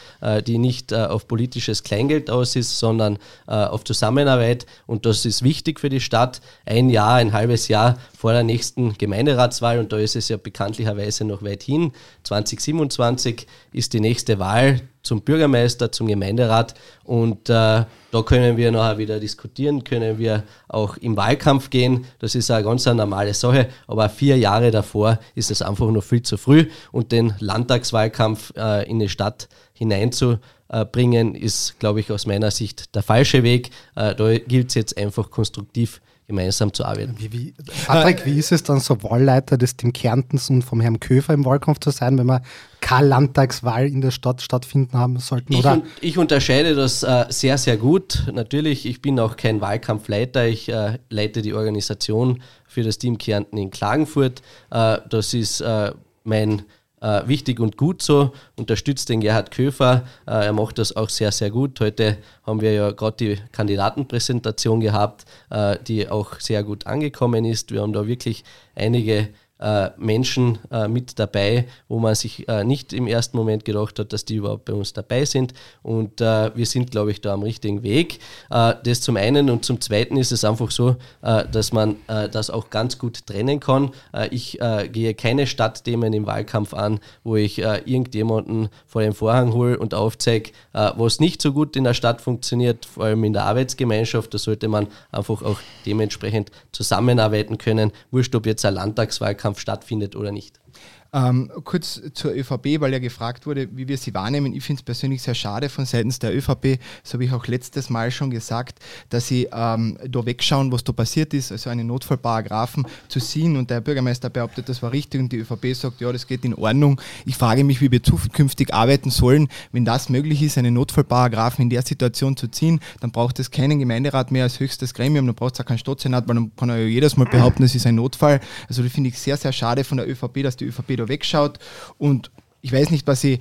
die 0.49 0.59
nicht 0.59 0.93
auf 0.93 1.29
politisches 1.29 1.85
Kleingeld 1.85 2.31
aus 2.31 2.57
ist, 2.57 2.81
sondern 2.81 3.19
auf 3.47 3.85
Zusammenarbeit. 3.85 4.67
Und 4.89 5.07
das 5.07 5.25
ist 5.25 5.45
wichtig 5.45 5.79
für 5.79 5.89
die 5.89 6.01
Stadt. 6.01 6.41
Ein 6.67 6.91
Jahr 6.91 6.98
Jahr, 6.99 7.15
ein 7.15 7.33
halbes 7.33 7.69
Jahr 7.69 7.97
vor 8.19 8.33
der 8.33 8.43
nächsten 8.43 8.99
Gemeinderatswahl 8.99 9.79
und 9.79 9.93
da 9.93 9.99
ist 9.99 10.17
es 10.17 10.29
ja 10.29 10.37
bekanntlicherweise 10.37 11.25
noch 11.25 11.45
weit 11.45 11.63
hin. 11.63 11.93
2027 12.25 13.47
ist 13.73 13.93
die 13.93 14.01
nächste 14.01 14.41
Wahl 14.41 14.81
zum 15.05 15.21
Bürgermeister, 15.23 15.93
zum 15.93 16.09
Gemeinderat 16.09 16.75
und 17.05 17.49
äh, 17.51 17.53
da 17.53 18.23
können 18.27 18.57
wir 18.57 18.73
nachher 18.73 18.99
wieder 18.99 19.21
diskutieren, 19.21 19.85
können 19.85 20.19
wir 20.19 20.43
auch 20.67 20.97
im 20.97 21.17
Wahlkampf 21.17 21.71
gehen. 21.71 22.07
Das 22.19 22.35
ist 22.35 22.51
eine 22.51 22.65
ganz 22.65 22.89
eine 22.89 22.97
normale 22.97 23.33
Sache, 23.33 23.69
aber 23.87 24.09
vier 24.09 24.37
Jahre 24.37 24.73
davor 24.73 25.21
ist 25.37 25.53
es 25.53 25.63
einfach 25.63 25.89
noch 25.93 26.03
viel 26.03 26.23
zu 26.23 26.37
früh 26.37 26.67
und 26.91 27.13
den 27.13 27.33
Landtagswahlkampf 27.39 28.53
äh, 28.57 28.91
in 28.91 28.99
die 28.99 29.09
Stadt 29.09 29.49
hineinzubringen, 29.73 31.37
ist, 31.37 31.79
glaube 31.79 32.01
ich, 32.01 32.11
aus 32.11 32.27
meiner 32.27 32.51
Sicht 32.51 32.97
der 32.97 33.05
falsche 33.05 33.45
Weg. 33.45 33.71
Äh, 33.95 34.17
da 34.17 34.37
gilt 34.37 34.71
es 34.71 34.75
jetzt 34.75 34.99
einfach 34.99 35.31
konstruktiv 35.31 36.01
gemeinsam 36.29 36.75
zu 36.75 36.85
arbeiten. 36.85 37.15
Wie, 37.19 37.33
wie, 37.33 37.55
Patrick, 37.87 38.27
wie 38.27 38.39
ist 38.39 38.53
es 38.53 38.63
dann 38.63 38.81
so 38.81 39.03
Wahlleiter 39.03 39.57
des 39.57 39.77
Team 39.77 39.95
Kärntens 39.95 40.51
und 40.51 40.63
vom 40.63 40.81
Herrn 40.83 41.01
Köfer 41.01 41.33
im 41.33 41.47
Wahlkampf 41.47 41.81
zu 41.81 41.91
sein, 41.91 42.19
wenn 42.19 42.27
wir 42.27 42.43
keine 42.81 43.09
Landtagswahl 43.09 43.87
in 43.87 44.03
der 44.03 44.11
Stadt 44.11 44.43
stattfinden 44.43 44.99
haben 44.99 45.19
sollten? 45.19 45.55
Ich, 45.55 45.65
un 45.65 45.83
ich 46.03 46.19
unterscheide 46.19 46.75
das 46.75 47.03
äh, 47.03 47.25
sehr, 47.31 47.57
sehr 47.57 47.79
gut. 47.79 48.25
Natürlich, 48.31 48.85
ich 48.85 49.01
bin 49.01 49.19
auch 49.19 49.37
kein 49.39 49.63
Wahlkampfleiter. 49.63 50.47
Ich 50.47 50.69
äh, 50.69 50.99
leite 51.09 51.41
die 51.41 51.55
Organisation 51.55 52.43
für 52.67 52.83
das 52.83 52.99
Team 52.99 53.17
Kärnten 53.17 53.57
in 53.57 53.71
Klagenfurt. 53.71 54.43
Äh, 54.71 54.99
das 55.09 55.33
ist 55.33 55.63
äh, 55.63 55.93
mein 56.25 56.63
äh, 57.01 57.27
wichtig 57.27 57.61
und 57.61 57.77
gut 57.77 58.03
so. 58.03 58.33
Unterstützt 58.57 59.09
den 59.09 59.21
Gerhard 59.21 59.51
Köfer. 59.51 60.05
Äh, 60.27 60.47
er 60.47 60.53
macht 60.53 60.79
das 60.79 60.97
auch 60.97 61.09
sehr, 61.09 61.33
sehr 61.33 61.51
gut. 61.51 61.81
Heute 61.81 62.19
haben 62.45 62.61
wir 62.61 62.73
ja 62.73 62.91
gerade 62.91 63.17
die 63.17 63.39
Kandidatenpräsentation 63.53 64.81
gehabt, 64.81 65.25
äh, 65.51 65.77
die 65.87 66.09
auch 66.09 66.41
sehr 66.41 66.63
gut 66.63 66.87
angekommen 66.87 67.45
ist. 67.45 67.73
Wir 67.73 67.83
haben 67.83 67.93
da 67.93 68.07
wirklich 68.07 68.45
einige 68.75 69.29
äh, 69.61 69.91
Menschen 69.97 70.59
äh, 70.71 70.87
mit 70.87 71.19
dabei, 71.19 71.67
wo 71.89 71.99
man 71.99 72.15
sich 72.15 72.49
äh, 72.49 72.65
nicht 72.65 72.93
im 72.93 73.07
ersten 73.07 73.37
Moment 73.37 73.65
gedacht 73.65 73.99
hat, 73.99 74.13
dass 74.13 74.25
die 74.25 74.37
überhaupt 74.37 74.67
bei 74.67 74.73
uns 74.73 74.93
dabei 74.93 75.25
sind. 75.25 75.53
Und 75.83 76.21
äh, 76.21 76.55
wir 76.55 76.67
sind, 76.67 76.91
glaube 76.91 77.11
ich, 77.11 77.21
da 77.21 77.35
am 77.35 77.43
richtigen 77.43 77.83
Weg. 77.83 78.21
Äh, 78.51 78.75
das 78.85 79.01
zum 79.01 79.17
einen 79.17 79.51
und 79.51 79.65
zum 79.65 79.81
zweiten 79.81 80.17
ist 80.17 80.33
es 80.33 80.45
einfach 80.45 80.71
so, 80.71 80.97
dass 81.21 81.73
man 81.73 81.97
das 82.07 82.51
auch 82.51 82.71
ganz 82.71 82.99
gut 82.99 83.27
trennen 83.27 83.61
kann. 83.61 83.91
ich 84.31 84.59
gehe 84.93 85.15
keine 85.15 85.47
Stadtthemen 85.47 86.13
im 86.13 86.27
Wahlkampf 86.27 86.75
an, 86.75 87.01
wo 87.25 87.37
ich 87.37 87.59
irgendjemanden 87.59 88.69
vor 88.87 89.03
den 89.03 89.13
Vorhang 89.13 89.53
hole 89.53 89.79
und 89.79 89.95
aufzeige, 89.95 90.51
was 90.73 91.21
nicht 91.21 91.43
so 91.43 91.53
gut 91.53 91.77
in 91.77 91.85
der 91.85 91.95
Stadt 91.95 92.21
funktioniert, 92.21 92.87
vor 92.87 93.05
allem 93.05 93.25
in 93.25 93.33
der 93.33 93.45
Arbeitsgemeinschaft. 93.45 94.33
Da 94.33 94.39
sollte 94.39 94.69
man 94.69 94.89
einfach 95.11 95.43
auch 95.43 95.59
dementsprechend 95.87 96.51
zusammenarbeiten 96.73 97.59
können. 97.59 97.93
Wurscht, 98.11 98.35
ob 98.35 98.47
jetzt 98.47 98.65
ein 98.65 98.75
Landtagswahlkampf 98.75 99.48
Wahlkampf 99.49 99.61
stattfindet 99.61 100.15
oder 100.15 100.31
nicht. 100.31 100.61
Ähm, 101.11 101.51
kurz 101.65 102.03
zur 102.13 102.35
ÖVP, 102.35 102.81
weil 102.81 102.93
ja 102.93 102.99
gefragt 102.99 103.47
wurde, 103.47 103.69
wie 103.75 103.89
wir 103.89 103.97
sie 103.97 104.13
wahrnehmen. 104.13 104.53
Ich 104.53 104.63
finde 104.63 104.81
es 104.81 104.85
persönlich 104.85 105.23
sehr 105.23 105.35
schade 105.35 105.71
von 105.71 105.87
seitens 105.87 106.19
der 106.19 106.37
ÖVP, 106.37 106.79
so 107.03 107.15
habe 107.15 107.25
ich 107.25 107.33
auch 107.33 107.47
letztes 107.47 107.89
Mal 107.89 108.11
schon 108.11 108.31
gesagt, 108.31 108.79
dass 109.09 109.27
sie 109.27 109.49
ähm, 109.51 109.97
da 110.07 110.27
wegschauen, 110.27 110.71
was 110.71 110.85
da 110.85 110.93
passiert 110.93 111.33
ist, 111.33 111.51
also 111.51 111.71
einen 111.71 111.87
Notfallparagraphen 111.87 112.87
zu 113.09 113.21
ziehen 113.21 113.57
und 113.57 113.71
der 113.71 113.81
Bürgermeister 113.81 114.29
behauptet, 114.29 114.69
das 114.69 114.83
war 114.83 114.93
richtig 114.93 115.21
und 115.23 115.33
die 115.33 115.39
ÖVP 115.39 115.75
sagt, 115.75 116.03
ja, 116.03 116.13
das 116.13 116.27
geht 116.27 116.45
in 116.45 116.55
Ordnung. 116.55 117.01
Ich 117.25 117.37
frage 117.37 117.65
mich, 117.65 117.81
wie 117.81 117.91
wir 117.91 118.03
zukünftig 118.03 118.75
arbeiten 118.75 119.11
sollen. 119.11 119.49
Wenn 119.73 119.87
das 119.87 120.11
möglich 120.11 120.43
ist, 120.43 120.59
einen 120.59 120.75
Notfallparagraphen 120.75 121.63
in 121.63 121.71
der 121.71 121.83
Situation 121.83 122.37
zu 122.37 122.49
ziehen, 122.49 122.81
dann 123.01 123.13
braucht 123.13 123.39
es 123.39 123.51
keinen 123.51 123.79
Gemeinderat 123.79 124.31
mehr 124.31 124.43
als 124.43 124.61
höchstes 124.61 124.93
Gremium, 124.93 125.25
dann 125.25 125.35
braucht 125.35 125.55
es 125.55 125.61
auch 125.61 125.65
keinen 125.65 125.79
Stadtsenat, 125.79 126.29
weil 126.29 126.35
dann 126.35 126.55
kann 126.55 126.69
er 126.69 126.81
ja 126.81 126.87
jedes 126.87 127.17
Mal 127.17 127.25
behaupten, 127.25 127.63
es 127.63 127.75
ist 127.75 127.87
ein 127.87 127.95
Notfall. 127.95 128.41
Also 128.69 128.83
das 128.83 128.93
finde 128.93 129.09
ich 129.09 129.19
sehr, 129.19 129.39
sehr 129.39 129.53
schade 129.53 129.85
von 129.85 129.97
der 129.97 130.07
ÖVP, 130.07 130.43
dass 130.43 130.57
die 130.57 130.67
ÖVP 130.69 130.97
da 130.97 131.09
wegschaut 131.09 131.59
und 131.99 132.31
ich 132.61 132.73
weiß 132.73 132.91
nicht, 132.91 133.07
was 133.07 133.21
sie, 133.21 133.39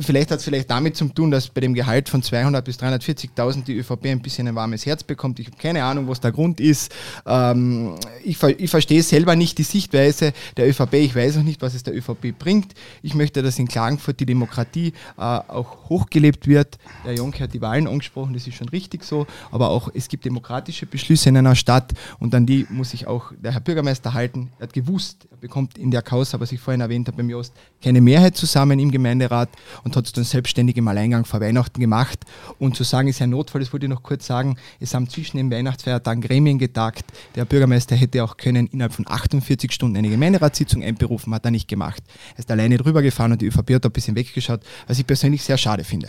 vielleicht 0.00 0.30
hat 0.30 0.38
es 0.38 0.44
vielleicht 0.44 0.70
damit 0.70 0.96
zu 0.96 1.08
tun, 1.08 1.30
dass 1.30 1.48
bei 1.48 1.60
dem 1.60 1.74
Gehalt 1.74 2.08
von 2.08 2.22
200 2.22 2.64
bis 2.64 2.78
340.000 2.78 3.64
die 3.64 3.76
ÖVP 3.76 4.06
ein 4.06 4.22
bisschen 4.22 4.48
ein 4.48 4.54
warmes 4.54 4.86
Herz 4.86 5.02
bekommt. 5.02 5.38
Ich 5.40 5.46
habe 5.46 5.58
keine 5.58 5.84
Ahnung, 5.84 6.08
was 6.08 6.20
der 6.20 6.32
Grund 6.32 6.58
ist. 6.58 6.94
Ähm, 7.26 7.96
ich, 8.24 8.42
ich 8.42 8.70
verstehe 8.70 9.02
selber 9.02 9.36
nicht 9.36 9.58
die 9.58 9.62
Sichtweise 9.62 10.32
der 10.56 10.68
ÖVP. 10.68 10.94
Ich 10.94 11.14
weiß 11.14 11.36
auch 11.38 11.42
nicht, 11.42 11.60
was 11.60 11.74
es 11.74 11.82
der 11.82 11.94
ÖVP 11.94 12.38
bringt. 12.38 12.72
Ich 13.02 13.14
möchte, 13.14 13.42
dass 13.42 13.58
in 13.58 13.68
Klagenfurt 13.68 14.20
die 14.20 14.26
Demokratie 14.26 14.94
äh, 15.18 15.20
auch 15.20 15.90
hochgelebt 15.90 16.46
wird. 16.46 16.78
Der 17.04 17.14
Jonke 17.14 17.42
hat 17.44 17.52
die 17.52 17.60
Wahlen 17.60 17.86
angesprochen, 17.86 18.32
das 18.32 18.46
ist 18.46 18.54
schon 18.54 18.70
richtig 18.70 19.04
so. 19.04 19.26
Aber 19.50 19.68
auch 19.68 19.90
es 19.94 20.08
gibt 20.08 20.24
demokratische 20.24 20.86
Beschlüsse 20.86 21.28
in 21.28 21.36
einer 21.36 21.54
Stadt 21.54 21.92
und 22.18 22.34
an 22.34 22.46
die 22.46 22.66
muss 22.70 22.90
sich 22.90 23.06
auch 23.06 23.32
der 23.36 23.52
Herr 23.52 23.60
Bürgermeister 23.60 24.14
halten. 24.14 24.50
Er 24.58 24.64
hat 24.64 24.72
gewusst, 24.72 25.28
er 25.30 25.36
bekommt 25.36 25.76
in 25.76 25.90
der 25.90 26.00
Causa, 26.00 26.40
was 26.40 26.52
ich 26.52 26.60
vorhin 26.60 26.80
erwähnt 26.80 27.06
habe, 27.08 27.18
beim 27.18 27.28
Jost, 27.28 27.52
keine 27.82 27.97
eine 27.98 28.04
Mehrheit 28.04 28.36
zusammen 28.36 28.78
im 28.78 28.90
Gemeinderat 28.90 29.48
und 29.82 29.96
hat 29.96 30.06
es 30.06 30.12
dann 30.12 30.24
selbstständig 30.24 30.76
im 30.76 30.86
Alleingang 30.88 31.24
vor 31.24 31.40
Weihnachten 31.40 31.80
gemacht. 31.80 32.20
Und 32.58 32.76
zu 32.76 32.84
sagen, 32.84 33.08
ist 33.08 33.20
ein 33.20 33.30
Notfall, 33.30 33.60
das 33.60 33.72
wollte 33.72 33.86
ich 33.86 33.90
noch 33.90 34.02
kurz 34.02 34.26
sagen, 34.26 34.56
es 34.80 34.94
haben 34.94 35.08
zwischen 35.08 35.36
den 35.36 35.50
Weihnachtsfeiertagen 35.50 36.22
Gremien 36.22 36.58
getagt. 36.58 37.04
Der 37.34 37.44
Bürgermeister 37.44 37.96
hätte 37.96 38.22
auch 38.22 38.36
können 38.36 38.68
innerhalb 38.68 38.92
von 38.92 39.06
48 39.08 39.72
Stunden 39.72 39.96
eine 39.96 40.08
Gemeinderatssitzung 40.08 40.82
einberufen, 40.82 41.34
hat 41.34 41.44
er 41.44 41.50
nicht 41.50 41.68
gemacht. 41.68 42.02
Er 42.34 42.38
ist 42.38 42.50
alleine 42.50 42.78
drüber 42.78 43.02
gefahren 43.02 43.32
und 43.32 43.42
die 43.42 43.46
ÖVP 43.46 43.74
hat 43.74 43.84
ein 43.84 43.92
bisschen 43.92 44.16
weggeschaut, 44.16 44.60
was 44.86 44.98
ich 44.98 45.06
persönlich 45.06 45.42
sehr 45.42 45.58
schade 45.58 45.82
finde. 45.82 46.08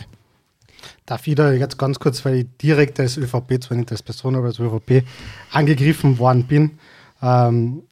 Darf 1.06 1.26
ich 1.26 1.34
da 1.34 1.52
jetzt 1.52 1.76
ganz 1.76 1.98
kurz, 1.98 2.24
weil 2.24 2.36
ich 2.36 2.46
direkt 2.62 3.00
als 3.00 3.16
ÖVP, 3.16 3.62
zwar 3.62 3.76
nicht 3.76 3.90
als 3.90 4.02
Person, 4.02 4.36
aber 4.36 4.46
als 4.46 4.60
ÖVP 4.60 5.04
angegriffen 5.50 6.18
worden 6.18 6.44
bin, 6.44 6.78
ähm, 7.20 7.82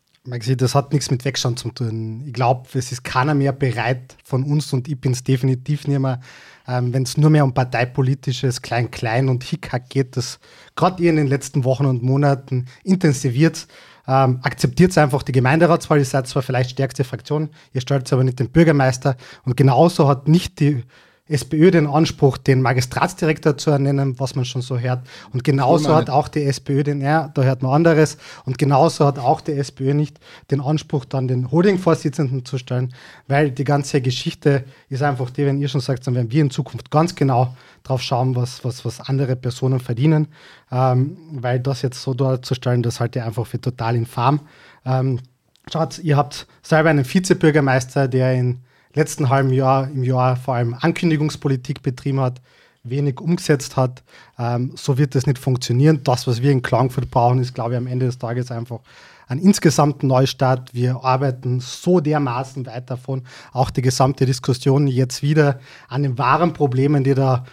das 0.56 0.74
hat 0.74 0.92
nichts 0.92 1.10
mit 1.10 1.24
Wegstand 1.24 1.58
zu 1.58 1.70
tun. 1.70 2.22
Ich 2.26 2.32
glaube, 2.32 2.68
es 2.74 2.92
ist 2.92 3.04
keiner 3.04 3.34
mehr 3.34 3.52
bereit 3.52 4.16
von 4.24 4.44
uns 4.44 4.72
und 4.72 4.88
ich 4.88 5.00
bin 5.00 5.12
es 5.12 5.24
definitiv 5.24 5.86
nicht 5.86 5.98
mehr, 5.98 6.20
ähm, 6.66 6.92
wenn 6.92 7.02
es 7.02 7.16
nur 7.16 7.30
mehr 7.30 7.44
um 7.44 7.54
parteipolitisches 7.54 8.62
Klein-Klein 8.62 9.28
und 9.28 9.44
Hickhack 9.44 9.88
geht, 9.88 10.16
das 10.16 10.38
gerade 10.76 11.02
ihr 11.02 11.10
in 11.10 11.16
den 11.16 11.26
letzten 11.26 11.64
Wochen 11.64 11.86
und 11.86 12.02
Monaten 12.02 12.66
intensiviert. 12.84 13.66
Ähm, 14.06 14.40
akzeptiert 14.42 14.96
einfach 14.96 15.22
die 15.22 15.32
Gemeinderatswahl. 15.32 15.98
Ihr 15.98 16.04
seid 16.04 16.26
zwar 16.26 16.42
vielleicht 16.42 16.70
stärkste 16.70 17.04
Fraktion, 17.04 17.50
ihr 17.74 17.82
stellt 17.82 18.10
aber 18.10 18.24
nicht 18.24 18.38
den 18.38 18.50
Bürgermeister. 18.50 19.16
Und 19.44 19.56
genauso 19.56 20.08
hat 20.08 20.28
nicht 20.28 20.60
die 20.60 20.82
SPÖ 21.28 21.70
den 21.70 21.86
Anspruch, 21.86 22.38
den 22.38 22.62
Magistratsdirektor 22.62 23.56
zu 23.56 23.70
ernennen, 23.70 24.18
was 24.18 24.34
man 24.34 24.44
schon 24.44 24.62
so 24.62 24.78
hört. 24.78 25.06
Und 25.32 25.44
genauso 25.44 25.94
hat 25.94 26.10
auch 26.10 26.28
die 26.28 26.44
SPÖ 26.44 26.82
den, 26.82 27.00
ja, 27.00 27.30
da 27.34 27.42
hört 27.42 27.62
man 27.62 27.72
anderes. 27.72 28.16
Und 28.44 28.58
genauso 28.58 29.06
hat 29.06 29.18
auch 29.18 29.40
die 29.40 29.52
SPÖ 29.52 29.94
nicht 29.94 30.18
den 30.50 30.60
Anspruch, 30.60 31.04
dann 31.04 31.28
den 31.28 31.50
Holding-Vorsitzenden 31.50 32.44
zu 32.44 32.58
stellen, 32.58 32.94
weil 33.26 33.50
die 33.50 33.64
ganze 33.64 34.00
Geschichte 34.00 34.64
ist 34.88 35.02
einfach 35.02 35.30
die, 35.30 35.44
wenn 35.44 35.58
ihr 35.58 35.68
schon 35.68 35.80
sagt, 35.80 36.06
dann 36.06 36.14
werden 36.14 36.30
wir 36.30 36.40
in 36.40 36.50
Zukunft 36.50 36.90
ganz 36.90 37.14
genau 37.14 37.54
drauf 37.82 38.02
schauen, 38.02 38.36
was, 38.36 38.64
was, 38.64 38.84
was 38.84 39.00
andere 39.00 39.36
Personen 39.36 39.80
verdienen, 39.80 40.28
ähm, 40.70 41.16
weil 41.32 41.60
das 41.60 41.82
jetzt 41.82 42.02
so 42.02 42.14
darzustellen, 42.14 42.82
das 42.82 43.00
halte 43.00 43.18
ich 43.18 43.24
einfach 43.24 43.46
für 43.46 43.60
total 43.60 43.96
infam. 43.96 44.40
Ähm, 44.84 45.20
schaut, 45.72 45.98
ihr 45.98 46.16
habt 46.16 46.46
selber 46.62 46.90
einen 46.90 47.04
Vizebürgermeister, 47.04 48.08
der 48.08 48.34
in 48.34 48.60
letzten 48.98 49.28
halben 49.28 49.52
Jahr 49.52 49.88
im 49.88 50.02
Jahr 50.02 50.36
vor 50.36 50.54
allem 50.54 50.74
Ankündigungspolitik 50.78 51.82
betrieben 51.82 52.20
hat, 52.20 52.40
wenig 52.82 53.20
umgesetzt 53.20 53.76
hat. 53.76 54.02
Ähm, 54.38 54.72
so 54.76 54.98
wird 54.98 55.14
das 55.14 55.26
nicht 55.26 55.38
funktionieren. 55.38 56.00
Das, 56.04 56.26
was 56.26 56.42
wir 56.42 56.50
in 56.50 56.62
Klagenfurt 56.62 57.10
brauchen, 57.10 57.38
ist, 57.38 57.54
glaube 57.54 57.72
ich, 57.72 57.78
am 57.78 57.86
Ende 57.86 58.06
des 58.06 58.18
Tages 58.18 58.50
einfach 58.50 58.80
ein 59.28 59.38
insgesamt 59.38 60.02
Neustart. 60.02 60.74
Wir 60.74 61.04
arbeiten 61.04 61.60
so 61.60 62.00
dermaßen 62.00 62.66
weit 62.66 62.90
davon, 62.90 63.22
auch 63.52 63.70
die 63.70 63.82
gesamte 63.82 64.26
Diskussion 64.26 64.86
jetzt 64.88 65.22
wieder 65.22 65.60
an 65.88 66.02
den 66.02 66.18
wahren 66.18 66.52
Problemen, 66.52 67.04
die 67.04 67.14
da 67.14 67.44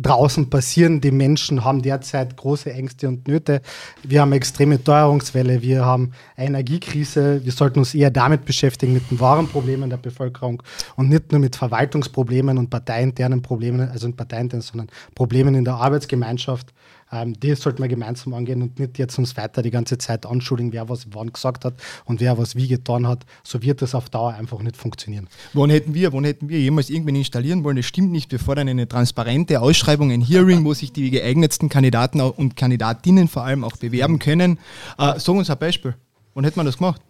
draußen 0.00 0.48
passieren. 0.48 1.00
Die 1.00 1.10
Menschen 1.10 1.64
haben 1.64 1.82
derzeit 1.82 2.36
große 2.36 2.72
Ängste 2.72 3.08
und 3.08 3.28
Nöte. 3.28 3.60
Wir 4.02 4.22
haben 4.22 4.32
extreme 4.32 4.82
Teuerungswelle, 4.82 5.60
wir 5.62 5.84
haben 5.84 6.12
Energiekrise. 6.36 7.44
Wir 7.44 7.52
sollten 7.52 7.80
uns 7.80 7.94
eher 7.94 8.10
damit 8.10 8.44
beschäftigen, 8.44 8.94
mit 8.94 9.10
den 9.10 9.20
wahren 9.20 9.48
Problemen 9.48 9.90
der 9.90 9.98
Bevölkerung 9.98 10.62
und 10.96 11.08
nicht 11.08 11.30
nur 11.30 11.40
mit 11.40 11.56
Verwaltungsproblemen 11.56 12.56
und 12.56 12.70
parteiinternen 12.70 13.42
Problemen, 13.42 13.88
also 13.88 14.06
nicht 14.06 14.16
parteiintern, 14.16 14.62
sondern 14.62 14.88
Problemen 15.14 15.54
in 15.54 15.64
der 15.64 15.74
Arbeitsgemeinschaft. 15.74 16.72
Ähm, 17.12 17.38
das 17.38 17.60
sollte 17.60 17.80
man 17.80 17.88
gemeinsam 17.88 18.34
angehen 18.34 18.62
und 18.62 18.78
nicht 18.78 18.98
jetzt 18.98 19.18
uns 19.18 19.36
weiter 19.36 19.62
die 19.62 19.70
ganze 19.70 19.98
Zeit 19.98 20.26
anschuldigen, 20.26 20.72
wer 20.72 20.88
was 20.88 21.06
wann 21.12 21.32
gesagt 21.32 21.64
hat 21.64 21.74
und 22.06 22.20
wer 22.20 22.38
was 22.38 22.56
wie 22.56 22.66
getan 22.66 23.06
hat. 23.06 23.24
So 23.44 23.62
wird 23.62 23.82
das 23.82 23.94
auf 23.94 24.10
Dauer 24.10 24.32
einfach 24.32 24.60
nicht 24.60 24.76
funktionieren. 24.76 25.28
Wann 25.52 25.70
hätten 25.70 25.94
wir, 25.94 26.12
wann 26.12 26.24
hätten 26.24 26.48
wir 26.48 26.58
jemals 26.58 26.90
irgendwen 26.90 27.16
installieren 27.16 27.62
wollen? 27.64 27.76
Das 27.76 27.86
stimmt 27.86 28.10
nicht. 28.10 28.32
Wir 28.32 28.38
fordern 28.38 28.68
eine 28.68 28.88
transparente 28.88 29.60
Ausschreibung, 29.60 30.10
ein 30.10 30.22
Hearing, 30.22 30.64
wo 30.64 30.74
sich 30.74 30.92
die 30.92 31.10
geeignetsten 31.10 31.68
Kandidaten 31.68 32.20
und 32.20 32.56
Kandidatinnen 32.56 33.28
vor 33.28 33.44
allem 33.44 33.64
auch 33.64 33.76
bewerben 33.76 34.18
können. 34.18 34.58
Äh, 34.98 35.18
sag 35.18 35.34
uns 35.34 35.50
ein 35.50 35.58
Beispiel. 35.58 35.94
Wann 36.34 36.44
hätte 36.44 36.58
man 36.58 36.64
das 36.64 36.78
gemacht? 36.78 37.02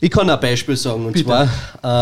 Ich 0.00 0.10
kann 0.10 0.28
ein 0.28 0.38
Beispiel 0.38 0.76
sagen. 0.76 1.06
Und 1.06 1.14
Bitte. 1.14 1.24
zwar 1.24 1.48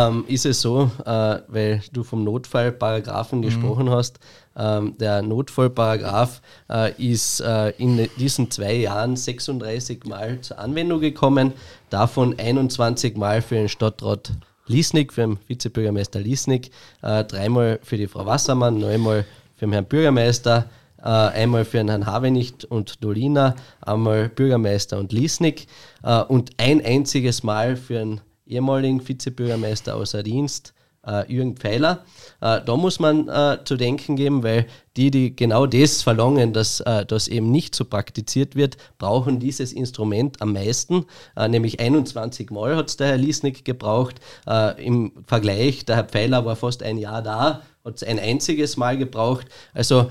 ähm, 0.09 0.25
ist 0.27 0.45
es 0.45 0.61
so, 0.61 0.91
äh, 1.05 1.39
weil 1.47 1.83
du 1.93 2.03
vom 2.03 2.25
Notfallparagraphen 2.25 3.39
mhm. 3.39 3.43
gesprochen 3.43 3.91
hast. 3.91 4.19
Ähm, 4.57 4.97
der 4.99 5.23
Notfallparagraph 5.23 6.41
äh, 6.71 6.93
ist 7.03 7.41
äh, 7.41 7.71
in 7.71 8.09
diesen 8.19 8.51
zwei 8.51 8.75
Jahren 8.75 9.17
36 9.17 10.05
Mal 10.05 10.41
zur 10.41 10.59
Anwendung 10.59 11.01
gekommen, 11.01 11.53
davon 11.91 12.39
21 12.39 13.17
Mal 13.17 13.43
für 13.43 13.57
den 13.57 13.69
Stadtrat 13.69 14.33
Liesnig, 14.67 15.13
für 15.13 15.23
den 15.23 15.39
Vizebürgermeister 15.47 16.21
Liesnig, 16.21 16.71
äh, 17.03 17.25
dreimal 17.25 17.81
für 17.83 17.97
die 17.97 18.07
Frau 18.07 18.27
Wassermann, 18.27 18.79
neunmal 18.79 19.25
für 19.57 19.67
den 19.67 19.73
Herrn 19.73 19.85
Bürgermeister, 19.85 20.71
äh, 20.99 21.09
einmal 21.09 21.65
für 21.65 21.79
den 21.79 21.89
Herrn 21.89 22.07
Havenicht 22.07 22.65
und 22.65 23.03
Dolina, 23.05 23.57
einmal 23.81 24.29
Bürgermeister 24.29 24.99
und 24.99 25.13
Liesnig 25.13 25.67
äh, 26.03 26.23
und 26.23 26.53
ein 26.59 26.85
einziges 26.85 27.43
Mal 27.43 27.77
für 27.77 27.95
den 27.95 28.21
ehemaligen 28.47 29.07
Vizebürgermeister 29.07 29.97
außer 29.97 30.23
Dienst, 30.23 30.74
äh, 31.07 31.33
Jürgen 31.33 31.57
Pfeiler. 31.57 32.05
Äh, 32.41 32.61
da 32.65 32.77
muss 32.77 33.01
man 33.01 33.29
äh, 33.29 33.59
zu 33.65 33.77
denken 33.77 34.17
geben, 34.17 34.43
weil 34.43 34.67
die, 34.97 35.11
die 35.11 35.35
genau 35.35 35.67
das 35.67 36.03
verlangen, 36.03 36.53
dass 36.53 36.81
äh, 36.81 37.05
das 37.07 37.29
eben 37.29 37.51
nicht 37.51 37.75
so 37.75 37.85
praktiziert 37.85 38.55
wird, 38.55 38.77
brauchen 38.99 39.41
dieses 39.41 39.73
Instrument 39.73 40.41
am 40.41 40.53
meisten. 40.53 41.07
Äh, 41.37 41.49
nämlich 41.49 41.81
21 41.81 42.51
Mal 42.51 42.77
hat 42.77 42.89
es 42.89 42.97
der 42.97 43.09
Herr 43.09 43.17
Liesnig 43.17 43.65
gebraucht. 43.65 44.21
Äh, 44.47 44.85
Im 44.85 45.13
Vergleich, 45.27 45.85
der 45.85 45.97
Herr 45.97 46.05
Pfeiler 46.05 46.45
war 46.45 46.57
fast 46.57 46.83
ein 46.83 46.99
Jahr 46.99 47.23
da, 47.23 47.63
hat 47.85 47.97
es 47.97 48.03
ein 48.03 48.19
einziges 48.19 48.77
Mal 48.77 48.97
gebraucht. 48.97 49.47
Also 49.73 50.11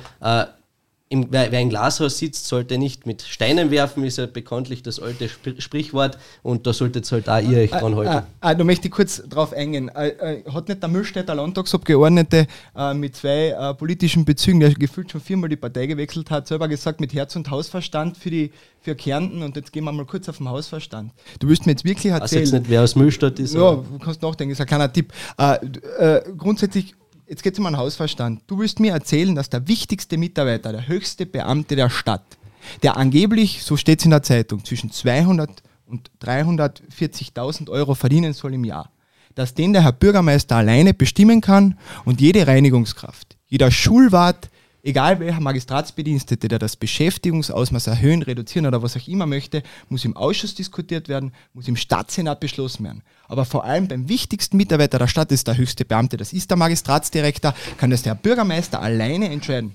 im, 1.14 1.28
wer, 1.30 1.52
wer, 1.52 1.62
im 1.62 1.70
Glashaus 1.70 2.18
sitzt, 2.18 2.48
sollte 2.48 2.80
nicht 2.80 3.06
mit 3.06 3.22
Steinen 3.22 3.70
werfen, 3.70 4.04
ist 4.04 4.18
ja 4.18 4.26
bekanntlich 4.26 4.82
das 4.82 5.00
alte 5.00 5.26
Sp 5.30 5.54
Sprichwort 5.60 6.18
und 6.42 6.66
da 6.66 6.74
solltet 6.74 7.10
halt 7.12 7.30
auch 7.30 7.40
ihr 7.40 7.60
euch 7.60 7.70
dran 7.70 7.96
halten. 7.96 8.10
Ah, 8.10 8.28
ah, 8.42 8.56
da 8.56 8.64
möchte 8.64 8.88
ich 8.88 8.92
kurz 8.92 9.22
drauf 9.30 9.54
eingehen. 9.54 9.90
Äh, 9.90 10.08
äh, 10.08 10.52
hat 10.52 10.68
nicht 10.70 10.82
der 10.82 10.90
Müllstädter 10.90 11.36
Landtagsabgeordnete 11.36 12.48
äh, 12.76 12.94
mit 12.96 13.16
zwei 13.16 13.50
äh, 13.50 13.74
politischen 13.76 14.26
Bezügen, 14.26 14.60
der 14.60 14.74
gefühlt 14.74 15.12
schon 15.12 15.22
viermal 15.22 15.50
die 15.50 15.56
Partei 15.56 15.86
gewechselt 15.86 16.32
hat, 16.32 16.48
selber 16.48 16.68
gesagt, 16.68 17.00
mit 17.00 17.14
Herz 17.14 17.36
und 17.36 17.48
Hausverstand 17.52 18.18
für, 18.18 18.32
die, 18.32 18.52
für 18.82 18.96
Kärnten 18.96 19.44
und 19.44 19.56
jetzt 19.56 19.72
gehen 19.72 19.84
wir 19.84 19.92
mal 19.92 20.06
kurz 20.06 20.28
auf 20.30 20.38
den 20.38 20.50
Hausverstand. 20.50 21.12
Du 21.40 21.48
wirst 21.48 21.68
mir 21.68 21.74
jetzt 21.74 21.86
wirklich 21.86 22.12
erzählen. 22.12 22.42
Ich 22.44 22.48
weiß 22.48 22.54
jetzt 22.54 22.60
nicht, 22.62 22.70
wer 22.72 22.82
aus 22.82 22.96
Müllstadt 22.96 23.40
ist. 23.40 23.54
Ja, 23.54 23.76
du 23.76 24.00
kannst 24.04 24.24
nachdenken, 24.24 24.54
ist 24.54 24.62
ein 24.62 24.68
kleiner 24.68 24.92
Tipp. 24.92 25.14
Äh, 25.38 25.58
äh, 26.00 26.24
grundsätzlich 26.36 26.96
jetzt 27.28 27.44
geht 27.44 27.54
es 27.54 27.60
um 27.60 27.66
einen 27.66 27.78
Hausverstand. 27.78 28.42
Du 28.48 28.60
willst 28.60 28.80
mir 28.80 28.92
erzählen, 28.92 29.36
dass 29.36 29.50
der 29.50 29.68
wichtigste 29.68 30.18
Mitarbeiter, 30.18 30.72
der 30.72 30.88
höchste 30.88 31.26
Beamte 31.26 31.76
der 31.76 31.90
Stadt, 31.90 32.38
der 32.82 32.98
angeblich, 32.98 33.64
so 33.64 33.78
steht 33.78 34.00
es 34.00 34.06
in 34.06 34.12
der 34.12 34.24
Zeitung, 34.24 34.64
zwischen 34.64 34.92
200 34.92 35.64
und 35.86 36.12
340.000 36.22 37.70
Euro 37.70 37.96
verdienen 37.96 38.34
soll 38.34 38.54
im 38.54 38.64
Jahr, 38.64 38.92
dass 39.36 39.54
den 39.54 39.74
der 39.74 39.84
Herr 39.84 39.92
Bürgermeister 39.92 40.56
alleine 40.56 40.94
bestimmen 40.94 41.42
kann 41.42 41.78
und 42.06 42.22
jede 42.22 42.48
Reinigungskraft, 42.48 43.38
jeder 43.48 43.72
Schulwart, 43.72 44.50
Egal 44.86 45.22
welcher 45.22 45.40
Magistratsbedienstete, 45.40 46.50
der 46.50 46.60
das 46.60 46.76
Beschäftigungsausmaß 46.76 47.88
erhöhen, 47.88 48.22
reduzieren 48.22 48.66
oder 48.66 48.84
was 48.84 48.98
auch 48.98 49.08
immer 49.08 49.26
möchte, 49.26 49.64
muss 49.88 50.04
im 50.04 50.18
Ausschuss 50.18 50.56
diskutiert 50.56 51.08
werden, 51.08 51.32
muss 51.54 51.70
im 51.70 51.78
Stadtsenat 51.78 52.42
beschlossen 52.42 52.84
werden. 52.84 53.02
Aber 53.30 53.46
vor 53.46 53.64
allem 53.64 53.88
beim 53.88 54.10
wichtigsten 54.10 54.58
Mitarbeiter 54.58 55.00
der 55.00 55.08
Stadt 55.08 55.32
ist 55.32 55.48
der 55.48 55.56
höchste 55.56 55.86
Beamte, 55.86 56.18
das 56.18 56.34
ist 56.34 56.50
der 56.50 56.58
Magistratsdirektor, 56.58 57.56
kann 57.78 57.92
das 57.92 58.02
der 58.02 58.14
Bürgermeister 58.14 58.82
alleine 58.82 59.30
entscheiden. 59.30 59.72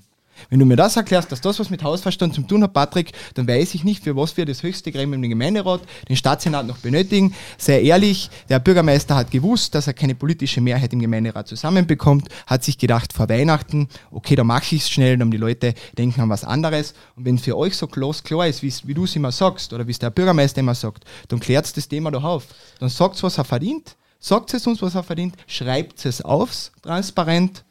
Wenn 0.49 0.59
du 0.59 0.65
mir 0.65 0.75
das 0.75 0.95
erklärst, 0.95 1.31
dass 1.31 1.41
das 1.41 1.59
was 1.59 1.69
mit 1.69 1.83
Hausverstand 1.83 2.33
zu 2.33 2.41
tun 2.41 2.63
hat, 2.63 2.73
Patrick, 2.73 3.11
dann 3.33 3.47
weiß 3.47 3.75
ich 3.75 3.83
nicht, 3.83 4.03
für 4.03 4.15
was 4.15 4.35
wir 4.37 4.45
das 4.45 4.63
höchste 4.63 4.91
Gremium 4.91 5.23
im 5.23 5.29
Gemeinderat, 5.29 5.81
den 6.07 6.15
Staatssenat 6.15 6.65
noch 6.65 6.77
benötigen. 6.77 7.33
Sehr 7.57 7.81
ehrlich, 7.81 8.29
der 8.49 8.59
Bürgermeister 8.59 9.15
hat 9.15 9.31
gewusst, 9.31 9.75
dass 9.75 9.87
er 9.87 9.93
keine 9.93 10.15
politische 10.15 10.61
Mehrheit 10.61 10.93
im 10.93 10.99
Gemeinderat 10.99 11.47
zusammenbekommt, 11.47 12.27
hat 12.47 12.63
sich 12.63 12.77
gedacht, 12.77 13.13
vor 13.13 13.29
Weihnachten, 13.29 13.87
okay, 14.11 14.35
da 14.35 14.43
mache 14.43 14.75
ich 14.75 14.83
es 14.83 14.89
schnell, 14.89 15.17
dann 15.17 15.31
die 15.31 15.37
Leute 15.37 15.73
denken 15.97 16.21
an 16.21 16.29
was 16.29 16.43
anderes. 16.43 16.93
Und 17.15 17.25
wenn 17.25 17.37
für 17.37 17.57
euch 17.57 17.75
so 17.75 17.87
klar, 17.87 18.13
klar 18.23 18.47
ist, 18.47 18.63
wie 18.63 18.93
du 18.93 19.03
es 19.03 19.15
immer 19.15 19.31
sagst, 19.31 19.73
oder 19.73 19.85
wie 19.87 19.91
es 19.91 19.99
der 19.99 20.09
Bürgermeister 20.09 20.61
immer 20.61 20.75
sagt, 20.75 21.05
dann 21.27 21.39
klärt 21.39 21.75
das 21.75 21.87
Thema 21.87 22.11
doch 22.11 22.23
auf. 22.23 22.47
Dann 22.79 22.89
sagt 22.89 23.21
was 23.23 23.37
er 23.37 23.43
verdient, 23.43 23.95
sagt 24.19 24.53
es 24.53 24.67
uns, 24.67 24.81
was 24.81 24.95
er 24.95 25.03
verdient, 25.03 25.35
schreibt 25.47 26.05
es 26.05 26.21
auf, 26.21 26.71
transparent 26.81 27.63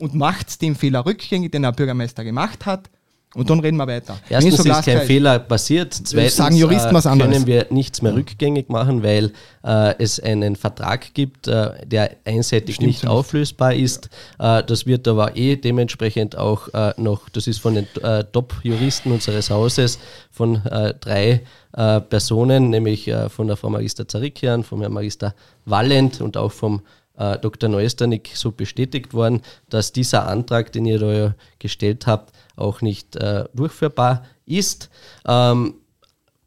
und 0.00 0.14
macht 0.14 0.60
den 0.62 0.74
Fehler 0.74 1.04
rückgängig, 1.04 1.52
den 1.52 1.62
der 1.62 1.72
Bürgermeister 1.72 2.24
gemacht 2.24 2.66
hat. 2.66 2.90
Und 3.34 3.48
dann 3.48 3.60
reden 3.60 3.78
wir 3.78 3.86
weiter. 3.86 4.18
Erstens 4.28 4.58
so 4.58 4.68
ist 4.68 4.84
kein 4.84 5.06
Fehler 5.06 5.38
passiert. 5.38 5.94
Zweitens 5.94 6.36
sagen 6.36 6.54
Juristen 6.54 6.92
was 6.92 7.06
anderes. 7.06 7.32
können 7.32 7.46
wir 7.46 7.66
nichts 7.70 8.02
mehr 8.02 8.14
rückgängig 8.14 8.68
machen, 8.68 9.02
weil 9.02 9.32
äh, 9.64 9.94
es 9.98 10.20
einen 10.20 10.54
Vertrag 10.54 11.14
gibt, 11.14 11.48
äh, 11.48 11.86
der 11.86 12.16
einseitig 12.26 12.74
Stimmt 12.74 12.88
nicht 12.88 13.06
auflösbar 13.06 13.72
ist. 13.72 14.10
Äh, 14.38 14.62
das 14.64 14.84
wird 14.84 15.08
aber 15.08 15.34
eh 15.34 15.56
dementsprechend 15.56 16.36
auch 16.36 16.68
äh, 16.74 16.92
noch, 16.98 17.30
das 17.30 17.46
ist 17.46 17.58
von 17.58 17.74
den 17.74 17.86
äh, 18.02 18.22
Top-Juristen 18.24 19.12
unseres 19.12 19.48
Hauses, 19.48 19.98
von 20.30 20.64
äh, 20.66 20.94
drei 21.00 21.42
Personen, 21.74 22.68
nämlich 22.68 23.10
von 23.28 23.46
der 23.46 23.56
Frau 23.56 23.70
Magister 23.70 24.06
Zarikian, 24.06 24.62
vom 24.62 24.82
Herrn 24.82 24.92
Magister 24.92 25.34
Wallend 25.64 26.20
und 26.20 26.36
auch 26.36 26.52
vom 26.52 26.82
äh, 27.16 27.38
Dr. 27.38 27.68
Neusternick 27.68 28.30
so 28.34 28.52
bestätigt 28.52 29.14
worden, 29.14 29.42
dass 29.68 29.92
dieser 29.92 30.26
Antrag, 30.26 30.72
den 30.72 30.86
ihr 30.86 30.98
da 30.98 31.12
ja 31.12 31.34
gestellt 31.58 32.06
habt, 32.06 32.34
auch 32.56 32.80
nicht 32.80 33.16
äh, 33.16 33.44
durchführbar 33.54 34.24
ist. 34.46 34.90
Ähm, 35.26 35.74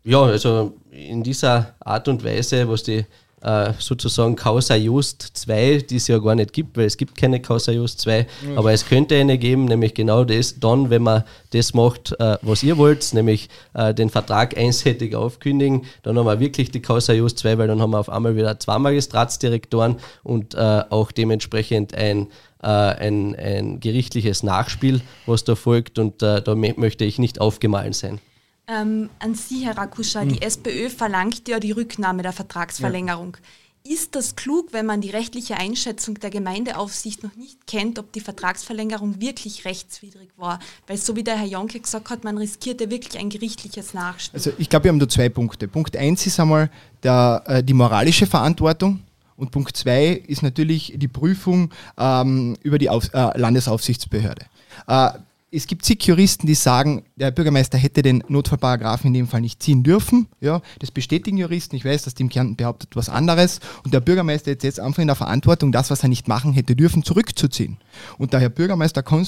ja, 0.03 0.21
also 0.21 0.77
in 0.91 1.23
dieser 1.23 1.75
Art 1.79 2.07
und 2.07 2.23
Weise, 2.23 2.69
was 2.69 2.83
die 2.83 3.05
äh, 3.45 3.73
sozusagen 3.77 4.35
Causa 4.35 4.75
Just 4.75 5.21
2, 5.21 5.85
die 5.87 5.97
es 5.97 6.07
ja 6.07 6.17
gar 6.17 6.33
nicht 6.33 6.51
gibt, 6.51 6.77
weil 6.77 6.85
es 6.85 6.97
gibt 6.97 7.15
keine 7.15 7.39
Causa 7.39 7.71
Just 7.71 8.01
2, 8.01 8.25
mhm. 8.41 8.57
aber 8.57 8.73
es 8.73 8.87
könnte 8.87 9.15
eine 9.15 9.37
geben, 9.37 9.65
nämlich 9.65 9.93
genau 9.93 10.23
das, 10.23 10.59
dann, 10.59 10.89
wenn 10.89 11.03
man 11.03 11.23
das 11.51 11.75
macht, 11.75 12.19
äh, 12.19 12.37
was 12.41 12.63
ihr 12.63 12.77
wollt, 12.77 13.13
nämlich 13.13 13.49
äh, 13.75 13.93
den 13.93 14.09
Vertrag 14.09 14.57
einseitig 14.57 15.15
aufkündigen, 15.15 15.83
dann 16.01 16.17
haben 16.17 16.25
wir 16.25 16.39
wirklich 16.39 16.71
die 16.71 16.81
Causa 16.81 17.13
Just 17.13 17.37
2, 17.37 17.59
weil 17.59 17.67
dann 17.67 17.81
haben 17.81 17.91
wir 17.91 17.99
auf 17.99 18.09
einmal 18.09 18.35
wieder 18.35 18.59
zwei 18.59 18.79
Magistratsdirektoren 18.79 19.97
und 20.23 20.55
äh, 20.55 20.83
auch 20.89 21.11
dementsprechend 21.11 21.93
ein 21.93 22.27
äh, 22.63 22.67
ein, 22.67 23.35
ein 23.35 23.79
gerichtliches 23.79 24.41
Nachspiel, 24.41 25.01
was 25.27 25.43
da 25.43 25.53
folgt 25.53 25.99
und 25.99 26.23
da 26.23 26.41
möchte 26.55 27.05
ich 27.05 27.19
nicht 27.19 27.39
aufgemahlen 27.39 27.93
sein. 27.93 28.19
Ähm, 28.67 29.09
an 29.19 29.35
Sie, 29.35 29.65
Herr 29.65 29.77
Rakuscha, 29.77 30.21
hm. 30.21 30.29
die 30.29 30.41
SPÖ 30.41 30.89
verlangt 30.89 31.47
ja 31.47 31.59
die 31.59 31.71
Rücknahme 31.71 32.23
der 32.23 32.33
Vertragsverlängerung. 32.33 33.35
Ja. 33.35 33.93
Ist 33.93 34.15
das 34.15 34.35
klug, 34.35 34.69
wenn 34.71 34.87
man 34.87 35.01
die 35.01 35.11
rechtliche 35.11 35.57
Einschätzung 35.57 36.15
der 36.15 36.31
Gemeindeaufsicht 36.31 37.21
noch 37.21 37.35
nicht 37.35 37.67
kennt, 37.67 37.99
ob 37.99 38.11
die 38.13 38.19
Vertragsverlängerung 38.19 39.21
wirklich 39.21 39.63
rechtswidrig 39.63 40.29
war? 40.37 40.57
Weil 40.87 40.97
so 40.97 41.15
wie 41.15 41.23
der 41.23 41.37
Herr 41.37 41.45
Jonke 41.45 41.79
gesagt 41.79 42.09
hat, 42.09 42.23
man 42.23 42.39
riskiert 42.39 42.81
ja 42.81 42.89
wirklich 42.89 43.19
ein 43.19 43.29
gerichtliches 43.29 43.93
Nachspiel. 43.93 44.39
Also 44.39 44.51
ich 44.57 44.69
glaube, 44.69 44.85
wir 44.85 44.89
haben 44.89 44.97
da 44.97 45.07
zwei 45.07 45.29
Punkte. 45.29 45.67
Punkt 45.67 45.95
eins 45.95 46.25
ist 46.25 46.39
einmal 46.39 46.71
der, 47.03 47.43
äh, 47.45 47.63
die 47.63 47.73
moralische 47.73 48.25
Verantwortung. 48.25 49.01
Und 49.37 49.51
Punkt 49.51 49.77
zwei 49.77 50.13
ist 50.13 50.41
natürlich 50.41 50.93
die 50.95 51.07
Prüfung 51.07 51.71
ähm, 51.95 52.57
über 52.63 52.79
die 52.79 52.89
Auf, 52.89 53.13
äh, 53.13 53.37
Landesaufsichtsbehörde. 53.37 54.47
Äh, 54.87 55.09
es 55.55 55.67
gibt 55.67 55.85
zig 55.85 56.03
Juristen, 56.03 56.47
die 56.47 56.55
sagen, 56.55 57.03
der 57.15 57.31
Bürgermeister 57.31 57.77
hätte 57.77 58.01
den 58.01 58.23
Notfallparagrafen 58.27 59.07
in 59.07 59.13
dem 59.13 59.27
Fall 59.27 59.41
nicht 59.41 59.63
ziehen 59.63 59.83
dürfen. 59.83 60.27
Ja, 60.41 60.61
das 60.79 60.91
bestätigen 60.91 61.37
Juristen. 61.37 61.75
Ich 61.77 61.85
weiß, 61.85 62.03
dass 62.03 62.13
die 62.13 62.23
im 62.23 62.29
Kärnten 62.29 62.57
behauptet 62.57 62.95
was 62.95 63.07
anderes. 63.07 63.61
Und 63.83 63.93
der 63.93 64.01
Bürgermeister 64.01 64.51
ist 64.51 64.63
jetzt 64.63 64.79
einfach 64.79 65.01
in 65.01 65.07
der 65.07 65.15
Verantwortung, 65.15 65.71
das, 65.71 65.89
was 65.89 66.03
er 66.03 66.09
nicht 66.09 66.27
machen 66.27 66.51
hätte 66.51 66.75
dürfen, 66.75 67.03
zurückzuziehen. 67.03 67.77
Und 68.17 68.33
der 68.33 68.41
Herr 68.41 68.49
Bürgermeister 68.49 69.01
kann, 69.01 69.25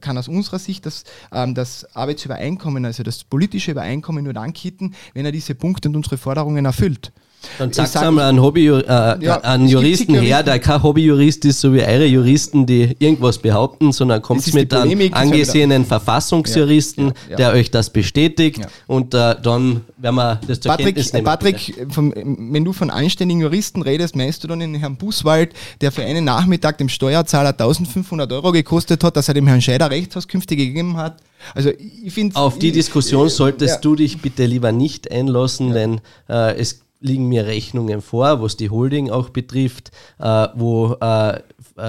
kann 0.00 0.16
aus 0.16 0.28
unserer 0.28 0.58
Sicht 0.58 0.86
das, 0.86 1.04
ähm, 1.30 1.54
das 1.54 1.94
Arbeitsübereinkommen, 1.94 2.84
also 2.86 3.02
das 3.02 3.24
politische 3.24 3.72
Übereinkommen 3.72 4.24
nur 4.24 4.32
dann 4.32 4.54
kitten, 4.54 4.94
wenn 5.12 5.26
er 5.26 5.32
diese 5.32 5.54
Punkte 5.54 5.88
und 5.88 5.96
unsere 5.96 6.16
Forderungen 6.16 6.64
erfüllt. 6.64 7.12
Dann 7.58 7.72
sagt 7.72 7.96
einmal 7.96 8.28
einen, 8.28 8.40
Hobby, 8.40 8.66
äh, 8.68 8.82
ja, 9.24 9.40
einen 9.42 9.68
Juristen 9.68 10.14
her, 10.14 10.42
der 10.42 10.58
kein 10.58 10.82
Hobbyjurist 10.82 11.44
ist, 11.44 11.60
so 11.60 11.72
wie 11.72 11.82
eure 11.82 12.06
Juristen, 12.06 12.66
die 12.66 12.96
irgendwas 12.98 13.38
behaupten, 13.38 13.92
sondern 13.92 14.22
kommt 14.22 14.52
mit 14.54 14.72
einem 14.72 15.12
angesehenen 15.12 15.84
Verfassungsjuristen, 15.84 17.06
ja, 17.06 17.12
ja, 17.30 17.36
der 17.36 17.52
euch 17.52 17.70
das 17.70 17.90
bestätigt. 17.90 18.60
Und 18.86 19.14
äh, 19.14 19.36
dann 19.42 19.82
werden 19.96 20.16
wir 20.16 20.40
das 20.46 20.60
zur 20.60 20.70
Patrick, 20.70 20.86
Kenntnis 20.86 21.12
nehmen. 21.12 21.24
Patrick, 21.24 21.86
vom, 21.90 22.12
wenn 22.14 22.64
du 22.64 22.72
von 22.72 22.90
anständigen 22.90 23.40
Juristen 23.40 23.82
redest, 23.82 24.16
meinst 24.16 24.44
du 24.44 24.48
dann 24.48 24.60
den 24.60 24.74
Herrn 24.74 24.96
Buswald, 24.96 25.52
der 25.80 25.92
für 25.92 26.02
einen 26.04 26.24
Nachmittag 26.24 26.78
dem 26.78 26.88
Steuerzahler 26.88 27.50
1500 27.50 28.30
Euro 28.32 28.52
gekostet 28.52 29.02
hat, 29.04 29.16
dass 29.16 29.28
er 29.28 29.34
dem 29.34 29.46
Herrn 29.46 29.62
Scheider 29.62 29.90
Rechtshauskünfte 29.90 30.56
gegeben 30.56 30.96
hat? 30.96 31.22
Also 31.54 31.70
ich 31.70 32.12
finde 32.12 32.36
Auf 32.36 32.58
die 32.58 32.72
Diskussion 32.72 33.28
solltest 33.28 33.84
du 33.84 33.94
dich 33.94 34.20
bitte 34.20 34.46
lieber 34.46 34.72
nicht 34.72 35.10
einlassen, 35.10 35.72
denn 35.72 36.00
äh, 36.28 36.56
es 36.56 36.80
liegen 37.00 37.28
mir 37.28 37.46
Rechnungen 37.46 38.00
vor, 38.00 38.42
was 38.42 38.56
die 38.56 38.70
Holding 38.70 39.10
auch 39.10 39.30
betrifft, 39.30 39.90
äh, 40.18 40.48
wo, 40.54 40.96
äh, 41.00 41.36
äh, 41.36 41.40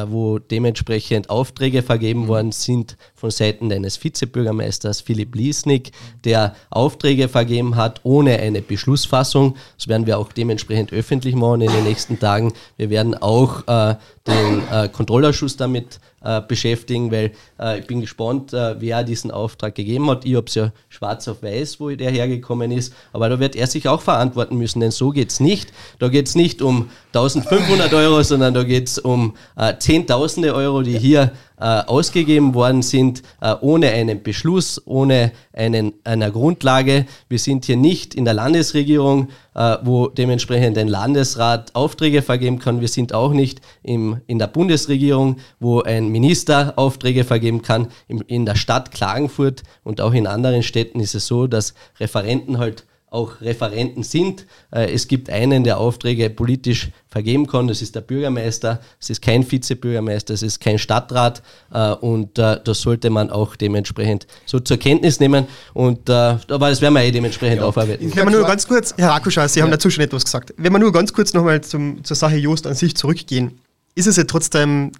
wo 0.07 0.39
dementsprechend 0.39 1.29
Aufträge 1.29 1.81
vergeben 1.81 2.23
mhm. 2.23 2.27
worden 2.27 2.51
sind 2.51 2.97
von 3.15 3.31
Seiten 3.31 3.69
deines 3.69 4.03
Vizebürgermeisters 4.03 5.01
Philipp 5.01 5.35
Liesnik, 5.35 5.91
der 6.23 6.55
Aufträge 6.69 7.29
vergeben 7.29 7.75
hat 7.75 8.01
ohne 8.03 8.39
eine 8.39 8.61
Beschlussfassung. 8.61 9.55
Das 9.77 9.87
werden 9.87 10.05
wir 10.05 10.17
auch 10.17 10.31
dementsprechend 10.31 10.91
öffentlich 10.91 11.35
machen 11.35 11.61
in 11.61 11.71
den 11.71 11.83
nächsten 11.83 12.19
Tagen. 12.19 12.53
Wir 12.75 12.89
werden 12.89 13.15
auch 13.15 13.67
äh, 13.67 13.95
den 14.27 14.61
äh, 14.71 14.89
Kontrollausschuss 14.89 15.55
damit 15.57 15.99
äh, 16.27 16.41
beschäftigen, 16.41 17.09
weil 17.09 17.31
äh, 17.57 17.79
ich 17.79 17.87
bin 17.87 18.01
gespannt, 18.01 18.51
äh, 18.51 18.75
wer 18.81 19.03
diesen 19.03 19.31
Auftrag 19.31 19.75
gegeben 19.75 20.09
hat. 20.09 20.25
Ich 20.25 20.35
habe 20.35 20.47
es 20.47 20.55
ja 20.55 20.73
schwarz 20.89 21.25
auf 21.29 21.41
weiß, 21.41 21.79
wo 21.79 21.89
der 21.89 22.11
hergekommen 22.11 22.69
ist, 22.71 22.93
aber 23.13 23.29
da 23.29 23.39
wird 23.39 23.55
er 23.55 23.65
sich 23.65 23.87
auch 23.87 24.01
verantworten 24.01 24.57
müssen, 24.57 24.81
denn 24.81 24.91
so 24.91 25.11
geht 25.11 25.31
es 25.31 25.39
nicht. 25.39 25.71
Da 25.99 26.09
geht 26.09 26.27
es 26.27 26.35
nicht 26.35 26.61
um 26.61 26.89
1500 27.13 27.93
Euro, 27.93 28.21
sondern 28.23 28.53
da 28.53 28.63
geht 28.63 28.89
es 28.89 28.99
um 28.99 29.35
äh, 29.55 29.77
Zehntausende 29.79 30.53
Euro, 30.53 30.81
die 30.81 30.99
hier 30.99 31.31
äh, 31.59 31.63
ausgegeben 31.63 32.53
worden 32.53 32.81
sind, 32.81 33.23
äh, 33.41 33.55
ohne 33.61 33.89
einen 33.89 34.21
Beschluss, 34.21 34.81
ohne 34.85 35.31
einen, 35.53 35.93
eine 36.03 36.31
Grundlage. 36.31 37.07
Wir 37.29 37.39
sind 37.39 37.65
hier 37.65 37.77
nicht 37.77 38.13
in 38.13 38.25
der 38.25 38.35
Landesregierung, 38.35 39.29
äh, 39.55 39.77
wo 39.81 40.07
dementsprechend 40.07 40.77
ein 40.77 40.87
Landesrat 40.87 41.75
Aufträge 41.75 42.21
vergeben 42.21 42.59
kann. 42.59 42.81
Wir 42.81 42.87
sind 42.87 43.13
auch 43.13 43.33
nicht 43.33 43.61
im, 43.81 44.21
in 44.27 44.37
der 44.37 44.47
Bundesregierung, 44.47 45.37
wo 45.59 45.81
ein 45.81 46.09
Minister 46.09 46.73
Aufträge 46.75 47.23
vergeben 47.23 47.63
kann. 47.63 47.87
In, 48.07 48.21
in 48.21 48.45
der 48.45 48.55
Stadt 48.55 48.91
Klagenfurt 48.91 49.63
und 49.83 49.99
auch 49.99 50.13
in 50.13 50.27
anderen 50.27 50.61
Städten 50.61 50.99
ist 50.99 51.15
es 51.15 51.25
so, 51.25 51.47
dass 51.47 51.73
Referenten 51.99 52.59
halt 52.59 52.85
auch 53.09 53.39
Referenten 53.39 54.03
sind. 54.03 54.45
Äh, 54.71 54.91
es 54.93 55.07
gibt 55.07 55.29
einen, 55.29 55.63
der 55.63 55.79
Aufträge 55.79 56.29
politisch 56.29 56.89
vergeben 57.07 57.47
kann, 57.47 57.67
das 57.67 57.81
ist 57.81 57.95
der 57.95 58.01
Bürgermeister, 58.01 58.81
es 58.99 59.09
ist 59.09 59.21
kein 59.21 59.49
Vizebürgermeister, 59.49 60.33
es 60.33 60.43
ist 60.43 60.59
kein 60.59 60.77
Stadtrat 60.77 61.41
äh, 61.73 61.91
und 61.93 62.37
äh, 62.37 62.59
das 62.63 62.81
sollte 62.81 63.09
man 63.09 63.29
auch 63.29 63.55
dementsprechend 63.55 64.27
so 64.45 64.59
zur 64.59 64.77
Kenntnis 64.77 65.19
nehmen 65.19 65.47
und 65.73 66.09
aber 66.09 66.69
das 66.69 66.81
werden 66.81 66.93
wir 66.93 67.03
eh 67.03 67.11
dementsprechend 67.11 67.61
ja. 67.61 67.67
aufarbeiten. 67.67 68.13
Wenn 68.13 68.25
wir 68.25 68.31
nur 68.31 68.45
ganz 68.45 68.67
kurz, 68.67 68.93
Herr 68.97 69.09
Rakuschas, 69.09 69.53
Sie 69.53 69.59
ja. 69.59 69.65
haben 69.65 69.71
dazu 69.71 69.89
schon 69.89 70.03
etwas 70.03 70.25
gesagt, 70.25 70.53
wenn 70.57 70.71
wir 70.71 70.79
nur 70.79 70.91
ganz 70.91 71.13
kurz 71.13 71.33
nochmal 71.33 71.61
zur 71.61 71.97
Sache 72.03 72.35
Jost 72.35 72.67
an 72.67 72.75
sich 72.75 72.95
zurückgehen, 72.95 73.59
ist 73.95 74.07
es 74.07 74.17
ja 74.17 74.25
trotzdem 74.25 74.91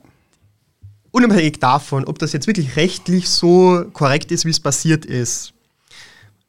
unabhängig 1.11 1.59
davon, 1.59 2.05
ob 2.05 2.19
das 2.19 2.33
jetzt 2.33 2.47
wirklich 2.47 2.75
rechtlich 2.75 3.29
so 3.29 3.85
korrekt 3.93 4.31
ist, 4.31 4.45
wie 4.45 4.49
es 4.49 4.59
passiert 4.59 5.05
ist, 5.05 5.53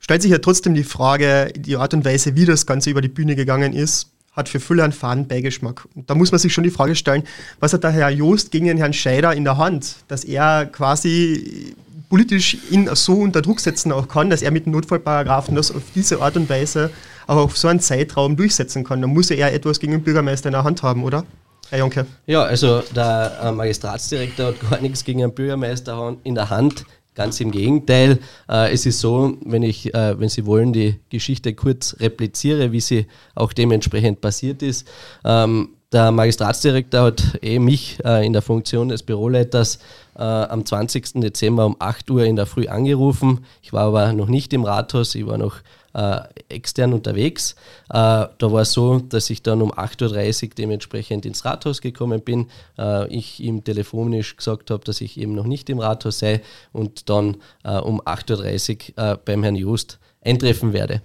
stellt 0.09 0.23
sich 0.23 0.31
ja 0.31 0.38
trotzdem 0.38 0.73
die 0.73 0.85
Frage, 0.85 1.53
die 1.55 1.77
Art 1.77 1.92
und 1.92 2.03
Weise, 2.03 2.35
wie 2.35 2.47
das 2.47 2.64
Ganze 2.64 2.88
über 2.88 3.03
die 3.03 3.09
Bühne 3.09 3.37
gegangen 3.37 3.75
ist, 3.75 4.09
hat 4.33 4.49
für 4.49 4.59
Fülle 4.59 4.83
einen 4.83 4.94
faden 4.94 5.29
Beigeschmack. 5.29 5.87
Da 6.07 6.14
muss 6.14 6.33
man 6.33 6.38
sich 6.38 6.55
schon 6.55 6.64
die 6.64 6.71
Frage 6.71 6.94
stellen, 6.94 7.25
was 7.61 7.75
hat 7.75 7.85
der 7.85 7.90
Herr 7.90 8.09
Joost 8.09 8.51
gegen 8.51 8.64
den 8.64 8.79
Herrn 8.79 8.94
Scheider 8.94 9.35
in 9.35 9.44
der 9.44 9.59
Hand, 9.59 9.97
dass 10.09 10.25
er 10.25 10.64
quasi 10.64 11.75
politisch 12.09 12.57
ihn 12.71 12.88
so 12.94 13.16
unter 13.16 13.42
Druck 13.42 13.61
setzen 13.61 13.92
auch 13.92 14.09
kann, 14.09 14.31
dass 14.31 14.40
er 14.40 14.51
mit 14.51 14.66
Notfallparagraphen 14.66 15.55
das 15.55 15.71
auf 15.71 15.83
diese 15.94 16.23
Art 16.23 16.38
und 16.38 16.49
Weise 16.49 16.90
auch 17.27 17.37
auf 17.37 17.59
so 17.59 17.68
einen 17.68 17.81
Zeitraum 17.81 18.35
durchsetzen 18.35 18.85
kann. 18.85 19.03
Da 19.03 19.09
muss 19.09 19.31
er 19.31 19.53
etwas 19.53 19.79
gegen 19.79 19.92
den 19.92 20.03
Bürgermeister 20.05 20.49
in 20.49 20.55
der 20.55 20.64
Hand 20.64 20.83
haben, 20.83 21.05
oder? 21.05 21.25
Herr 21.68 21.81
Jonke. 21.81 22.07
Ja, 22.27 22.44
also 22.44 22.83
der 22.97 23.38
äh, 23.42 23.53
Magistratsdirektor 23.53 24.47
hat 24.47 24.71
gar 24.71 24.81
nichts 24.81 25.05
gegen 25.05 25.18
den 25.18 25.35
Bürgermeister 25.35 26.16
in 26.25 26.35
der 26.35 26.49
Hand. 26.49 26.87
Ganz 27.19 27.41
im 27.41 27.51
Gegenteil. 27.51 28.21
Äh, 28.49 28.73
es 28.73 28.87
ist 28.87 29.01
so, 29.01 29.37
wenn 29.45 29.65
ich, 29.65 29.93
äh, 29.93 30.21
wenn 30.21 30.29
Sie 30.29 30.47
wollen, 30.47 30.73
die 30.73 31.01
Geschichte 31.11 31.53
kurz 31.53 31.97
repliziere, 31.99 32.71
wie 32.71 32.81
sie 32.81 33.07
auch 33.35 33.53
dementsprechend 33.53 34.21
passiert 34.21 34.63
ist. 34.63 34.87
Ähm, 35.25 35.71
der 35.91 36.13
Magistratsdirektor 36.13 37.07
hat 37.07 37.39
eh 37.43 37.59
mich 37.59 37.99
äh, 38.05 38.25
in 38.25 38.33
der 38.35 38.43
Funktion 38.43 38.89
des 38.89 39.03
Büroleiters 39.03 39.81
am 40.15 40.67
20. 40.67 41.21
Dezember 41.21 41.65
um 41.65 41.77
8 41.79 42.11
Uhr 42.11 42.25
in 42.25 42.35
der 42.35 42.47
Früh 42.47 42.67
angerufen. 42.67 43.45
Ich 43.63 43.73
war 43.73 43.83
aber 43.85 44.13
noch 44.13 44.27
nicht 44.27 44.53
im 44.53 44.65
Rathaus, 44.65 45.15
ich 45.15 45.25
war 45.25 45.39
noch 45.39 45.59
äh, 45.99 46.21
extern 46.49 46.93
unterwegs. 46.93 47.57
Äh, 47.89 48.27
da 48.39 48.53
war 48.53 48.63
es 48.63 48.73
so, 48.73 49.01
dass 49.01 49.31
ich 49.31 49.43
dann 49.43 49.63
um 49.63 49.73
8.30 49.73 50.45
Uhr 50.45 50.51
dementsprechend 50.57 51.27
ins 51.27 51.45
Rathaus 51.45 51.81
gekommen 51.81 52.21
bin. 52.21 52.47
Äh, 52.79 53.09
ich 53.09 53.41
ihm 53.41 53.65
telefonisch 53.65 54.37
gesagt 54.37 54.71
habe, 54.71 54.85
dass 54.85 55.01
ich 55.01 55.19
eben 55.19 55.35
noch 55.35 55.47
nicht 55.47 55.69
im 55.71 55.81
Rathaus 55.81 56.21
sei 56.21 56.43
und 56.73 57.11
dann 57.11 57.39
äh, 57.65 57.79
um 57.79 58.01
8.30 58.01 58.97
Uhr 58.97 59.13
äh, 59.13 59.17
beim 59.25 59.43
Herrn 59.43 59.57
Just 59.57 59.99
eintreffen 60.23 60.73
werde. 60.73 61.03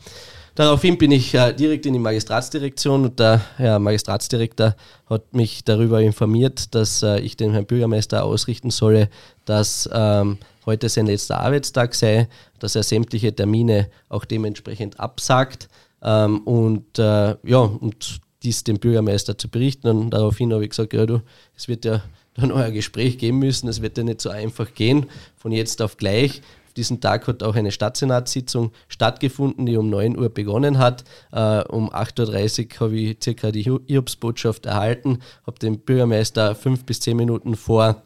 Daraufhin 0.56 1.00
bin 1.00 1.12
ich 1.12 1.34
äh, 1.34 1.54
direkt 1.54 1.88
in 1.88 1.94
die 1.94 2.00
Magistratsdirektion 2.00 3.06
und 3.06 3.20
der 3.20 3.42
Herr 3.58 3.80
Magistratsdirektor 3.80 4.76
hat 5.10 5.34
mich 5.34 5.64
darüber 5.64 6.02
informiert, 6.02 6.76
dass 6.76 7.02
äh, 7.02 7.20
ich 7.22 7.36
dem 7.36 7.54
Herrn 7.54 7.66
Bürgermeister 7.66 8.24
ausrichten 8.24 8.70
solle, 8.70 9.10
dass 9.46 9.90
ähm, 9.92 10.38
heute 10.66 10.90
sein 10.90 11.08
letzter 11.08 11.40
Arbeitstag 11.40 11.96
sei, 11.96 12.28
dass 12.60 12.76
er 12.76 12.84
sämtliche 12.84 13.36
Termine 13.36 13.90
auch 14.10 14.26
dementsprechend 14.26 15.00
absagt 15.00 15.68
ähm, 16.02 16.40
und 16.42 17.00
äh, 17.00 17.36
ja, 17.44 17.60
und 17.60 18.22
dies 18.44 18.64
dem 18.64 18.80
Bürgermeister 18.80 19.38
zu 19.38 19.50
berichten. 19.50 19.88
Und 19.88 20.10
daraufhin 20.12 20.54
habe 20.54 20.64
ich 20.64 20.72
gesagt, 20.72 20.94
ja 20.94 21.06
du, 21.06 21.22
es 21.56 21.68
wird 21.68 21.86
ja 21.86 22.04
dann 22.36 22.52
euer 22.52 22.72
Gespräch 22.72 23.18
geben 23.18 23.40
müssen, 23.40 23.68
es 23.68 23.82
wird 23.82 23.98
ja 23.98 24.04
nicht 24.04 24.22
so 24.22 24.30
einfach 24.30 24.74
gehen, 24.74 25.08
von 25.36 25.52
jetzt 25.52 25.82
auf 25.82 25.98
gleich. 25.98 26.42
Auf 26.68 26.74
diesen 26.74 27.00
Tag 27.00 27.28
hat 27.28 27.44
auch 27.44 27.56
eine 27.56 27.72
Stadtsenatssitzung 27.72 28.72
stattgefunden, 28.88 29.68
die 29.68 29.78
um 29.78 29.90
9 29.92 30.18
Uhr 30.18 30.30
begonnen 30.30 30.80
hat. 30.80 31.04
Uh, 31.32 31.62
um 31.70 31.92
8.30 31.92 32.74
Uhr 32.74 32.80
habe 32.80 32.98
ich 32.98 33.18
circa 33.24 33.52
die 33.52 33.62
Hiobsbotschaft 33.62 34.66
erhalten, 34.66 35.20
habe 35.46 35.60
den 35.60 35.80
Bürgermeister 35.80 36.56
fünf 36.56 36.84
bis 36.86 37.00
zehn 37.00 37.16
Minuten 37.16 37.56
vor 37.56 38.02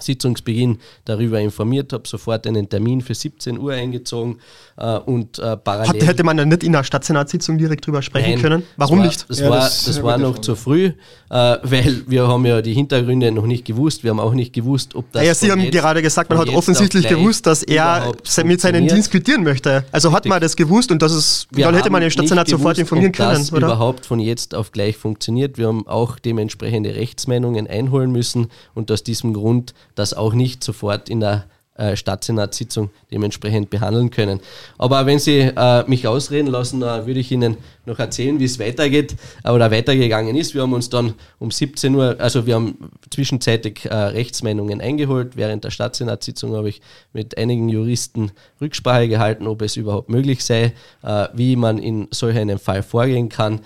Sitzungsbeginn 0.00 0.78
darüber 1.04 1.40
informiert, 1.40 1.92
habe 1.92 2.06
sofort 2.06 2.46
einen 2.46 2.68
Termin 2.68 3.00
für 3.00 3.14
17 3.14 3.58
Uhr 3.58 3.72
eingezogen 3.72 4.38
äh, 4.76 4.98
und 4.98 5.38
äh, 5.38 5.56
parallel. 5.56 5.88
Hat, 5.88 6.06
hätte 6.06 6.24
man 6.24 6.36
dann 6.36 6.48
nicht 6.48 6.62
in 6.62 6.72
der 6.72 6.84
Stadtsenatssitzung 6.84 7.58
direkt 7.58 7.86
drüber 7.86 8.02
sprechen 8.02 8.32
Nein, 8.32 8.42
können? 8.42 8.62
Warum 8.76 8.98
das 8.98 9.04
war, 9.04 9.06
nicht? 9.06 9.30
Das 9.30 9.40
ja, 9.40 9.50
war, 9.50 9.60
das, 9.60 9.84
das 9.84 10.02
war 10.02 10.18
noch 10.18 10.38
zu 10.38 10.54
früh, 10.56 10.86
äh, 10.86 10.92
weil 11.30 12.02
wir 12.06 12.28
haben 12.28 12.44
ja 12.46 12.62
die 12.62 12.74
Hintergründe 12.74 13.30
noch 13.32 13.46
nicht 13.46 13.64
gewusst. 13.64 14.04
Wir 14.04 14.10
haben 14.10 14.20
auch 14.20 14.34
nicht 14.34 14.52
gewusst, 14.52 14.94
ob 14.94 15.10
das. 15.12 15.24
Ja, 15.24 15.34
Sie 15.34 15.50
haben 15.50 15.60
jetzt, 15.60 15.72
gerade 15.72 16.02
gesagt, 16.02 16.30
man 16.30 16.38
hat 16.38 16.48
offensichtlich 16.48 17.08
gewusst, 17.08 17.46
dass 17.46 17.62
er 17.62 18.12
mit 18.44 18.60
seinem 18.60 18.86
Dienst 18.86 19.10
quittieren 19.10 19.42
möchte. 19.42 19.84
Also 19.92 20.12
hat 20.12 20.26
man 20.26 20.40
das 20.40 20.56
gewusst 20.56 20.90
und 20.90 21.02
das 21.02 21.12
ist, 21.12 21.48
dann 21.52 21.74
hätte 21.74 21.90
man 21.90 22.00
den 22.00 22.10
Stadtsenat 22.10 22.46
gewusst, 22.46 22.60
sofort 22.60 22.78
informieren 22.78 23.10
ob 23.10 23.16
können. 23.16 23.38
Das 23.38 23.52
oder? 23.52 23.66
überhaupt 23.66 24.06
von 24.06 24.20
jetzt 24.20 24.54
auf 24.54 24.72
gleich 24.72 24.96
funktioniert. 24.96 25.58
Wir 25.58 25.68
haben 25.68 25.86
auch 25.86 26.18
dementsprechende 26.18 26.94
Rechtsmeinungen 26.94 27.66
einholen 27.66 28.12
müssen 28.12 28.48
und 28.74 28.90
aus 28.90 29.02
diesem 29.02 29.32
Grund 29.32 29.74
das 29.94 30.14
auch 30.14 30.34
nicht 30.34 30.64
sofort 30.64 31.08
in 31.08 31.20
der 31.20 31.46
äh, 31.76 31.94
Stadtsenatssitzung 31.94 32.88
dementsprechend 33.10 33.68
behandeln 33.68 34.10
können. 34.10 34.40
Aber 34.78 35.04
wenn 35.04 35.18
Sie 35.18 35.40
äh, 35.40 35.84
mich 35.86 36.06
ausreden 36.06 36.46
lassen, 36.46 36.80
äh, 36.80 37.06
würde 37.06 37.20
ich 37.20 37.30
Ihnen 37.30 37.58
noch 37.84 37.98
erzählen, 37.98 38.40
wie 38.40 38.44
es 38.44 38.58
weitergeht 38.58 39.14
äh, 39.44 39.50
oder 39.50 39.70
weitergegangen 39.70 40.36
ist. 40.36 40.54
Wir 40.54 40.62
haben 40.62 40.72
uns 40.72 40.88
dann 40.88 41.12
um 41.38 41.50
17 41.50 41.94
Uhr, 41.94 42.16
also 42.18 42.46
wir 42.46 42.54
haben 42.54 42.90
zwischenzeitig 43.10 43.84
äh, 43.84 43.94
Rechtsmeinungen 43.94 44.80
eingeholt. 44.80 45.36
Während 45.36 45.64
der 45.64 45.70
Stadtsenatssitzung 45.70 46.56
habe 46.56 46.70
ich 46.70 46.80
mit 47.12 47.36
einigen 47.36 47.68
Juristen 47.68 48.32
Rücksprache 48.58 49.08
gehalten, 49.08 49.46
ob 49.46 49.60
es 49.60 49.76
überhaupt 49.76 50.08
möglich 50.08 50.44
sei, 50.44 50.72
äh, 51.02 51.28
wie 51.34 51.56
man 51.56 51.76
in 51.76 52.08
solch 52.10 52.38
einem 52.38 52.58
Fall 52.58 52.82
vorgehen 52.82 53.28
kann 53.28 53.60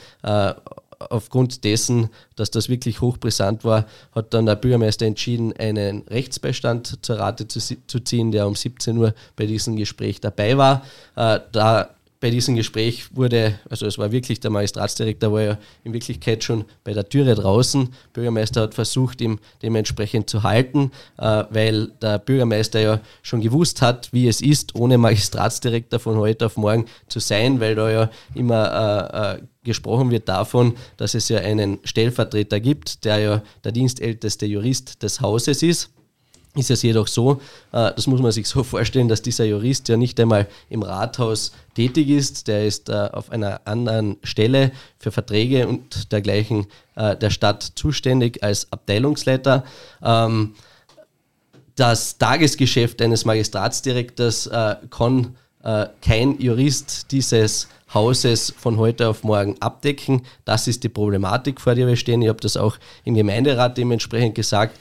aufgrund 1.09 1.65
dessen, 1.65 2.11
dass 2.37 2.51
das 2.51 2.69
wirklich 2.69 3.01
hochbrisant 3.01 3.65
war, 3.65 3.87
hat 4.13 4.35
dann 4.35 4.47
der 4.47 4.57
Bürgermeister 4.57 5.07
entschieden, 5.07 5.53
einen 5.57 6.03
Rechtsbeistand 6.03 7.05
zur 7.05 7.19
Rate 7.19 7.49
zu, 7.49 7.61
zu 7.61 8.01
ziehen, 8.01 8.31
der 8.33 8.47
um 8.47 8.55
17 8.55 8.97
Uhr 8.99 9.15
bei 9.37 9.47
diesem 9.47 9.77
Gespräch 9.77 10.21
dabei 10.21 10.57
war. 10.59 10.85
Äh, 11.17 11.41
da 11.53 11.91
bei 12.21 12.29
diesem 12.29 12.55
Gespräch 12.55 13.17
wurde, 13.17 13.59
also 13.71 13.87
es 13.87 13.97
war 13.99 14.13
wirklich 14.13 14.41
der 14.41 14.51
Magistratsdirektor, 14.51 15.33
war 15.33 15.43
ja 15.43 15.59
in 15.85 15.95
Wirklichkeit 15.95 16.45
schon 16.45 16.67
bei 16.85 16.93
der 16.93 17.09
Türe 17.09 17.35
draußen. 17.35 17.89
Bürgermeister 18.13 18.61
hat 18.61 18.75
versucht, 18.75 19.23
ihm 19.23 19.39
dementsprechend 19.63 20.29
zu 20.29 20.43
halten, 20.43 20.93
äh, 21.17 21.45
weil 21.51 21.89
der 22.03 22.19
Bürgermeister 22.19 22.79
ja 22.81 23.01
schon 23.23 23.41
gewusst 23.41 23.81
hat, 23.81 24.13
wie 24.13 24.29
es 24.29 24.43
ist, 24.43 24.75
ohne 24.75 24.99
Magistratsdirektor 24.99 25.99
von 25.99 26.17
heute 26.19 26.47
auf 26.47 26.59
morgen 26.59 26.85
zu 27.09 27.21
sein, 27.21 27.59
weil 27.59 27.75
da 27.75 27.91
ja 27.91 28.11
immer 28.35 29.39
äh, 29.39 29.39
äh, 29.39 29.43
gesprochen 29.65 30.11
wird 30.11 30.29
davon, 30.29 30.75
dass 30.99 31.15
es 31.15 31.29
ja 31.31 31.39
einen 31.39 31.79
Stellvertreter 31.85 32.61
gibt, 32.61 33.05
der 33.07 33.19
ja 33.19 33.43
der 33.65 33.73
dienstälteste 33.73 34.45
Jurist 34.45 35.03
des 35.03 35.23
Hauses 35.23 35.63
ist 35.63 35.91
ist 36.57 36.71
es 36.71 36.83
jedoch 36.83 37.07
so, 37.07 37.41
äh, 37.73 37.93
das 37.95 38.07
muss 38.07 38.21
man 38.21 38.33
sich 38.33 38.49
so 38.49 38.63
vorstellen, 38.65 39.09
dass 39.09 39.23
dieser 39.23 39.45
Jurist 39.45 39.89
ja 39.89 39.97
nicht 39.97 40.19
einmal 40.19 40.49
im 40.69 40.83
Rathaus 40.83 41.53
tätig 41.75 42.09
ist, 42.09 42.49
der 42.49 42.67
ist 42.67 42.89
äh, 42.89 43.09
auf 43.13 43.31
einer 43.31 43.61
anderen 43.67 44.17
Stelle 44.25 44.73
für 44.99 45.13
Verträge 45.13 45.69
und 45.69 46.13
dergleichen 46.13 46.67
äh, 46.97 47.17
der 47.17 47.31
Stadt 47.31 47.63
zuständig 47.75 48.43
als 48.43 48.71
Abteilungsleiter. 48.73 49.65
Ähm, 50.03 50.55
das 51.77 52.19
Tagesgeschäft 52.19 53.01
eines 53.01 53.25
Magistratsdirektors 53.25 54.51
kann 54.91 55.37
kein 56.03 56.39
Jurist 56.39 57.11
dieses 57.11 57.69
Hauses 57.95 58.53
von 58.59 58.77
heute 58.77 59.09
auf 59.09 59.25
morgen 59.25 59.57
abdecken. 59.61 60.27
Das 60.45 60.69
ist 60.69 60.85
die 60.85 60.91
Problematik, 60.91 61.59
vor 61.59 61.75
der 61.75 61.87
wir 61.87 61.97
stehen. 61.97 62.21
Ich 62.21 62.29
habe 62.29 62.41
das 62.41 62.59
auch 62.59 62.77
im 63.05 63.15
Gemeinderat 63.15 63.79
dementsprechend 63.79 64.35
gesagt 64.35 64.79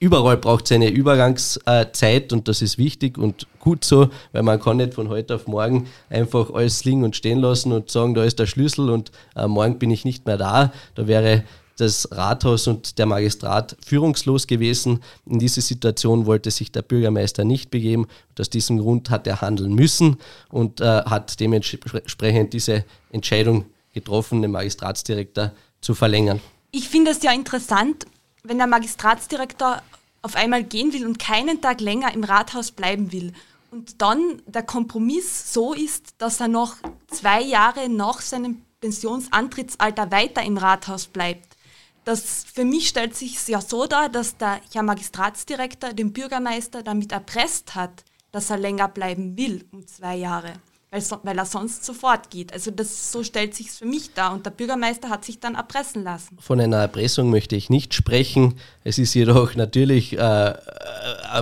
überall 0.00 0.38
braucht 0.38 0.64
es 0.64 0.72
eine 0.72 0.88
Übergangszeit 0.88 2.32
und 2.32 2.48
das 2.48 2.62
ist 2.62 2.78
wichtig 2.78 3.18
und 3.18 3.46
gut 3.60 3.84
so, 3.84 4.08
weil 4.32 4.42
man 4.42 4.58
kann 4.58 4.78
nicht 4.78 4.94
von 4.94 5.10
heute 5.10 5.34
auf 5.36 5.46
morgen 5.46 5.86
einfach 6.08 6.50
alles 6.50 6.84
liegen 6.84 7.04
und 7.04 7.14
stehen 7.14 7.38
lassen 7.38 7.70
und 7.72 7.90
sagen, 7.90 8.14
da 8.14 8.24
ist 8.24 8.38
der 8.38 8.46
Schlüssel 8.46 8.90
und 8.90 9.12
äh, 9.36 9.46
morgen 9.46 9.78
bin 9.78 9.90
ich 9.90 10.04
nicht 10.06 10.26
mehr 10.26 10.38
da. 10.38 10.72
Da 10.94 11.06
wäre 11.06 11.44
das 11.76 12.08
Rathaus 12.12 12.66
und 12.66 12.98
der 12.98 13.06
Magistrat 13.06 13.76
führungslos 13.84 14.46
gewesen. 14.46 15.00
In 15.26 15.38
diese 15.38 15.60
Situation 15.60 16.26
wollte 16.26 16.50
sich 16.50 16.72
der 16.72 16.82
Bürgermeister 16.82 17.44
nicht 17.44 17.70
begeben. 17.70 18.04
Und 18.04 18.40
aus 18.40 18.50
diesem 18.50 18.78
Grund 18.78 19.10
hat 19.10 19.26
er 19.26 19.40
handeln 19.40 19.74
müssen 19.74 20.16
und 20.50 20.80
äh, 20.80 20.84
hat 20.84 21.40
dementsprechend 21.40 22.52
diese 22.52 22.84
Entscheidung 23.10 23.66
getroffen, 23.94 24.42
den 24.42 24.50
Magistratsdirektor 24.50 25.52
zu 25.80 25.94
verlängern. 25.94 26.40
Ich 26.70 26.88
finde 26.88 27.12
es 27.12 27.22
ja 27.22 27.32
interessant, 27.32 28.06
wenn 28.42 28.58
der 28.58 28.66
Magistratsdirektor 28.66 29.82
auf 30.22 30.36
einmal 30.36 30.64
gehen 30.64 30.92
will 30.92 31.06
und 31.06 31.18
keinen 31.18 31.60
Tag 31.60 31.80
länger 31.80 32.12
im 32.12 32.24
Rathaus 32.24 32.70
bleiben 32.70 33.12
will 33.12 33.32
und 33.70 34.02
dann 34.02 34.42
der 34.46 34.62
Kompromiss 34.62 35.52
so 35.52 35.72
ist, 35.72 36.14
dass 36.18 36.40
er 36.40 36.48
noch 36.48 36.76
zwei 37.08 37.40
Jahre 37.40 37.88
nach 37.88 38.20
seinem 38.20 38.62
Pensionsantrittsalter 38.80 40.10
weiter 40.10 40.42
im 40.42 40.58
Rathaus 40.58 41.06
bleibt. 41.06 41.56
Das 42.04 42.44
für 42.44 42.64
mich 42.64 42.88
stellt 42.88 43.14
sich 43.14 43.46
ja 43.46 43.60
so 43.60 43.86
dar, 43.86 44.08
dass 44.08 44.36
der 44.36 44.60
Herr 44.72 44.82
Magistratsdirektor 44.82 45.92
den 45.92 46.12
Bürgermeister 46.12 46.82
damit 46.82 47.12
erpresst 47.12 47.74
hat, 47.74 48.04
dass 48.32 48.50
er 48.50 48.56
länger 48.56 48.88
bleiben 48.88 49.36
will 49.36 49.66
um 49.70 49.86
zwei 49.86 50.16
Jahre 50.16 50.54
weil, 50.90 51.00
so, 51.00 51.18
weil 51.22 51.38
er 51.38 51.46
sonst 51.46 51.84
sofort 51.84 52.30
geht. 52.30 52.52
Also 52.52 52.70
das 52.70 53.12
so 53.12 53.22
stellt 53.22 53.54
sich 53.54 53.70
für 53.70 53.84
mich 53.84 54.12
dar 54.14 54.32
und 54.32 54.44
der 54.44 54.50
Bürgermeister 54.50 55.08
hat 55.08 55.24
sich 55.24 55.38
dann 55.38 55.54
erpressen 55.54 56.02
lassen. 56.02 56.36
Von 56.40 56.60
einer 56.60 56.78
Erpressung 56.78 57.30
möchte 57.30 57.54
ich 57.54 57.70
nicht 57.70 57.94
sprechen. 57.94 58.58
Es 58.82 58.98
ist 58.98 59.14
jedoch 59.14 59.54
natürlich 59.54 60.18
äh, 60.18 60.54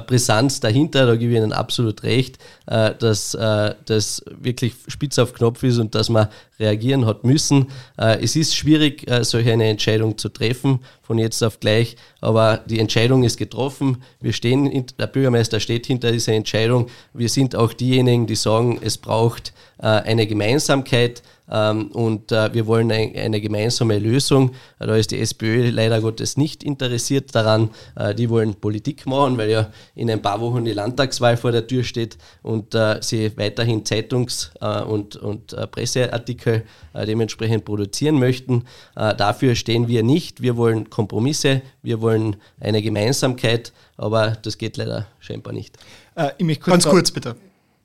Brisanz 0.06 0.60
dahinter, 0.60 1.06
da 1.06 1.16
gebe 1.16 1.32
ich 1.32 1.38
Ihnen 1.38 1.52
absolut 1.52 2.02
recht, 2.02 2.38
äh, 2.66 2.94
dass 2.94 3.34
äh, 3.34 3.74
das 3.86 4.22
wirklich 4.26 4.74
spitz 4.86 5.18
auf 5.18 5.32
Knopf 5.32 5.62
ist 5.62 5.78
und 5.78 5.94
dass 5.94 6.10
man 6.10 6.28
reagieren 6.60 7.06
hat 7.06 7.24
müssen. 7.24 7.68
Äh, 7.96 8.22
es 8.22 8.36
ist 8.36 8.54
schwierig, 8.54 9.08
äh, 9.10 9.24
solche 9.24 9.52
eine 9.52 9.68
Entscheidung 9.68 10.18
zu 10.18 10.28
treffen 10.28 10.80
von 11.08 11.16
jetzt 11.16 11.42
auf 11.42 11.58
gleich, 11.58 11.96
aber 12.20 12.58
die 12.66 12.78
Entscheidung 12.78 13.24
ist 13.24 13.38
getroffen. 13.38 14.02
Wir 14.20 14.34
stehen, 14.34 14.84
der 14.98 15.06
Bürgermeister 15.06 15.58
steht 15.58 15.86
hinter 15.86 16.12
dieser 16.12 16.34
Entscheidung. 16.34 16.88
Wir 17.14 17.30
sind 17.30 17.56
auch 17.56 17.72
diejenigen, 17.72 18.26
die 18.26 18.36
sagen, 18.36 18.78
es 18.82 18.98
braucht 18.98 19.54
äh, 19.78 19.86
eine 19.86 20.26
Gemeinsamkeit 20.26 21.22
und 21.48 22.30
äh, 22.30 22.52
wir 22.52 22.66
wollen 22.66 22.90
eine 22.92 23.40
gemeinsame 23.40 23.98
Lösung. 23.98 24.52
Da 24.78 24.94
ist 24.96 25.10
die 25.10 25.20
SPÖ 25.20 25.70
leider 25.70 26.00
Gottes 26.00 26.36
nicht 26.36 26.62
interessiert 26.62 27.34
daran. 27.34 27.70
Äh, 27.96 28.14
die 28.14 28.28
wollen 28.28 28.54
Politik 28.54 29.06
machen, 29.06 29.38
weil 29.38 29.50
ja 29.50 29.70
in 29.94 30.10
ein 30.10 30.20
paar 30.20 30.40
Wochen 30.40 30.64
die 30.64 30.72
Landtagswahl 30.72 31.36
vor 31.36 31.52
der 31.52 31.66
Tür 31.66 31.84
steht 31.84 32.18
und 32.42 32.76
sie 33.00 33.36
weiterhin 33.36 33.84
Zeitungs- 33.84 34.50
und, 34.86 35.16
und 35.16 35.56
Presseartikel 35.70 36.64
dementsprechend 36.94 37.64
produzieren 37.64 38.18
möchten. 38.18 38.64
Dafür 38.94 39.54
stehen 39.54 39.88
wir 39.88 40.02
nicht. 40.02 40.42
Wir 40.42 40.56
wollen 40.56 40.90
Kompromisse, 40.90 41.62
wir 41.82 42.00
wollen 42.00 42.36
eine 42.60 42.82
Gemeinsamkeit, 42.82 43.72
aber 43.96 44.36
das 44.42 44.58
geht 44.58 44.76
leider 44.76 45.06
scheinbar 45.20 45.52
nicht. 45.52 45.76
Äh, 46.14 46.30
Ganz 46.64 46.84
kurz 46.84 47.10
bitte. 47.10 47.36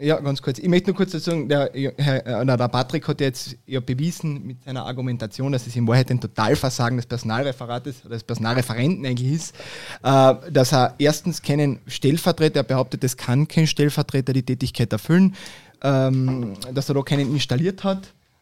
Ja, 0.04 0.20
ganz 0.20 0.42
kurz. 0.42 0.60
Ich 0.60 0.68
möchte 0.68 0.90
nur 0.90 0.98
kurz 0.98 1.12
dazu 1.12 1.32
sagen, 1.32 1.48
der, 1.48 1.72
Herr, 1.74 2.42
äh, 2.42 2.46
der 2.46 2.68
Patrick 2.68 3.08
hat 3.08 3.22
jetzt 3.22 3.56
ja 3.66 3.80
bewiesen 3.80 4.46
mit 4.46 4.62
seiner 4.62 4.86
Argumentation, 4.86 5.54
dass 5.54 5.66
es 5.66 5.78
in 5.78 5.88
Wahrheit 5.88 6.12
ein 6.12 6.20
Totalversagen 6.20 6.98
des 6.98 7.06
Personalreferates 7.06 8.04
oder 8.06 8.16
des 8.16 8.24
Personalreferenten 8.24 9.06
eigentlich 9.06 9.32
ist, 9.32 9.56
äh, 10.04 10.34
dass 10.52 10.74
er 10.74 10.96
erstens 10.98 11.42
keinen 11.42 11.80
Stellvertreter, 11.88 12.60
er 12.60 12.64
behauptet, 12.64 13.02
es 13.06 13.16
kann 13.16 13.48
kein 13.48 13.66
Stellvertreter 13.66 14.34
die 14.34 14.44
Tätigkeit 14.44 14.92
erfüllen, 14.92 15.36
ähm, 15.82 16.54
dass 16.74 16.90
er 16.90 16.96
da 16.96 17.02
keinen 17.02 17.34
installiert 17.34 17.86
hat. 17.86 18.00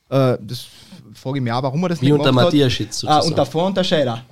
Äh, 0.10 0.38
das 0.42 0.66
frage 1.14 1.38
ich 1.38 1.44
mich 1.44 1.54
auch, 1.54 1.62
warum 1.62 1.84
er 1.84 1.90
das 1.90 2.02
Wie 2.02 2.06
nicht 2.06 2.14
unter 2.14 2.32
Matthias 2.32 2.74
Schitz 2.74 3.04
Ah, 3.06 3.20
und 3.20 3.38
davor 3.38 3.68
unter 3.68 3.84
Scheider. 3.84 4.24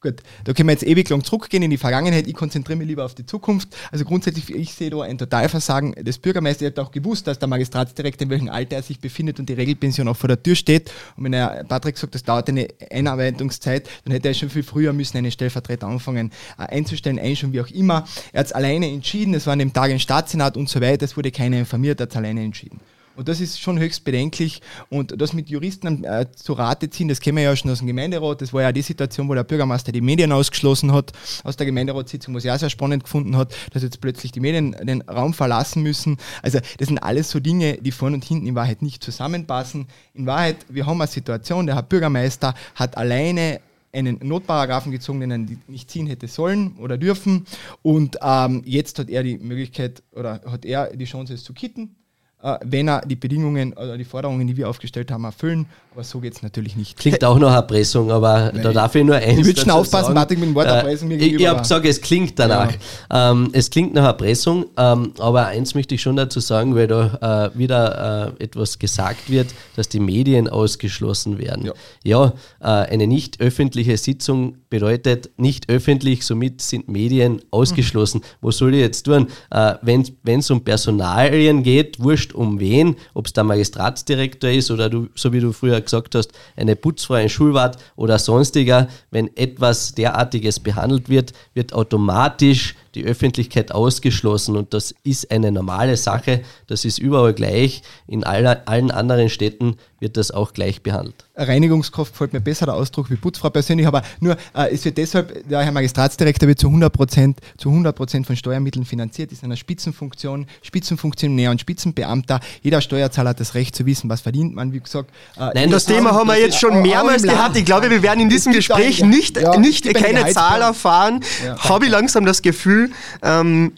Gut, 0.00 0.22
da 0.44 0.52
können 0.52 0.68
wir 0.68 0.74
jetzt 0.74 0.86
ewig 0.86 1.08
lang 1.08 1.24
zurückgehen 1.24 1.64
in 1.64 1.70
die 1.70 1.76
Vergangenheit. 1.76 2.28
Ich 2.28 2.34
konzentriere 2.34 2.78
mich 2.78 2.86
lieber 2.86 3.04
auf 3.04 3.16
die 3.16 3.26
Zukunft. 3.26 3.76
Also 3.90 4.04
grundsätzlich, 4.04 4.48
ich 4.54 4.72
sehe 4.72 4.90
da 4.90 5.02
ein 5.02 5.18
Totalversagen 5.18 5.90
des 5.92 6.18
Bürgermeisters. 6.18 6.62
Er 6.62 6.68
hat 6.68 6.78
auch 6.78 6.92
gewusst, 6.92 7.26
dass 7.26 7.40
der 7.40 7.48
Magistratsdirektor 7.48 8.26
in 8.26 8.30
welchem 8.30 8.48
Alter 8.48 8.76
er 8.76 8.82
sich 8.82 9.00
befindet 9.00 9.40
und 9.40 9.48
die 9.48 9.54
Regelpension 9.54 10.06
auch 10.06 10.16
vor 10.16 10.28
der 10.28 10.40
Tür 10.40 10.54
steht. 10.54 10.92
Und 11.16 11.24
wenn 11.24 11.32
er, 11.32 11.64
Patrick 11.64 11.98
sagt, 11.98 12.14
das 12.14 12.22
dauert 12.22 12.48
eine 12.48 12.68
Einarbeitungszeit, 12.92 13.90
dann 14.04 14.12
hätte 14.12 14.28
er 14.28 14.34
schon 14.34 14.50
viel 14.50 14.62
früher 14.62 14.92
müssen 14.92 15.16
einen 15.16 15.32
Stellvertreter 15.32 15.88
anfangen 15.88 16.30
äh, 16.58 16.62
einzustellen, 16.62 17.18
einschauen, 17.18 17.52
wie 17.52 17.60
auch 17.60 17.70
immer. 17.70 18.06
Er 18.32 18.40
hat 18.40 18.46
es 18.46 18.52
alleine 18.52 18.86
entschieden. 18.88 19.34
Es 19.34 19.46
war 19.46 19.54
an 19.54 19.58
dem 19.58 19.72
Tag 19.72 19.90
ein 19.90 19.98
Staatssenat 19.98 20.56
und 20.56 20.68
so 20.68 20.80
weiter. 20.80 21.06
Es 21.06 21.16
wurde 21.16 21.32
keiner 21.32 21.58
informiert, 21.58 21.98
er 21.98 22.04
hat 22.04 22.10
es 22.10 22.16
alleine 22.16 22.44
entschieden. 22.44 22.78
Und 23.18 23.26
das 23.26 23.40
ist 23.40 23.60
schon 23.60 23.80
höchst 23.80 24.04
bedenklich. 24.04 24.62
Und 24.90 25.20
das 25.20 25.32
mit 25.32 25.50
Juristen 25.50 26.04
äh, 26.04 26.26
zu 26.36 26.52
Rate 26.52 26.88
ziehen, 26.88 27.08
das 27.08 27.18
kennen 27.18 27.36
wir 27.36 27.42
ja 27.42 27.56
schon 27.56 27.68
aus 27.68 27.78
dem 27.78 27.88
Gemeinderat. 27.88 28.40
Das 28.40 28.52
war 28.52 28.62
ja 28.62 28.70
die 28.70 28.80
Situation, 28.80 29.28
wo 29.28 29.34
der 29.34 29.42
Bürgermeister 29.42 29.90
die 29.90 30.00
Medien 30.00 30.30
ausgeschlossen 30.30 30.92
hat 30.92 31.10
aus 31.42 31.56
der 31.56 31.66
Gemeinderatssitzung, 31.66 32.32
was 32.36 32.44
er 32.44 32.54
auch 32.54 32.60
sehr 32.60 32.70
spannend 32.70 33.02
gefunden 33.02 33.36
hat, 33.36 33.52
dass 33.72 33.82
jetzt 33.82 34.00
plötzlich 34.00 34.30
die 34.30 34.38
Medien 34.38 34.70
den 34.84 35.02
Raum 35.02 35.34
verlassen 35.34 35.82
müssen. 35.82 36.16
Also 36.42 36.60
das 36.78 36.86
sind 36.86 36.98
alles 36.98 37.28
so 37.28 37.40
Dinge, 37.40 37.78
die 37.78 37.90
vorne 37.90 38.14
und 38.14 38.24
hinten 38.24 38.46
in 38.46 38.54
Wahrheit 38.54 38.82
nicht 38.82 39.02
zusammenpassen. 39.02 39.88
In 40.14 40.26
Wahrheit, 40.26 40.58
wir 40.68 40.86
haben 40.86 41.00
eine 41.00 41.10
Situation, 41.10 41.66
der 41.66 41.74
Herr 41.74 41.82
Bürgermeister 41.82 42.54
hat 42.76 42.96
alleine 42.96 43.60
einen 43.92 44.20
Notparagraphen 44.22 44.92
gezogen, 44.92 45.18
den 45.18 45.30
er 45.32 45.56
nicht 45.66 45.90
ziehen 45.90 46.06
hätte 46.06 46.28
sollen 46.28 46.76
oder 46.76 46.96
dürfen. 46.96 47.46
Und 47.82 48.16
ähm, 48.22 48.62
jetzt 48.64 49.00
hat 49.00 49.10
er 49.10 49.24
die 49.24 49.38
Möglichkeit 49.38 50.04
oder 50.12 50.40
hat 50.46 50.64
er 50.64 50.96
die 50.96 51.04
Chance, 51.04 51.34
es 51.34 51.42
zu 51.42 51.52
kitten. 51.52 51.96
Äh, 52.40 52.56
wenn 52.64 52.88
er 52.88 53.00
die 53.04 53.16
Bedingungen 53.16 53.72
oder 53.72 53.98
die 53.98 54.04
Forderungen, 54.04 54.46
die 54.46 54.56
wir 54.56 54.68
aufgestellt 54.68 55.10
haben, 55.10 55.24
erfüllen. 55.24 55.66
Aber 55.92 56.04
so 56.04 56.20
geht 56.20 56.34
es 56.34 56.42
natürlich 56.42 56.76
nicht. 56.76 56.96
Klingt 56.96 57.24
auch 57.24 57.36
nach 57.36 57.52
Erpressung, 57.52 58.12
aber 58.12 58.52
Nein. 58.52 58.62
da 58.62 58.72
darf 58.72 58.94
ich 58.94 59.04
nur 59.04 59.16
eins 59.16 59.40
Ich 59.40 59.44
würde 59.44 59.60
schon 59.60 59.70
aufpassen, 59.70 60.14
Martin, 60.14 60.38
mit 60.38 60.50
dem 60.50 60.54
Wort 60.54 60.68
Erpressung 60.68 61.10
äh, 61.10 61.16
mir 61.16 61.26
Ich, 61.26 61.34
ich 61.34 61.46
habe 61.48 61.62
gesagt, 61.62 61.84
es 61.84 62.00
klingt 62.00 62.38
danach. 62.38 62.70
Ja. 63.10 63.32
Ähm, 63.32 63.48
es 63.52 63.68
klingt 63.70 63.92
nach 63.94 64.04
Erpressung, 64.04 64.66
ähm, 64.76 65.14
aber 65.18 65.46
eins 65.46 65.74
möchte 65.74 65.96
ich 65.96 66.02
schon 66.02 66.14
dazu 66.14 66.38
sagen, 66.38 66.76
weil 66.76 66.86
da 66.86 67.50
äh, 67.52 67.58
wieder 67.58 68.34
äh, 68.38 68.44
etwas 68.44 68.78
gesagt 68.78 69.28
wird, 69.28 69.48
dass 69.74 69.88
die 69.88 69.98
Medien 69.98 70.48
ausgeschlossen 70.48 71.38
werden. 71.38 71.64
Ja, 71.64 71.72
ja 72.04 72.32
äh, 72.60 72.88
eine 72.88 73.08
nicht 73.08 73.40
öffentliche 73.40 73.96
Sitzung 73.96 74.58
bedeutet 74.70 75.30
nicht 75.36 75.68
öffentlich, 75.70 76.24
somit 76.24 76.60
sind 76.60 76.88
Medien 76.88 77.42
ausgeschlossen. 77.50 78.20
Mhm. 78.20 78.46
Was 78.46 78.58
soll 78.58 78.74
ich 78.74 78.80
jetzt 78.80 79.04
tun? 79.04 79.28
Äh, 79.50 79.74
Wenn 79.82 80.40
es 80.40 80.50
um 80.50 80.62
Personalien 80.62 81.62
geht, 81.62 81.98
wurscht 82.00 82.18
wurscht 82.18 82.34
um 82.34 82.60
wen, 82.60 82.96
ob 83.14 83.26
es 83.26 83.32
der 83.32 83.44
Magistratsdirektor 83.44 84.50
ist 84.50 84.70
oder 84.70 84.90
du, 84.90 85.08
so 85.14 85.32
wie 85.32 85.40
du 85.40 85.52
früher 85.52 85.80
gesagt 85.80 86.14
hast, 86.14 86.32
eine 86.56 86.76
Putzfrau, 86.76 87.14
ein 87.14 87.28
Schulwart 87.28 87.78
oder 87.96 88.18
sonstiger, 88.18 88.88
wenn 89.10 89.34
etwas 89.36 89.94
derartiges 89.94 90.60
behandelt 90.60 91.08
wird, 91.08 91.32
wird 91.54 91.72
automatisch 91.72 92.74
die 92.94 93.04
Öffentlichkeit 93.04 93.72
ausgeschlossen 93.72 94.56
und 94.56 94.74
das 94.74 94.94
ist 95.04 95.30
eine 95.30 95.52
normale 95.52 95.96
Sache, 95.96 96.42
das 96.66 96.84
ist 96.84 96.98
überall 96.98 97.34
gleich, 97.34 97.82
in 98.06 98.24
aller, 98.24 98.62
allen 98.66 98.90
anderen 98.90 99.28
Städten 99.28 99.76
wird 100.00 100.16
das 100.16 100.30
auch 100.30 100.52
gleich 100.52 100.82
behandelt. 100.82 101.24
Reinigungskraft 101.34 102.12
gefällt 102.12 102.32
mir 102.32 102.40
besser 102.40 102.66
der 102.66 102.74
Ausdruck 102.74 103.10
wie 103.10 103.16
Putzfrau 103.16 103.50
persönlich, 103.50 103.86
aber 103.86 104.02
nur 104.20 104.36
äh, 104.54 104.72
es 104.72 104.84
wird 104.84 104.96
deshalb, 104.96 105.48
der 105.48 105.62
Herr 105.62 105.72
Magistratsdirektor 105.72 106.48
wird 106.48 106.58
zu 106.58 106.68
100 106.68 106.92
Prozent 106.92 107.40
zu 107.56 107.70
100 107.70 107.96
von 108.24 108.36
Steuermitteln 108.36 108.84
finanziert, 108.84 109.32
ist 109.32 109.44
eine 109.44 109.56
Spitzenfunktion, 109.56 110.46
Spitzenfunktionär 110.62 111.50
und 111.50 111.60
Spitzenbeamter. 111.60 112.40
Jeder 112.62 112.80
Steuerzahler 112.80 113.30
hat 113.30 113.40
das 113.40 113.54
Recht 113.54 113.74
zu 113.74 113.86
wissen, 113.86 114.08
was 114.08 114.20
verdient 114.20 114.54
man, 114.54 114.72
wie 114.72 114.80
gesagt. 114.80 115.10
Äh, 115.36 115.50
Nein, 115.54 115.70
das, 115.70 115.84
das 115.84 115.96
Thema 115.96 116.12
haben 116.12 116.28
wir 116.28 116.38
jetzt 116.38 116.58
schon 116.58 116.82
mehrmals 116.82 117.22
gehabt. 117.22 117.56
Ich 117.56 117.64
glaube, 117.64 117.90
wir 117.90 118.02
werden 118.02 118.20
in 118.20 118.28
diesem 118.28 118.52
Gespräch 118.52 119.02
nicht, 119.02 119.36
ja, 119.36 119.56
nicht 119.56 119.92
keine 119.94 120.28
Zahl 120.30 120.62
erfahren. 120.62 121.20
Ja, 121.44 121.58
Habe 121.58 121.86
ich 121.86 121.90
langsam 121.90 122.24
das 122.24 122.42
Gefühl. 122.42 122.77
Ähm, 123.22 123.72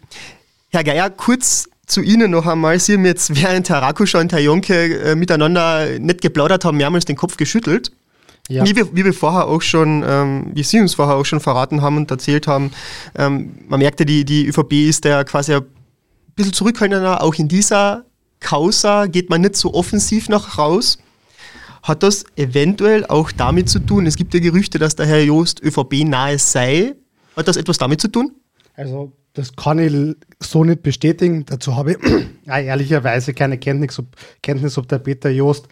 Herr 0.68 0.84
Geier, 0.84 1.10
kurz 1.10 1.68
zu 1.86 2.00
Ihnen 2.02 2.30
noch 2.30 2.46
einmal. 2.46 2.78
Sie 2.78 2.94
haben 2.94 3.04
jetzt, 3.04 3.34
während 3.34 3.68
Herr 3.68 3.82
Rakuscha 3.82 4.20
und 4.20 4.32
Herr 4.32 4.40
Jonke 4.40 5.00
äh, 5.00 5.14
miteinander 5.16 5.98
nicht 5.98 6.20
geplaudert 6.20 6.64
haben, 6.64 6.76
mehrmals 6.76 7.04
den 7.04 7.16
Kopf 7.16 7.36
geschüttelt. 7.36 7.90
Ja. 8.48 8.64
Wie, 8.64 8.74
wir, 8.74 8.94
wie 8.96 9.04
wir 9.04 9.12
vorher 9.12 9.46
auch 9.46 9.62
schon, 9.62 10.04
ähm, 10.06 10.50
wie 10.54 10.64
Sie 10.64 10.80
uns 10.80 10.94
vorher 10.94 11.16
auch 11.16 11.24
schon 11.24 11.40
verraten 11.40 11.82
haben 11.82 11.96
und 11.96 12.10
erzählt 12.10 12.46
haben, 12.46 12.72
ähm, 13.16 13.54
man 13.68 13.78
merkte, 13.78 14.04
die, 14.04 14.24
die 14.24 14.46
ÖVP 14.48 14.72
ist 14.88 15.04
ja 15.04 15.22
quasi 15.24 15.54
ein 15.54 15.62
bisschen 16.34 16.52
zurückhaltender. 16.52 17.22
Auch 17.22 17.34
in 17.34 17.48
dieser 17.48 18.04
Causa 18.40 19.06
geht 19.06 19.30
man 19.30 19.42
nicht 19.42 19.56
so 19.56 19.72
offensiv 19.74 20.28
nach 20.28 20.58
raus. 20.58 20.98
Hat 21.82 22.02
das 22.02 22.24
eventuell 22.36 23.06
auch 23.06 23.30
damit 23.32 23.68
zu 23.68 23.78
tun? 23.78 24.06
Es 24.06 24.16
gibt 24.16 24.34
ja 24.34 24.40
Gerüchte, 24.40 24.78
dass 24.78 24.96
der 24.96 25.06
Herr 25.06 25.22
Joost 25.22 25.62
ÖVP 25.62 26.04
nahe 26.04 26.38
sei. 26.38 26.94
Hat 27.36 27.46
das 27.46 27.56
etwas 27.56 27.78
damit 27.78 28.00
zu 28.00 28.08
tun? 28.08 28.32
Also 28.80 29.12
das 29.34 29.54
kann 29.54 29.78
ich 29.78 30.16
so 30.40 30.64
nicht 30.64 30.82
bestätigen. 30.82 31.44
Dazu 31.44 31.76
habe 31.76 31.92
ich 31.92 31.98
ehrlicherweise 32.46 33.34
keine 33.34 33.58
Kenntnis 33.58 33.98
ob, 33.98 34.06
Kenntnis, 34.42 34.78
ob 34.78 34.88
der 34.88 34.98
Peter 34.98 35.28
Joost 35.28 35.68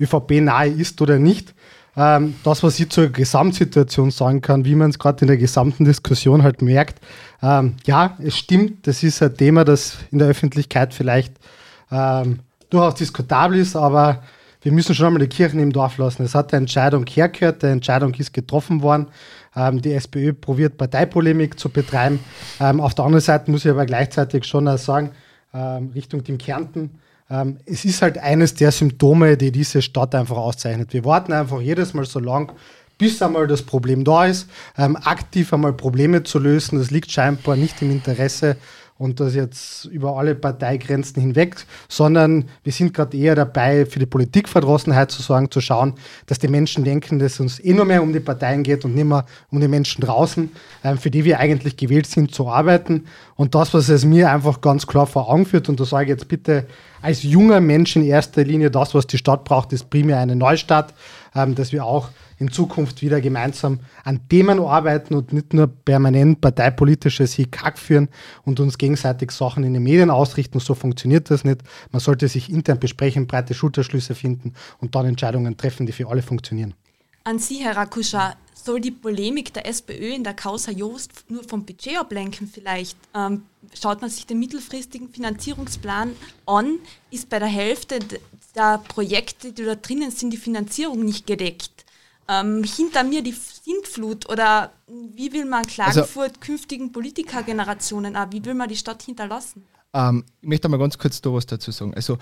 ÖVP 0.00 0.40
nahe 0.40 0.68
ist 0.68 1.02
oder 1.02 1.18
nicht. 1.18 1.54
Ähm, 1.96 2.36
das, 2.44 2.62
was 2.62 2.78
ich 2.78 2.88
zur 2.88 3.08
Gesamtsituation 3.08 4.12
sagen 4.12 4.40
kann, 4.40 4.64
wie 4.64 4.76
man 4.76 4.90
es 4.90 4.98
gerade 4.98 5.22
in 5.22 5.26
der 5.26 5.36
gesamten 5.36 5.84
Diskussion 5.84 6.42
halt 6.44 6.62
merkt, 6.62 7.04
ähm, 7.42 7.74
ja, 7.84 8.16
es 8.22 8.38
stimmt, 8.38 8.86
das 8.86 9.02
ist 9.02 9.20
ein 9.22 9.36
Thema, 9.36 9.64
das 9.64 9.98
in 10.12 10.18
der 10.18 10.28
Öffentlichkeit 10.28 10.94
vielleicht 10.94 11.34
ähm, 11.90 12.38
durchaus 12.70 12.94
diskutabel 12.94 13.58
ist, 13.58 13.74
aber 13.76 14.22
wir 14.62 14.72
müssen 14.72 14.94
schon 14.94 15.06
einmal 15.06 15.20
die 15.20 15.28
Kirchen 15.28 15.58
im 15.58 15.72
Dorf 15.72 15.98
lassen. 15.98 16.22
Es 16.22 16.36
hat 16.36 16.52
eine 16.52 16.60
Entscheidung 16.62 17.04
hergehört, 17.06 17.62
die 17.62 17.66
Entscheidung 17.66 18.14
ist 18.14 18.32
getroffen 18.32 18.80
worden. 18.80 19.08
Ähm, 19.54 19.82
die 19.82 19.92
SPÖ 19.92 20.32
probiert 20.32 20.76
Parteipolemik 20.78 21.58
zu 21.58 21.68
betreiben. 21.68 22.20
Ähm, 22.60 22.80
auf 22.80 22.94
der 22.94 23.04
anderen 23.04 23.22
Seite 23.22 23.50
muss 23.50 23.64
ich 23.64 23.70
aber 23.70 23.86
gleichzeitig 23.86 24.44
schon 24.44 24.66
auch 24.68 24.78
sagen, 24.78 25.10
ähm, 25.52 25.90
Richtung 25.94 26.24
Team 26.24 26.38
Kärnten, 26.38 26.98
es 27.64 27.86
ist 27.86 28.02
halt 28.02 28.18
eines 28.18 28.56
der 28.56 28.72
Symptome, 28.72 29.38
die 29.38 29.52
diese 29.52 29.80
Stadt 29.80 30.14
einfach 30.14 30.36
auszeichnet. 30.36 30.92
Wir 30.92 31.06
warten 31.06 31.32
einfach 31.32 31.62
jedes 31.62 31.94
Mal 31.94 32.04
so 32.04 32.18
lang, 32.18 32.52
bis 32.98 33.22
einmal 33.22 33.46
das 33.46 33.62
Problem 33.62 34.04
da 34.04 34.26
ist, 34.26 34.50
aktiv 34.74 35.50
einmal 35.54 35.72
Probleme 35.72 36.24
zu 36.24 36.38
lösen. 36.38 36.78
Das 36.78 36.90
liegt 36.90 37.10
scheinbar 37.10 37.56
nicht 37.56 37.80
im 37.80 37.90
Interesse 37.90 38.58
und 39.02 39.18
das 39.18 39.34
jetzt 39.34 39.86
über 39.86 40.16
alle 40.16 40.36
Parteigrenzen 40.36 41.20
hinweg, 41.20 41.56
sondern 41.88 42.44
wir 42.62 42.72
sind 42.72 42.94
gerade 42.94 43.16
eher 43.16 43.34
dabei, 43.34 43.84
für 43.84 43.98
die 43.98 44.06
Politikverdrossenheit 44.06 45.10
zu 45.10 45.22
sorgen, 45.22 45.50
zu 45.50 45.60
schauen, 45.60 45.94
dass 46.26 46.38
die 46.38 46.46
Menschen 46.46 46.84
denken, 46.84 47.18
dass 47.18 47.32
es 47.32 47.40
uns 47.40 47.58
eh 47.58 47.72
nur 47.72 47.84
mehr 47.84 48.00
um 48.00 48.12
die 48.12 48.20
Parteien 48.20 48.62
geht 48.62 48.84
und 48.84 48.94
nicht 48.94 49.04
mehr 49.04 49.26
um 49.50 49.60
die 49.60 49.66
Menschen 49.66 50.02
draußen, 50.02 50.50
ähm, 50.84 50.98
für 50.98 51.10
die 51.10 51.24
wir 51.24 51.40
eigentlich 51.40 51.76
gewählt 51.76 52.06
sind, 52.06 52.32
zu 52.32 52.48
arbeiten. 52.48 53.06
Und 53.34 53.56
das, 53.56 53.74
was 53.74 53.88
es 53.88 54.04
mir 54.04 54.30
einfach 54.30 54.60
ganz 54.60 54.86
klar 54.86 55.08
vor 55.08 55.28
Augen 55.28 55.46
führt, 55.46 55.68
und 55.68 55.80
da 55.80 55.84
sage 55.84 56.04
ich 56.04 56.10
jetzt 56.10 56.28
bitte 56.28 56.66
als 57.00 57.24
junger 57.24 57.60
Mensch 57.60 57.96
in 57.96 58.04
erster 58.04 58.44
Linie, 58.44 58.70
das, 58.70 58.94
was 58.94 59.08
die 59.08 59.18
Stadt 59.18 59.42
braucht, 59.42 59.72
ist 59.72 59.90
primär 59.90 60.20
eine 60.20 60.36
Neustadt, 60.36 60.94
ähm, 61.34 61.56
dass 61.56 61.72
wir 61.72 61.84
auch 61.84 62.10
in 62.42 62.50
Zukunft 62.50 63.00
wieder 63.02 63.20
gemeinsam 63.20 63.80
an 64.04 64.28
Themen 64.28 64.58
arbeiten 64.60 65.14
und 65.14 65.32
nicht 65.32 65.54
nur 65.54 65.68
permanent 65.68 66.40
parteipolitisches 66.40 67.34
Hickhack 67.34 67.78
führen 67.78 68.08
und 68.44 68.60
uns 68.60 68.76
gegenseitig 68.76 69.30
Sachen 69.30 69.64
in 69.64 69.72
den 69.72 69.82
Medien 69.82 70.10
ausrichten. 70.10 70.60
So 70.60 70.74
funktioniert 70.74 71.30
das 71.30 71.44
nicht. 71.44 71.60
Man 71.92 72.00
sollte 72.00 72.28
sich 72.28 72.50
intern 72.50 72.80
besprechen, 72.80 73.26
breite 73.26 73.54
Schulterschlüsse 73.54 74.14
finden 74.14 74.54
und 74.80 74.94
dann 74.94 75.06
Entscheidungen 75.06 75.56
treffen, 75.56 75.86
die 75.86 75.92
für 75.92 76.08
alle 76.08 76.22
funktionieren. 76.22 76.74
An 77.24 77.38
Sie, 77.38 77.58
Herr 77.58 77.76
Rakuscha, 77.76 78.34
soll 78.52 78.80
die 78.80 78.90
Polemik 78.90 79.54
der 79.54 79.66
SPÖ 79.66 80.14
in 80.14 80.24
der 80.24 80.34
Causa 80.34 80.72
Joost 80.72 81.24
nur 81.28 81.44
vom 81.44 81.64
Budget 81.64 81.98
ablenken 81.98 82.48
vielleicht? 82.52 82.96
Ähm, 83.14 83.42
schaut 83.80 84.00
man 84.00 84.10
sich 84.10 84.26
den 84.26 84.40
mittelfristigen 84.40 85.08
Finanzierungsplan 85.08 86.12
an, 86.46 86.78
ist 87.10 87.28
bei 87.28 87.38
der 87.38 87.48
Hälfte 87.48 88.00
der 88.54 88.78
Projekte, 88.88 89.52
die 89.52 89.64
da 89.64 89.76
drinnen 89.76 90.10
sind, 90.10 90.32
die 90.32 90.36
Finanzierung 90.36 91.04
nicht 91.04 91.26
gedeckt 91.26 91.81
ähm, 92.28 92.64
hinter 92.64 93.04
mir 93.04 93.22
die 93.22 93.32
Sintflut 93.32 94.28
oder 94.28 94.72
wie 94.86 95.32
will 95.32 95.44
man 95.44 95.64
Klagenfurt 95.64 96.28
also, 96.28 96.40
künftigen 96.40 96.92
Politikergenerationen, 96.92 98.14
äh, 98.14 98.26
wie 98.30 98.44
will 98.44 98.54
man 98.54 98.68
die 98.68 98.76
Stadt 98.76 99.02
hinterlassen? 99.02 99.64
Ähm, 99.92 100.24
ich 100.40 100.48
möchte 100.48 100.68
mal 100.68 100.78
ganz 100.78 100.98
kurz 100.98 101.20
da 101.20 101.32
was 101.32 101.46
dazu 101.46 101.70
sagen. 101.70 101.94
Also 101.94 102.18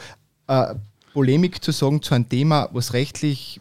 äh, 0.46 0.74
Polemik 1.12 1.62
zu 1.62 1.72
sagen 1.72 2.03
zu 2.03 2.14
einem 2.14 2.28
Thema, 2.28 2.68
was 2.72 2.92
rechtlich 2.92 3.61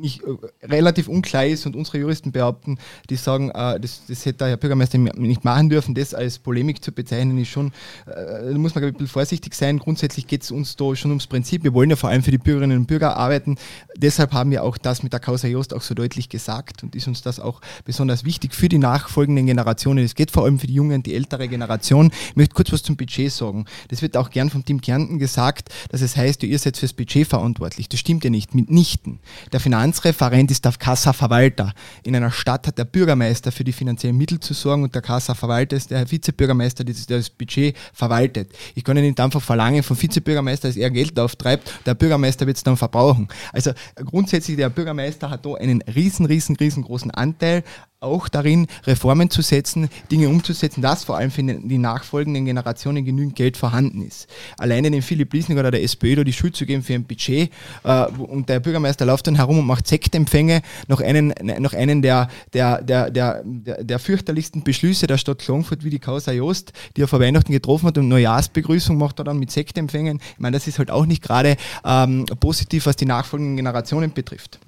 nicht, 0.00 0.22
äh, 0.22 0.66
relativ 0.66 1.08
unklar 1.08 1.46
ist 1.46 1.66
und 1.66 1.76
unsere 1.76 1.98
Juristen 1.98 2.32
behaupten, 2.32 2.78
die 3.10 3.16
sagen, 3.16 3.50
äh, 3.50 3.80
das, 3.80 4.02
das 4.08 4.24
hätte 4.24 4.38
der 4.38 4.48
Herr 4.48 4.56
Bürgermeister 4.56 4.98
nicht 4.98 5.44
machen 5.44 5.68
dürfen, 5.68 5.94
das 5.94 6.14
als 6.14 6.38
Polemik 6.38 6.82
zu 6.82 6.92
bezeichnen, 6.92 7.38
ist 7.38 7.48
schon, 7.48 7.68
äh, 8.06 8.52
da 8.52 8.58
muss 8.58 8.74
man 8.74 8.84
ein 8.84 8.92
bisschen 8.92 9.08
vorsichtig 9.08 9.54
sein. 9.54 9.78
Grundsätzlich 9.78 10.26
geht 10.26 10.42
es 10.42 10.50
uns 10.50 10.76
da 10.76 10.94
schon 10.94 11.10
ums 11.10 11.26
Prinzip. 11.26 11.64
Wir 11.64 11.74
wollen 11.74 11.90
ja 11.90 11.96
vor 11.96 12.10
allem 12.10 12.22
für 12.22 12.30
die 12.30 12.38
Bürgerinnen 12.38 12.78
und 12.78 12.86
Bürger 12.86 13.16
arbeiten. 13.16 13.56
Deshalb 13.96 14.32
haben 14.32 14.50
wir 14.50 14.62
auch 14.62 14.78
das 14.78 15.02
mit 15.02 15.12
der 15.12 15.20
Causa 15.20 15.48
Jost 15.48 15.74
auch 15.74 15.82
so 15.82 15.94
deutlich 15.94 16.28
gesagt 16.28 16.82
und 16.82 16.94
ist 16.94 17.08
uns 17.08 17.22
das 17.22 17.40
auch 17.40 17.60
besonders 17.84 18.24
wichtig 18.24 18.54
für 18.54 18.68
die 18.68 18.78
nachfolgenden 18.78 19.46
Generationen. 19.46 20.04
Es 20.04 20.14
geht 20.14 20.30
vor 20.30 20.44
allem 20.44 20.58
für 20.58 20.66
die 20.66 20.74
jungen, 20.74 21.02
die 21.02 21.14
ältere 21.14 21.48
Generation. 21.48 22.10
Ich 22.30 22.36
möchte 22.36 22.54
kurz 22.54 22.72
was 22.72 22.82
zum 22.82 22.96
Budget 22.96 23.32
sagen. 23.32 23.64
Das 23.88 24.02
wird 24.02 24.16
auch 24.16 24.30
gern 24.30 24.50
vom 24.50 24.64
Team 24.64 24.80
Kärnten 24.80 25.18
gesagt, 25.18 25.70
dass 25.90 26.00
es 26.00 26.16
heißt, 26.16 26.42
ihr 26.42 26.58
seid 26.58 26.76
fürs 26.76 26.92
Budget 26.92 27.26
verantwortlich. 27.26 27.88
Das 27.88 28.00
stimmt 28.00 28.24
ja 28.24 28.30
nicht, 28.30 28.54
mitnichten. 28.54 29.18
Der 29.52 29.60
Finanz 29.60 29.85
Finanzreferent 29.86 30.50
ist 30.50 30.64
der 30.64 30.72
Kassaverwalter. 30.72 31.72
In 32.02 32.16
einer 32.16 32.32
Stadt 32.32 32.66
hat 32.66 32.76
der 32.76 32.84
Bürgermeister 32.84 33.52
für 33.52 33.62
die 33.62 33.70
finanziellen 33.70 34.16
Mittel 34.16 34.40
zu 34.40 34.52
sorgen 34.52 34.82
und 34.82 34.92
der 34.92 35.00
Kassaverwalter 35.00 35.76
ist 35.76 35.92
der 35.92 36.10
Vizebürgermeister, 36.10 36.82
der 36.82 36.96
das 37.08 37.30
Budget 37.30 37.76
verwaltet. 37.92 38.50
Ich 38.74 38.82
kann 38.82 38.96
nicht 38.96 39.20
einfach 39.20 39.40
verlangen 39.40 39.84
vom 39.84 39.96
Vizebürgermeister, 39.96 40.66
dass 40.66 40.76
er 40.76 40.90
Geld 40.90 41.16
auftreibt, 41.20 41.72
der 41.86 41.94
Bürgermeister 41.94 42.48
wird 42.48 42.56
es 42.56 42.64
dann 42.64 42.76
verbrauchen. 42.76 43.28
Also 43.52 43.70
grundsätzlich, 43.94 44.56
der 44.56 44.70
Bürgermeister 44.70 45.30
hat 45.30 45.46
da 45.46 45.54
einen 45.54 45.80
riesen, 45.82 46.26
riesen, 46.26 46.56
riesengroßen 46.56 47.12
Anteil 47.12 47.62
auch 48.00 48.28
darin, 48.28 48.66
Reformen 48.84 49.30
zu 49.30 49.42
setzen, 49.42 49.88
Dinge 50.10 50.28
umzusetzen, 50.28 50.82
dass 50.82 51.04
vor 51.04 51.16
allem 51.16 51.30
für 51.30 51.42
die 51.42 51.78
nachfolgenden 51.78 52.44
Generationen 52.44 53.04
genügend 53.04 53.36
Geld 53.36 53.56
vorhanden 53.56 54.06
ist. 54.06 54.28
Alleine 54.58 54.90
dem 54.90 55.02
Philipp 55.02 55.32
Liesning 55.32 55.58
oder 55.58 55.70
der 55.70 55.82
SPÖ 55.82 56.16
da 56.16 56.24
die 56.24 56.32
Schuld 56.32 56.56
zu 56.56 56.66
geben 56.66 56.82
für 56.82 56.94
ein 56.94 57.04
Budget 57.04 57.50
äh, 57.84 58.06
und 58.06 58.48
der 58.48 58.60
Bürgermeister 58.60 59.06
läuft 59.06 59.26
dann 59.26 59.36
herum 59.36 59.58
und 59.58 59.66
macht 59.66 59.86
Sektempfänge, 59.86 60.62
noch 60.88 61.00
einen, 61.00 61.32
noch 61.58 61.72
einen 61.72 62.02
der, 62.02 62.28
der, 62.52 62.82
der, 62.82 63.10
der, 63.10 63.42
der, 63.44 63.84
der 63.84 63.98
fürchterlichsten 63.98 64.62
Beschlüsse 64.62 65.06
der 65.06 65.18
Stadt 65.18 65.38
Klagenfurt 65.38 65.82
wie 65.82 65.90
die 65.90 65.98
Causa 65.98 66.32
Jost, 66.32 66.72
die 66.96 67.02
er 67.02 67.08
vor 67.08 67.20
Weihnachten 67.20 67.52
getroffen 67.52 67.86
hat 67.86 67.98
und 67.98 68.08
Neujahrsbegrüßung 68.08 68.98
macht 68.98 69.20
er 69.20 69.24
dann 69.24 69.38
mit 69.38 69.50
Sektempfängen. 69.50 70.20
Ich 70.34 70.38
meine, 70.38 70.56
das 70.56 70.66
ist 70.66 70.78
halt 70.78 70.90
auch 70.90 71.06
nicht 71.06 71.22
gerade 71.22 71.56
ähm, 71.84 72.26
positiv, 72.40 72.86
was 72.86 72.96
die 72.96 73.06
nachfolgenden 73.06 73.56
Generationen 73.56 74.12
betrifft. 74.12 74.60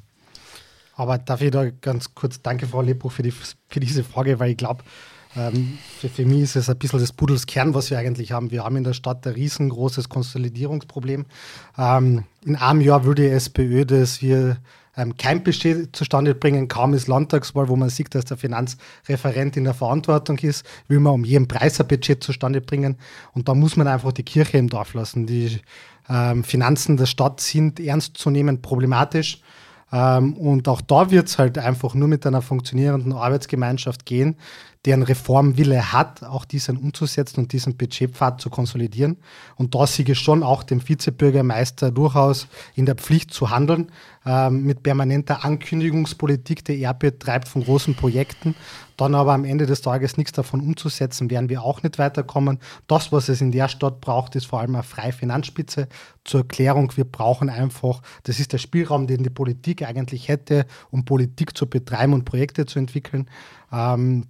Aber 0.99 1.17
darf 1.17 1.41
ich 1.41 1.53
da 1.53 1.71
ganz 1.71 2.15
kurz, 2.17 2.43
danke 2.43 2.67
Frau 2.67 2.83
Lebruch 2.83 3.13
für, 3.13 3.23
die, 3.23 3.31
für 3.31 3.81
diese 3.81 4.03
Frage, 4.03 4.41
weil 4.41 4.51
ich 4.51 4.57
glaube, 4.57 4.83
ähm, 5.37 5.79
für, 6.01 6.09
für, 6.09 6.27
mich 6.27 6.41
ist 6.41 6.57
es 6.57 6.69
ein 6.69 6.77
bisschen 6.77 6.99
das 6.99 7.13
Pudels 7.13 7.47
Kern, 7.47 7.73
was 7.73 7.91
wir 7.91 7.99
eigentlich 7.99 8.33
haben. 8.33 8.51
Wir 8.51 8.65
haben 8.65 8.75
in 8.75 8.83
der 8.83 8.95
Stadt 8.95 9.25
ein 9.25 9.35
riesengroßes 9.35 10.09
Konsolidierungsproblem. 10.09 11.27
Ähm, 11.79 12.25
in 12.45 12.57
einem 12.57 12.81
Jahr 12.81 13.05
würde 13.05 13.23
die 13.23 13.29
SPÖ, 13.29 13.85
dass 13.85 14.23
wir 14.23 14.57
ähm, 14.97 15.17
kein 15.17 15.45
Budget 15.45 15.95
zustande 15.95 16.35
bringen, 16.35 16.67
kaum 16.67 16.93
ist 16.95 17.07
Landtagswahl, 17.07 17.69
wo 17.69 17.77
man 17.77 17.91
sieht, 17.91 18.17
dass 18.17 18.25
der 18.25 18.37
Finanzreferent 18.37 19.57
in 19.57 19.63
der 19.63 19.75
Verantwortung 19.75 20.39
ist, 20.39 20.67
will 20.89 20.99
man 20.99 21.13
um 21.13 21.25
jeden 21.25 21.47
Preis 21.47 21.81
ein 21.81 21.87
Budget 21.87 22.25
zustande 22.25 22.61
bringen. 22.61 22.97
Und 23.35 23.49
da 23.49 23.55
muss 23.55 23.77
man 23.77 23.87
einfach 23.87 24.11
die 24.11 24.25
Kirche 24.25 24.59
im 24.59 24.69
Dorf 24.69 24.95
lassen. 24.95 25.27
Die 25.27 25.61
ähm, 26.09 26.43
Finanzen 26.43 26.97
der 26.97 27.07
Stadt 27.07 27.41
sind 27.41 27.79
ernstzunehmend 27.79 28.63
problematisch. 28.63 29.41
Ähm, 29.93 30.35
und 30.35 30.69
auch 30.69 30.81
da 30.81 31.11
wird 31.11 31.29
es 31.29 31.39
halt 31.39 31.59
einfach 31.59 31.95
nur 31.95 32.09
mit 32.09 32.27
einer 32.27 32.43
funktionierenden 32.43 33.13
Arbeitsgemeinschaft 33.13 34.05
gehen, 34.05 34.37
der 34.85 34.95
einen 34.95 35.03
Reformwille 35.03 35.93
hat, 35.93 36.23
auch 36.23 36.45
diesen 36.45 36.77
umzusetzen 36.77 37.41
und 37.41 37.53
diesen 37.53 37.77
Budgetpfad 37.77 38.41
zu 38.41 38.51
konsolidieren. 38.51 39.17
Und 39.57 39.75
da 39.75 39.87
sehe 39.87 40.05
ich 40.09 40.19
schon 40.19 40.43
auch 40.43 40.63
dem 40.63 40.87
Vizebürgermeister 40.87 41.91
durchaus 41.91 42.47
in 42.75 42.87
der 42.87 42.95
Pflicht 42.95 43.33
zu 43.33 43.51
handeln, 43.51 43.91
ähm, 44.25 44.65
mit 44.65 44.83
permanenter 44.83 45.45
Ankündigungspolitik, 45.45 46.65
die 46.65 46.81
er 46.81 46.95
betreibt 46.95 47.49
von 47.49 47.65
großen 47.65 47.95
Projekten, 47.95 48.55
dann 48.97 49.15
aber 49.15 49.33
am 49.33 49.45
Ende 49.45 49.67
des 49.67 49.81
Tages 49.81 50.17
nichts 50.17 50.33
davon 50.33 50.61
umzusetzen, 50.61 51.31
werden 51.31 51.49
wir 51.49 51.63
auch 51.63 51.83
nicht 51.83 51.99
weiterkommen. 51.99 52.59
Das, 52.89 53.11
was 53.13 53.29
es 53.29 53.41
in 53.41 53.53
der 53.53 53.69
Stadt 53.69 54.01
braucht, 54.01 54.37
ist 54.37 54.47
vor 54.47 54.61
allem 54.61 54.75
eine 54.75 54.83
freie 54.83 55.13
Finanzspitze. 55.13 55.89
Zur 56.25 56.41
Erklärung, 56.41 56.93
wir 56.97 57.05
brauchen 57.05 57.49
einfach, 57.49 58.03
das 58.25 58.39
ist 58.41 58.53
der 58.53 58.59
Spielraum, 58.59 59.07
den 59.07 59.23
die 59.23 59.31
Politik 59.31 59.83
eigentlich 59.83 60.29
hätte, 60.29 60.67
um 60.91 61.05
Politik 61.05 61.57
zu 61.57 61.69
betreiben 61.69 62.13
und 62.13 62.25
Projekte 62.25 62.67
zu 62.67 62.79
entwickeln. 62.79 63.31
Ähm, 63.73 64.27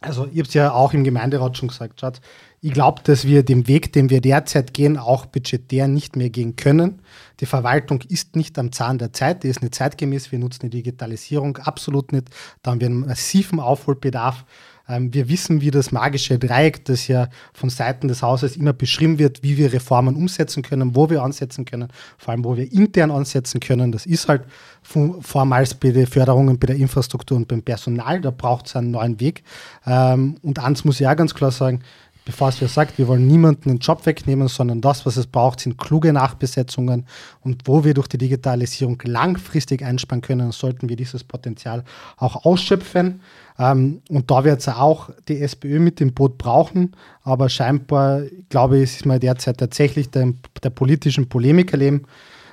also 0.00 0.26
ich 0.26 0.38
habe 0.38 0.48
es 0.48 0.54
ja 0.54 0.72
auch 0.72 0.92
im 0.92 1.02
Gemeinderat 1.02 1.56
schon 1.56 1.68
gesagt, 1.68 2.00
Schatz, 2.00 2.20
ich 2.60 2.72
glaube, 2.72 3.02
dass 3.04 3.24
wir 3.24 3.44
den 3.44 3.68
Weg, 3.68 3.92
den 3.92 4.10
wir 4.10 4.20
derzeit 4.20 4.74
gehen, 4.74 4.96
auch 4.96 5.26
budgetär 5.26 5.86
nicht 5.88 6.16
mehr 6.16 6.30
gehen 6.30 6.56
können. 6.56 7.02
Die 7.40 7.46
Verwaltung 7.46 8.02
ist 8.08 8.34
nicht 8.34 8.58
am 8.58 8.72
Zahn 8.72 8.98
der 8.98 9.12
Zeit, 9.12 9.44
die 9.44 9.48
ist 9.48 9.62
nicht 9.62 9.74
zeitgemäß. 9.74 10.32
Wir 10.32 10.38
nutzen 10.38 10.70
die 10.70 10.78
Digitalisierung 10.78 11.56
absolut 11.58 12.12
nicht. 12.12 12.30
Da 12.62 12.72
haben 12.72 12.80
wir 12.80 12.88
einen 12.88 13.06
massiven 13.06 13.60
Aufholbedarf. 13.60 14.44
Ähm, 14.88 15.12
wir 15.12 15.28
wissen, 15.28 15.60
wie 15.60 15.70
das 15.70 15.92
magische 15.92 16.38
Dreieck, 16.38 16.84
das 16.84 17.08
ja 17.08 17.28
von 17.52 17.70
Seiten 17.70 18.08
des 18.08 18.22
Hauses 18.22 18.56
immer 18.56 18.72
beschrieben 18.72 19.18
wird, 19.18 19.42
wie 19.42 19.56
wir 19.56 19.72
Reformen 19.72 20.16
umsetzen 20.16 20.62
können, 20.62 20.96
wo 20.96 21.10
wir 21.10 21.22
ansetzen 21.22 21.64
können, 21.64 21.88
vor 22.16 22.32
allem 22.32 22.44
wo 22.44 22.56
wir 22.56 22.72
intern 22.72 23.10
ansetzen 23.10 23.60
können. 23.60 23.92
Das 23.92 24.06
ist 24.06 24.28
halt 24.28 24.42
vormals 24.82 25.74
bei 25.74 25.90
den 25.90 26.06
Förderungen 26.06 26.58
bei 26.58 26.68
der 26.68 26.76
Infrastruktur 26.76 27.36
und 27.36 27.48
beim 27.48 27.62
Personal. 27.62 28.20
Da 28.20 28.30
braucht 28.30 28.66
es 28.66 28.76
einen 28.76 28.90
neuen 28.90 29.20
Weg. 29.20 29.42
Ähm, 29.86 30.36
und 30.42 30.58
eins 30.58 30.84
muss 30.84 31.00
ich 31.00 31.06
auch 31.06 31.16
ganz 31.16 31.34
klar 31.34 31.50
sagen, 31.50 31.80
bevor 32.28 32.50
es 32.50 32.74
sagt, 32.74 32.98
wir 32.98 33.08
wollen 33.08 33.26
niemanden 33.26 33.70
den 33.70 33.78
Job 33.78 34.04
wegnehmen, 34.04 34.48
sondern 34.48 34.82
das, 34.82 35.06
was 35.06 35.16
es 35.16 35.26
braucht, 35.26 35.60
sind 35.60 35.78
kluge 35.78 36.12
Nachbesetzungen. 36.12 37.06
Und 37.40 37.62
wo 37.64 37.84
wir 37.84 37.94
durch 37.94 38.06
die 38.06 38.18
Digitalisierung 38.18 39.00
langfristig 39.02 39.82
einsparen 39.82 40.20
können, 40.20 40.52
sollten 40.52 40.90
wir 40.90 40.96
dieses 40.96 41.24
Potenzial 41.24 41.84
auch 42.18 42.44
ausschöpfen. 42.44 43.22
Ähm, 43.58 44.02
und 44.10 44.30
da 44.30 44.44
wird 44.44 44.60
es 44.60 44.68
auch 44.68 45.08
die 45.26 45.40
SPÖ 45.40 45.78
mit 45.80 46.00
dem 46.00 46.12
Boot 46.12 46.36
brauchen. 46.36 46.94
Aber 47.22 47.48
scheinbar, 47.48 48.24
glaube 48.50 48.76
ich, 48.76 48.96
ist 48.96 49.06
man 49.06 49.20
derzeit 49.20 49.56
tatsächlich 49.56 50.10
der, 50.10 50.34
der 50.62 50.70
politischen 50.70 51.30
Polemik 51.30 51.72
erleben 51.72 52.02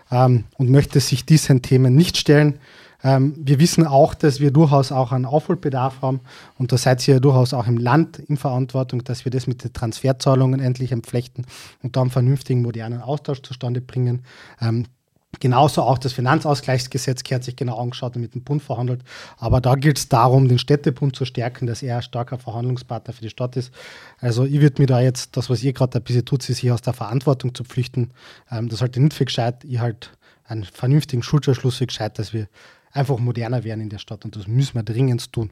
ähm, 0.10 0.46
und 0.58 0.70
möchte 0.70 1.02
sich 1.02 1.26
diesen 1.26 1.62
Themen 1.62 1.98
nicht 1.98 2.16
stellen. 2.16 2.60
Ähm, 3.04 3.34
wir 3.38 3.60
wissen 3.60 3.86
auch, 3.86 4.14
dass 4.14 4.40
wir 4.40 4.52
durchaus 4.52 4.92
auch 4.92 5.12
einen 5.12 5.26
Aufholbedarf 5.26 6.02
haben 6.02 6.22
und 6.58 6.72
da 6.72 6.78
seid 6.78 7.08
ihr 7.08 7.20
durchaus 7.20 7.54
auch 7.54 7.68
im 7.68 7.78
Land 7.78 8.20
in 8.20 8.38
Verantwortung, 8.38 9.04
dass 9.04 9.26
wir 9.26 9.32
das 9.32 9.48
mit 9.48 9.64
den 9.64 9.74
Transferzahlungen 9.74 10.60
endlich 10.60 10.92
entflechten 10.92 11.46
und 11.84 11.96
da 11.96 12.02
einen 12.02 12.12
vernünftigen, 12.12 12.62
modernen 12.62 13.02
Austausch 13.02 13.42
zustande 13.42 13.82
bringen. 13.82 14.24
Ähm, 14.62 14.86
Genauso 15.40 15.82
auch 15.82 15.98
das 15.98 16.14
Finanzausgleichsgesetz 16.14 17.22
hat 17.32 17.44
sich 17.44 17.56
genau 17.56 17.78
angeschaut 17.80 18.16
und 18.16 18.22
mit 18.22 18.36
dem 18.36 18.44
Bund 18.44 18.62
verhandelt. 18.62 19.04
Aber 19.38 19.62
da 19.62 19.76
gilt 19.76 19.98
es 19.98 20.10
darum, 20.10 20.48
den 20.48 20.60
Städtebund 20.60 21.16
zu 21.16 21.26
stärken, 21.26 21.68
dass 21.68 21.84
er 21.84 21.98
ein 21.98 22.02
starker 22.02 22.38
Verhandlungspartner 22.38 23.14
für 23.14 23.22
die 23.22 23.30
Stadt 23.30 23.56
ist. 23.58 23.74
Also 24.20 24.46
ich 24.46 24.62
würde 24.62 24.82
mir 24.82 24.88
da 24.88 25.02
jetzt, 25.02 25.36
das, 25.38 25.50
was 25.50 25.64
ihr 25.64 25.74
gerade 25.74 25.98
ein 25.98 26.04
bisschen 26.04 26.26
tut, 26.26 26.48
ist 26.48 26.60
hier 26.60 26.74
aus 26.74 26.82
der 26.82 26.94
Verantwortung 26.94 27.54
zu 27.54 27.64
pflichten. 27.64 28.12
Ähm, 28.52 28.70
das 28.70 28.82
halte 28.82 29.00
ich 29.00 29.04
nicht 29.04 29.14
für 29.14 29.26
gescheit. 29.26 29.64
Ich 29.64 29.80
halt 29.80 30.12
einen 30.46 30.64
vernünftigen 30.64 31.24
Schulterschluss 31.24 31.78
für 31.78 31.88
gescheit, 31.88 32.20
dass 32.20 32.34
wir 32.34 32.48
einfach 32.96 33.20
moderner 33.20 33.64
werden 33.64 33.82
in 33.82 33.90
der 33.90 34.00
Stadt 34.00 34.26
und 34.26 34.36
das 34.36 34.48
müssen 34.48 34.76
wir 34.76 34.84
dringend 34.84 35.32
tun. 35.32 35.52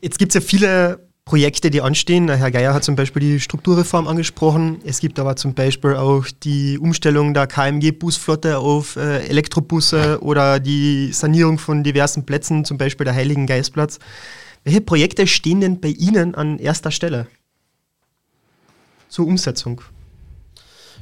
Jetzt 0.00 0.18
gibt 0.18 0.34
es 0.34 0.34
ja 0.34 0.40
viele 0.40 1.08
Projekte, 1.24 1.70
die 1.70 1.80
anstehen. 1.80 2.28
Herr 2.28 2.50
Geier 2.50 2.74
hat 2.74 2.82
zum 2.82 2.96
Beispiel 2.96 3.20
die 3.20 3.40
Strukturreform 3.40 4.08
angesprochen. 4.08 4.80
Es 4.84 4.98
gibt 4.98 5.18
aber 5.18 5.36
zum 5.36 5.54
Beispiel 5.54 5.94
auch 5.94 6.26
die 6.42 6.76
Umstellung 6.78 7.34
der 7.34 7.46
KMG-Busflotte 7.46 8.58
auf 8.58 8.96
äh, 8.96 9.28
Elektrobusse 9.28 10.18
oder 10.22 10.58
die 10.58 11.12
Sanierung 11.12 11.58
von 11.58 11.84
diversen 11.84 12.26
Plätzen, 12.26 12.64
zum 12.64 12.78
Beispiel 12.78 13.04
der 13.04 13.14
Heiligen 13.14 13.46
Geistplatz. 13.46 13.98
Welche 14.64 14.80
Projekte 14.80 15.26
stehen 15.26 15.60
denn 15.60 15.80
bei 15.80 15.88
Ihnen 15.88 16.34
an 16.34 16.58
erster 16.58 16.90
Stelle 16.90 17.28
zur 19.08 19.26
Umsetzung? 19.26 19.82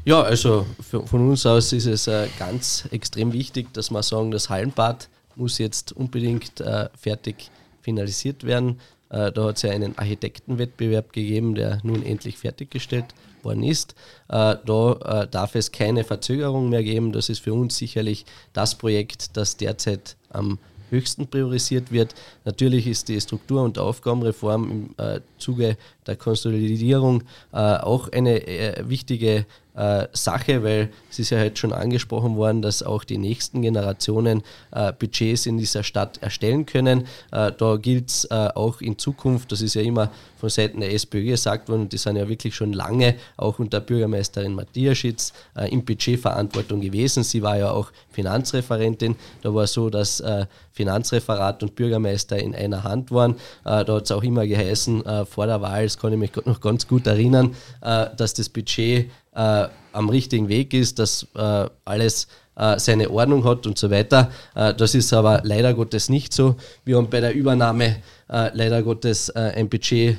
Ja, 0.04 0.22
also 0.22 0.66
von 1.06 1.28
uns 1.28 1.44
aus 1.46 1.72
ist 1.72 1.86
es 1.86 2.06
äh, 2.06 2.28
ganz 2.38 2.84
extrem 2.90 3.32
wichtig, 3.32 3.72
dass 3.72 3.90
wir 3.90 4.02
sagen, 4.02 4.30
das 4.30 4.48
Hallenbad 4.48 5.08
muss 5.38 5.58
jetzt 5.58 5.92
unbedingt 5.92 6.60
äh, 6.60 6.88
fertig 6.96 7.50
finalisiert 7.80 8.44
werden. 8.44 8.80
Äh, 9.10 9.32
da 9.32 9.44
hat 9.44 9.56
es 9.56 9.62
ja 9.62 9.70
einen 9.70 9.96
Architektenwettbewerb 9.96 11.12
gegeben, 11.12 11.54
der 11.54 11.80
nun 11.82 12.04
endlich 12.04 12.36
fertiggestellt 12.36 13.06
worden 13.42 13.62
ist. 13.62 13.94
Äh, 14.28 14.56
da 14.64 15.22
äh, 15.22 15.28
darf 15.28 15.54
es 15.54 15.72
keine 15.72 16.04
Verzögerung 16.04 16.68
mehr 16.68 16.82
geben. 16.82 17.12
Das 17.12 17.28
ist 17.28 17.40
für 17.40 17.54
uns 17.54 17.76
sicherlich 17.76 18.26
das 18.52 18.76
Projekt, 18.76 19.36
das 19.36 19.56
derzeit 19.56 20.16
am 20.30 20.58
höchsten 20.90 21.26
priorisiert 21.26 21.92
wird. 21.92 22.14
Natürlich 22.44 22.86
ist 22.86 23.08
die 23.08 23.20
Struktur- 23.20 23.62
und 23.62 23.78
Aufgabenreform 23.78 24.70
im 24.70 25.04
äh, 25.04 25.20
Zuge 25.38 25.76
der 26.06 26.16
Konsolidierung 26.16 27.22
äh, 27.52 27.56
auch 27.56 28.10
eine 28.10 28.46
äh, 28.46 28.88
wichtige 28.88 29.46
äh, 29.78 30.08
Sache, 30.12 30.64
weil 30.64 30.90
es 31.08 31.20
ist 31.20 31.30
ja 31.30 31.38
heute 31.38 31.56
schon 31.56 31.72
angesprochen 31.72 32.36
worden, 32.36 32.62
dass 32.62 32.82
auch 32.82 33.04
die 33.04 33.16
nächsten 33.16 33.62
Generationen 33.62 34.42
äh, 34.72 34.92
Budgets 34.92 35.46
in 35.46 35.56
dieser 35.56 35.84
Stadt 35.84 36.18
erstellen 36.20 36.66
können. 36.66 37.06
Äh, 37.30 37.52
da 37.56 37.76
gilt 37.76 38.08
es 38.08 38.24
äh, 38.24 38.48
auch 38.54 38.80
in 38.80 38.98
Zukunft, 38.98 39.52
das 39.52 39.62
ist 39.62 39.74
ja 39.74 39.82
immer 39.82 40.10
von 40.36 40.48
Seiten 40.48 40.80
der 40.80 40.92
SPÖ 40.92 41.24
gesagt 41.24 41.68
worden, 41.68 41.88
die 41.88 41.96
sind 41.96 42.16
ja 42.16 42.28
wirklich 42.28 42.54
schon 42.54 42.72
lange 42.72 43.16
auch 43.36 43.58
unter 43.58 43.80
Bürgermeisterin 43.80 44.54
Matthias 44.54 44.98
Schitz 44.98 45.32
äh, 45.56 45.70
in 45.70 45.84
Budgetverantwortung 45.84 46.80
gewesen. 46.80 47.22
Sie 47.22 47.42
war 47.42 47.56
ja 47.56 47.70
auch 47.70 47.92
Finanzreferentin. 48.10 49.14
Da 49.42 49.54
war 49.54 49.64
es 49.64 49.72
so, 49.72 49.90
dass 49.90 50.22
Finanzreferat 50.72 51.62
und 51.62 51.76
Bürgermeister 51.76 52.36
in 52.36 52.52
einer 52.52 52.82
Hand 52.82 53.12
waren. 53.12 53.36
da 53.62 53.86
hat 53.86 54.04
es 54.04 54.10
auch 54.10 54.24
immer 54.24 54.44
geheißen, 54.44 55.04
vor 55.28 55.46
der 55.46 55.60
Wahl, 55.60 55.84
das 55.84 55.98
kann 55.98 56.12
ich 56.12 56.18
mich 56.18 56.32
noch 56.44 56.60
ganz 56.60 56.88
gut 56.88 57.06
erinnern, 57.06 57.54
dass 57.80 58.34
das 58.34 58.48
Budget 58.48 59.08
äh, 59.38 59.68
am 59.92 60.08
richtigen 60.08 60.48
Weg 60.48 60.74
ist, 60.74 60.98
dass 60.98 61.26
äh, 61.34 61.66
alles 61.84 62.26
äh, 62.56 62.78
seine 62.78 63.08
Ordnung 63.08 63.44
hat 63.44 63.66
und 63.66 63.78
so 63.78 63.88
weiter. 63.90 64.32
Äh, 64.56 64.74
das 64.74 64.94
ist 64.96 65.12
aber 65.12 65.42
leider 65.44 65.74
Gottes 65.74 66.08
nicht 66.08 66.32
so. 66.32 66.56
Wir 66.84 66.96
haben 66.96 67.08
bei 67.08 67.20
der 67.20 67.32
Übernahme 67.32 67.96
äh, 68.28 68.50
leider 68.52 68.82
Gottes 68.82 69.30
ein 69.30 69.68
Budget 69.68 70.16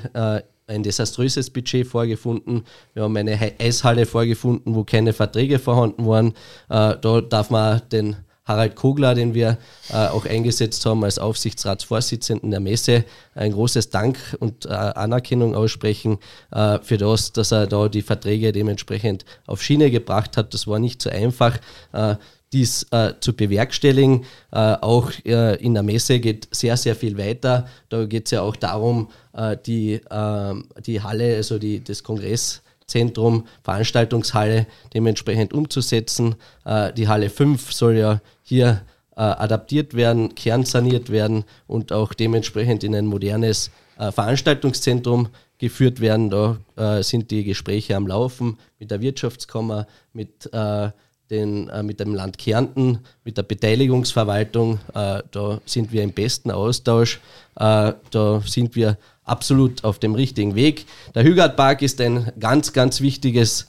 ein 0.66 0.84
desaströses 0.84 1.50
Budget 1.50 1.84
vorgefunden. 1.84 2.64
Wir 2.94 3.02
haben 3.02 3.16
eine 3.16 3.36
Eishalle 3.58 4.06
vorgefunden, 4.06 4.72
wo 4.74 4.84
keine 4.84 5.12
Verträge 5.12 5.58
vorhanden 5.58 6.06
waren. 6.06 6.32
da 6.68 6.94
darf 6.94 7.50
man 7.50 7.82
den 7.90 8.16
Harald 8.50 8.74
Kogler, 8.74 9.14
den 9.14 9.32
wir 9.32 9.58
äh, 9.90 10.08
auch 10.08 10.26
eingesetzt 10.26 10.84
haben 10.84 11.04
als 11.04 11.18
Aufsichtsratsvorsitzenden 11.18 12.50
der 12.50 12.60
Messe, 12.60 13.04
ein 13.34 13.52
großes 13.52 13.90
Dank 13.90 14.18
und 14.40 14.66
äh, 14.66 14.70
Anerkennung 14.70 15.54
aussprechen 15.54 16.18
äh, 16.50 16.78
für 16.82 16.98
das, 16.98 17.32
dass 17.32 17.52
er 17.52 17.66
da 17.68 17.88
die 17.88 18.02
Verträge 18.02 18.52
dementsprechend 18.52 19.24
auf 19.46 19.62
Schiene 19.62 19.90
gebracht 19.90 20.36
hat. 20.36 20.52
Das 20.52 20.66
war 20.66 20.80
nicht 20.80 21.00
so 21.00 21.10
einfach 21.10 21.58
äh, 21.92 22.16
dies 22.52 22.86
äh, 22.90 23.12
zu 23.20 23.34
bewerkstelligen. 23.34 24.24
Äh, 24.50 24.74
auch 24.80 25.12
äh, 25.24 25.54
in 25.64 25.74
der 25.74 25.84
Messe 25.84 26.18
geht 26.18 26.48
sehr, 26.50 26.76
sehr 26.76 26.96
viel 26.96 27.16
weiter. 27.16 27.66
Da 27.88 28.04
geht 28.04 28.26
es 28.26 28.32
ja 28.32 28.42
auch 28.42 28.56
darum, 28.56 29.08
äh, 29.32 29.56
die, 29.64 30.00
ähm, 30.10 30.64
die 30.84 31.00
Halle, 31.00 31.36
also 31.36 31.58
die, 31.58 31.82
das 31.82 32.02
Kongress, 32.02 32.62
Zentrum, 32.90 33.46
Veranstaltungshalle 33.62 34.66
dementsprechend 34.92 35.52
umzusetzen. 35.54 36.34
Äh, 36.64 36.92
die 36.92 37.08
Halle 37.08 37.30
5 37.30 37.72
soll 37.72 37.96
ja 37.96 38.20
hier 38.42 38.82
äh, 39.16 39.22
adaptiert 39.22 39.94
werden, 39.94 40.34
kernsaniert 40.34 41.10
werden 41.10 41.44
und 41.66 41.92
auch 41.92 42.14
dementsprechend 42.14 42.84
in 42.84 42.94
ein 42.94 43.06
modernes 43.06 43.70
äh, 43.98 44.10
Veranstaltungszentrum 44.10 45.28
geführt 45.58 46.00
werden. 46.00 46.30
Da 46.30 46.56
äh, 46.76 47.02
sind 47.02 47.30
die 47.30 47.44
Gespräche 47.44 47.94
am 47.94 48.06
Laufen 48.06 48.58
mit 48.78 48.90
der 48.90 49.00
Wirtschaftskammer, 49.00 49.86
mit, 50.12 50.52
äh, 50.52 50.90
den, 51.30 51.68
äh, 51.68 51.82
mit 51.82 52.00
dem 52.00 52.14
Land 52.14 52.38
Kärnten, 52.38 53.00
mit 53.24 53.36
der 53.36 53.42
Beteiligungsverwaltung. 53.42 54.80
Äh, 54.94 55.22
da 55.30 55.60
sind 55.66 55.92
wir 55.92 56.02
im 56.02 56.12
besten 56.12 56.50
Austausch. 56.50 57.20
da 57.54 58.42
sind 58.46 58.74
wir 58.74 58.96
absolut 59.30 59.84
auf 59.84 59.98
dem 59.98 60.14
richtigen 60.14 60.54
Weg. 60.54 60.86
Der 61.14 61.24
Hügard 61.24 61.56
Park 61.56 61.82
ist 61.82 62.00
ein 62.00 62.32
ganz, 62.38 62.72
ganz 62.72 63.00
wichtiges 63.00 63.68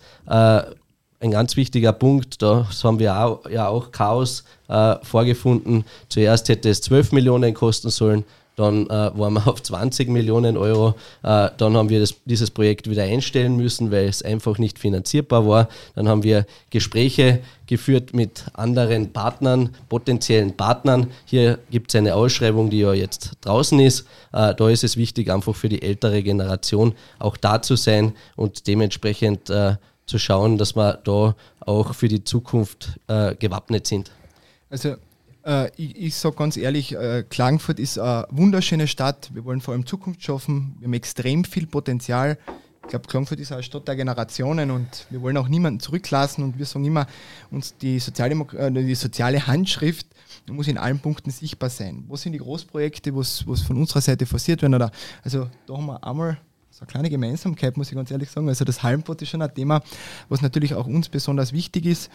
ein 1.22 1.30
ganz 1.30 1.56
wichtiger 1.56 1.94
Punkt, 1.94 2.42
da 2.42 2.68
haben 2.84 3.00
wir 3.00 3.16
auch, 3.16 3.48
ja 3.50 3.68
auch 3.68 3.92
Chaos 3.92 4.44
äh, 4.68 4.96
vorgefunden. 5.04 5.86
Zuerst 6.10 6.50
hätte 6.50 6.70
es 6.70 6.82
12 6.82 7.12
Millionen 7.12 7.54
kosten 7.54 7.92
sollen, 7.92 8.26
dann 8.56 8.88
äh, 8.88 8.90
waren 8.90 9.34
wir 9.34 9.48
auf 9.52 9.62
20 9.62 10.10
Millionen 10.10 10.58
Euro. 10.58 10.96
Äh, 11.24 11.50
dann 11.58 11.76
haben 11.76 11.90
wir 11.90 12.00
das, 12.00 12.16
dieses 12.26 12.52
Projekt 12.52 12.90
wieder 12.90 13.04
einstellen 13.04 13.56
müssen, 13.56 13.92
weil 13.92 14.06
es 14.06 14.22
einfach 14.22 14.58
nicht 14.58 14.80
finanzierbar 14.80 15.48
war. 15.48 15.70
Dann 15.96 16.08
haben 16.08 16.24
wir 16.24 16.46
Gespräche 16.70 17.40
geführt 17.68 18.14
mit 18.14 18.46
anderen 18.54 19.14
Partnern, 19.14 19.70
potenziellen 19.88 20.56
Partnern. 20.58 21.08
Hier 21.26 21.60
gibt 21.70 21.92
es 21.92 21.96
eine 21.96 22.16
Ausschreibung, 22.16 22.70
die 22.70 22.80
ja 22.80 22.94
jetzt 22.94 23.32
draußen 23.42 23.80
ist. 23.80 24.02
Äh, 24.34 24.54
da 24.56 24.70
ist 24.70 24.84
es 24.84 24.98
wichtig, 24.98 25.32
einfach 25.32 25.56
für 25.56 25.70
die 25.70 25.82
ältere 25.82 26.22
Generation 26.22 26.94
auch 27.20 27.38
da 27.38 27.62
zu 27.62 27.76
sein 27.76 28.14
und 28.36 28.68
dementsprechend 28.68 29.50
äh, 29.50 29.76
zu 30.06 30.20
schauen, 30.20 30.58
dass 30.58 30.76
wir 30.76 31.00
da 31.04 31.36
auch 31.62 31.96
für 31.96 32.10
die 32.10 32.24
Zukunft 32.24 33.00
äh, 33.08 33.36
gewappnet 33.36 33.88
sind. 33.88 34.12
Also 34.70 34.96
äh, 35.46 35.70
ich, 35.76 35.96
ich 35.96 36.16
sage 36.16 36.36
ganz 36.36 36.58
ehrlich, 36.58 36.96
äh, 36.96 37.24
Klagenfurt 37.30 37.80
ist 37.80 37.98
eine 37.98 38.28
wunderschöne 38.30 38.88
Stadt. 38.88 39.32
Wir 39.34 39.46
wollen 39.46 39.62
vor 39.62 39.74
allem 39.74 39.86
Zukunft 39.86 40.24
schaffen. 40.24 40.76
Wir 40.80 40.88
haben 40.88 40.94
extrem 40.94 41.44
viel 41.44 41.68
Potenzial. 41.68 42.38
Ich 42.84 42.90
glaube, 42.90 43.08
Klagenfurt 43.08 43.40
ist 43.40 43.52
eine 43.52 43.64
Stadt 43.64 43.88
der 43.88 43.96
Generationen 43.96 44.72
und 44.72 45.06
wir 45.10 45.22
wollen 45.22 45.38
auch 45.38 45.48
niemanden 45.48 45.80
zurücklassen. 45.80 46.44
Und 46.44 46.58
wir 46.58 46.66
sagen 46.66 46.86
immer, 46.86 47.08
uns 47.50 47.76
die, 47.78 47.98
äh, 47.98 48.72
die 48.72 48.96
soziale 48.96 49.48
Handschrift 49.48 50.08
muss 50.50 50.68
in 50.68 50.78
allen 50.78 51.00
Punkten 51.00 51.32
sichtbar 51.32 51.70
sein. 51.70 52.04
Wo 52.08 52.16
sind 52.16 52.34
die 52.34 52.40
Großprojekte, 52.40 53.16
was 53.16 53.42
von 53.42 53.78
unserer 53.78 54.02
Seite 54.02 54.26
forciert 54.26 54.62
werden? 54.62 54.76
Oder, 54.76 54.92
also 55.24 55.48
da 55.68 55.76
haben 55.76 55.86
wir 55.86 56.04
einmal 56.04 56.38
so 56.70 56.82
eine 56.82 56.88
kleine 56.88 57.10
Gemeinsamkeit, 57.10 57.78
muss 57.78 57.90
ich 57.90 57.96
ganz 57.96 58.12
ehrlich 58.12 58.30
sagen. 58.30 58.48
Also 58.50 58.66
das 58.66 58.82
Hallenpot 58.82 59.22
ist 59.22 59.30
schon 59.30 59.42
ein 59.42 59.54
Thema, 59.54 59.82
was 60.30 60.42
natürlich 60.42 60.74
auch 60.74 60.88
uns 60.88 61.10
besonders 61.10 61.54
wichtig 61.54 61.86
ist. 61.86 62.10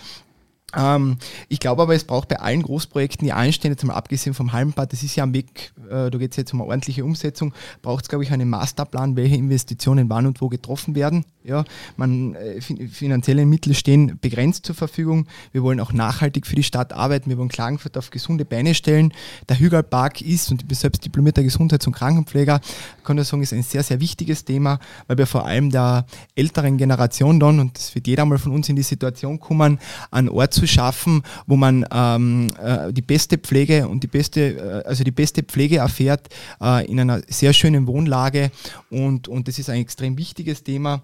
Ähm, 0.75 1.19
ich 1.49 1.61
glaube 1.61 1.83
aber, 1.83 1.95
es 1.95 2.05
braucht 2.05 2.29
bei 2.29 2.41
allen 2.41 2.63
Großprojekten, 2.63 3.25
die 3.25 3.33
anstehen, 3.33 3.71
jetzt 3.71 3.85
mal 3.85 3.95
abgesehen 3.95 4.35
vom 4.35 4.53
Hallenbad, 4.53 4.93
das 4.93 5.03
ist 5.05 5.15
ja 5.15 5.23
am 5.23 5.33
Weg, 5.33 5.73
äh, 5.89 6.11
da 6.11 6.19
geht 6.19 6.33
es 6.33 6.37
jetzt 6.37 6.53
um 6.53 6.61
eine 6.61 6.69
ordentliche 6.69 7.05
Umsetzung, 7.05 7.55
braucht 7.83 8.05
es, 8.05 8.09
glaube 8.09 8.25
ich, 8.25 8.33
einen 8.33 8.49
Masterplan, 8.49 9.17
welche 9.17 9.37
Investitionen 9.37 10.11
wann 10.11 10.27
und 10.27 10.41
wo 10.41 10.49
getroffen 10.49 10.97
werden. 10.97 11.25
Ja, 11.45 11.65
man, 11.97 12.35
äh, 12.35 12.61
finanzielle 12.61 13.47
Mittel 13.47 13.75
stehen 13.75 14.19
begrenzt 14.21 14.67
zur 14.67 14.75
Verfügung. 14.75 15.29
Wir 15.53 15.63
wollen 15.63 15.79
auch 15.79 15.93
nachhaltig 15.93 16.45
für 16.45 16.57
die 16.57 16.65
Stadt 16.65 16.93
arbeiten. 16.93 17.31
Wir 17.31 17.39
wollen 17.39 17.49
Klagenfurt 17.49 17.97
auf 17.97 18.11
gesunde 18.11 18.45
Beine 18.45 18.75
stellen. 18.75 19.13
Der 19.49 19.61
Hügelpark 19.61 20.21
ist, 20.21 20.51
und 20.51 20.63
ich 20.63 20.67
bin 20.67 20.77
selbst 20.77 21.05
diplomierter 21.05 21.45
Gesundheits- 21.45 21.87
und 21.87 21.93
Krankenpfleger, 21.93 22.61
kann 23.05 23.19
ich 23.19 23.29
sagen, 23.29 23.45
ist 23.45 23.53
ein 23.53 23.63
sehr, 23.63 23.85
sehr 23.85 24.01
wichtiges 24.01 24.45
Thema, 24.45 24.81
weil 25.07 25.19
wir 25.19 25.29
vor 25.29 25.47
allem 25.47 25.71
der 25.71 26.07
älteren 26.35 26.79
Generation 26.79 27.39
dann, 27.39 27.61
und 27.61 27.79
das 27.79 27.95
wird 27.95 28.09
jeder 28.09 28.25
mal 28.25 28.39
von 28.39 28.51
uns 28.51 28.69
in 28.69 28.75
die 28.75 28.83
Situation 28.83 29.39
kommen, 29.39 29.79
einen 30.11 30.29
Ort 30.29 30.53
zu 30.53 30.66
schaffen, 30.67 31.23
wo 31.47 31.57
man 31.57 31.85
ähm, 31.93 32.49
äh, 32.63 32.93
die 32.93 33.03
beste 33.03 33.39
Pflege 33.39 33.89
und 33.89 34.03
die 34.03 34.09
beste, 34.09 34.83
äh, 34.85 34.89
also 34.89 35.05
die 35.05 35.11
beste 35.11 35.43
Pflege 35.43 35.79
erfährt 35.79 36.29
äh, 36.61 36.87
in 36.87 37.01
einer 37.01 37.23
sehr 37.29 37.53
schönen 37.53 37.87
Wohnlage. 37.87 38.51
Und, 38.91 39.29
und 39.29 39.49
das 39.49 39.59
ist 39.59 39.71
ein 39.71 39.81
extrem 39.81 40.19
wichtiges 40.19 40.63
Thema 40.63 41.03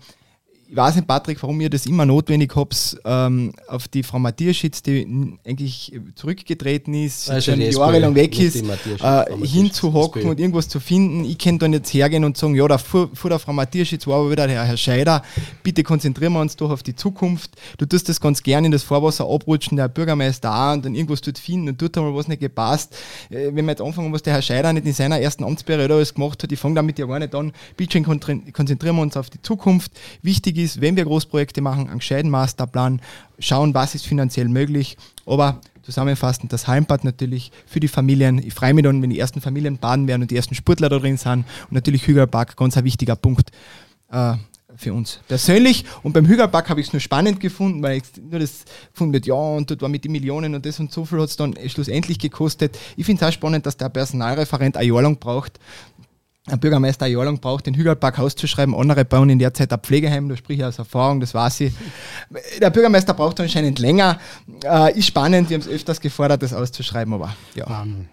ich 0.72 0.78
weiß 0.78 0.96
nicht, 0.96 1.06
Patrick, 1.06 1.42
warum 1.42 1.60
ihr 1.60 1.68
das 1.68 1.84
immer 1.84 2.06
notwendig 2.06 2.56
habt, 2.56 2.96
ähm, 3.04 3.52
auf 3.68 3.88
die 3.88 4.02
Frau 4.02 4.18
Matthiaschitz, 4.18 4.80
die 4.80 5.36
eigentlich 5.44 5.92
zurückgetreten 6.14 6.94
ist, 6.94 7.28
also 7.28 7.52
schon 7.52 7.60
jahrelang 7.60 8.14
weg 8.14 8.40
ist, 8.40 8.64
äh, 9.02 9.24
hinzuhocken 9.42 10.30
und 10.30 10.40
irgendwas 10.40 10.68
zu 10.68 10.80
finden. 10.80 11.26
Ich 11.26 11.36
kann 11.36 11.58
dann 11.58 11.74
jetzt 11.74 11.92
hergehen 11.92 12.24
und 12.24 12.38
sagen, 12.38 12.54
ja, 12.54 12.66
da 12.66 12.78
vor, 12.78 13.10
vor 13.12 13.28
der 13.28 13.38
Frau 13.38 13.52
Matthiaschitz 13.52 14.06
war 14.06 14.20
aber 14.20 14.30
wieder 14.30 14.46
der 14.46 14.64
Herr 14.64 14.78
Scheider, 14.78 15.22
bitte 15.62 15.82
konzentrieren 15.82 16.32
wir 16.32 16.40
uns 16.40 16.56
doch 16.56 16.70
auf 16.70 16.82
die 16.82 16.96
Zukunft. 16.96 17.50
Du 17.76 17.84
tust 17.84 18.08
das 18.08 18.18
ganz 18.18 18.42
gerne 18.42 18.64
in 18.64 18.72
das 18.72 18.82
Vorwasser 18.82 19.28
abrutschen, 19.28 19.76
der 19.76 19.88
Bürgermeister 19.88 20.54
auch, 20.54 20.72
und 20.72 20.86
dann 20.86 20.94
irgendwas 20.94 21.20
dort 21.20 21.38
finden 21.38 21.68
und 21.68 21.78
tut 21.78 21.98
einmal 21.98 22.14
was 22.14 22.28
nicht 22.28 22.40
gepasst. 22.40 22.96
Äh, 23.28 23.50
wenn 23.52 23.66
wir 23.66 23.72
jetzt 23.72 23.82
anfangen, 23.82 24.10
was 24.10 24.22
der 24.22 24.32
Herr 24.32 24.42
Scheider 24.42 24.72
nicht 24.72 24.86
in 24.86 24.94
seiner 24.94 25.20
ersten 25.20 25.44
Amtsperiode 25.44 25.92
alles 25.92 26.14
gemacht 26.14 26.42
hat, 26.42 26.50
ich 26.50 26.58
fange 26.58 26.76
damit 26.76 26.98
ja 26.98 27.04
gar 27.04 27.18
nicht 27.18 27.34
an. 27.34 27.52
Bitte 27.76 28.00
konzentrieren 28.00 28.96
wir 28.96 29.02
uns 29.02 29.18
auf 29.18 29.28
die 29.28 29.42
Zukunft. 29.42 29.92
Wichtig 30.22 30.56
ist, 30.56 30.61
wenn 30.80 30.96
wir 30.96 31.04
Großprojekte 31.04 31.60
machen, 31.60 31.88
einen 31.88 31.98
gescheiten 31.98 32.30
Masterplan, 32.30 33.00
schauen, 33.38 33.74
was 33.74 33.94
ist 33.94 34.06
finanziell 34.06 34.48
möglich. 34.48 34.96
Aber 35.26 35.60
zusammenfassend 35.82 36.52
das 36.52 36.68
Heimbad 36.68 37.04
natürlich 37.04 37.52
für 37.66 37.80
die 37.80 37.88
Familien. 37.88 38.38
Ich 38.38 38.54
freue 38.54 38.74
mich 38.74 38.84
dann, 38.84 39.02
wenn 39.02 39.10
die 39.10 39.18
ersten 39.18 39.40
Familien 39.40 39.78
baden 39.78 40.06
werden 40.06 40.22
und 40.22 40.30
die 40.30 40.36
ersten 40.36 40.54
Sportler 40.54 40.88
da 40.88 40.98
drin 40.98 41.16
sind. 41.16 41.44
Und 41.64 41.72
natürlich 41.72 42.06
Hügelpark, 42.06 42.56
ganz 42.56 42.76
ein 42.76 42.84
wichtiger 42.84 43.16
Punkt. 43.16 43.50
Äh, 44.10 44.34
für 44.76 44.92
uns 44.92 45.20
persönlich. 45.28 45.84
Und 46.02 46.12
beim 46.12 46.26
Hügelpark 46.26 46.70
habe 46.70 46.80
ich 46.80 46.88
es 46.88 46.92
nur 46.92 47.00
spannend 47.00 47.40
gefunden, 47.40 47.82
weil 47.82 47.98
ich 47.98 48.04
nur 48.22 48.40
das 48.40 48.64
gefunden 48.92 49.12
wird, 49.12 49.26
ja, 49.26 49.34
und 49.34 49.70
dort 49.70 49.82
war 49.82 49.88
mit 49.88 50.04
den 50.04 50.12
Millionen 50.12 50.54
und 50.54 50.64
das 50.64 50.80
und 50.80 50.92
so 50.92 51.04
viel 51.04 51.20
hat 51.20 51.28
es 51.28 51.36
dann 51.36 51.54
schlussendlich 51.66 52.18
gekostet. 52.18 52.78
Ich 52.96 53.06
finde 53.06 53.24
es 53.24 53.28
auch 53.28 53.32
spannend, 53.32 53.66
dass 53.66 53.76
der 53.76 53.88
Personalreferent 53.88 54.76
ein 54.76 54.86
Jahr 54.86 55.02
lang 55.02 55.18
braucht, 55.18 55.58
ein 56.46 56.58
Bürgermeister 56.58 57.06
ein 57.06 57.12
Jahr 57.12 57.24
lang 57.24 57.38
braucht, 57.38 57.66
den 57.66 57.74
Hügelpark 57.74 58.18
auszuschreiben. 58.18 58.74
Andere 58.74 59.04
bauen 59.04 59.30
in 59.30 59.38
der 59.38 59.54
Zeit 59.54 59.72
ein 59.72 59.78
Pflegeheim, 59.78 60.28
da 60.28 60.36
spreche 60.36 60.62
ich 60.62 60.64
aus 60.64 60.78
Erfahrung, 60.78 61.20
das 61.20 61.34
weiß 61.34 61.60
ich. 61.60 61.72
Der 62.60 62.70
Bürgermeister 62.70 63.14
braucht 63.14 63.38
anscheinend 63.40 63.78
länger. 63.78 64.18
Äh, 64.64 64.98
ist 64.98 65.06
spannend, 65.06 65.50
wir 65.50 65.56
haben 65.56 65.62
es 65.62 65.68
öfters 65.68 66.00
gefordert, 66.00 66.42
das 66.42 66.52
auszuschreiben, 66.52 67.14
aber 67.14 67.36
ja. 67.54 67.66
Um, 67.66 67.72
ähm, 67.72 68.08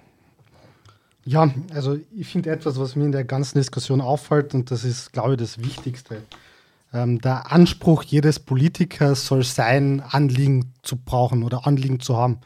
ja, 1.26 1.52
also 1.74 1.98
ich 2.16 2.28
finde 2.28 2.50
etwas, 2.50 2.80
was 2.80 2.96
mir 2.96 3.06
in 3.06 3.12
der 3.12 3.24
ganzen 3.24 3.58
Diskussion 3.58 4.02
auffällt, 4.02 4.54
und 4.54 4.72
das 4.72 4.84
ist, 4.84 5.12
glaube 5.12 5.34
ich, 5.34 5.40
das 5.40 5.60
Wichtigste. 5.60 6.24
Ähm, 6.94 7.20
der 7.22 7.52
Anspruch 7.52 8.04
jedes 8.04 8.40
Politikers 8.40 9.28
soll 9.28 9.44
sein, 9.44 10.02
Anliegen 10.02 10.74
zu 10.82 10.98
brauchen 10.98 11.44
oder 11.44 11.68
Anliegen 11.68 12.00
zu 12.00 12.18
haben. 12.18 12.40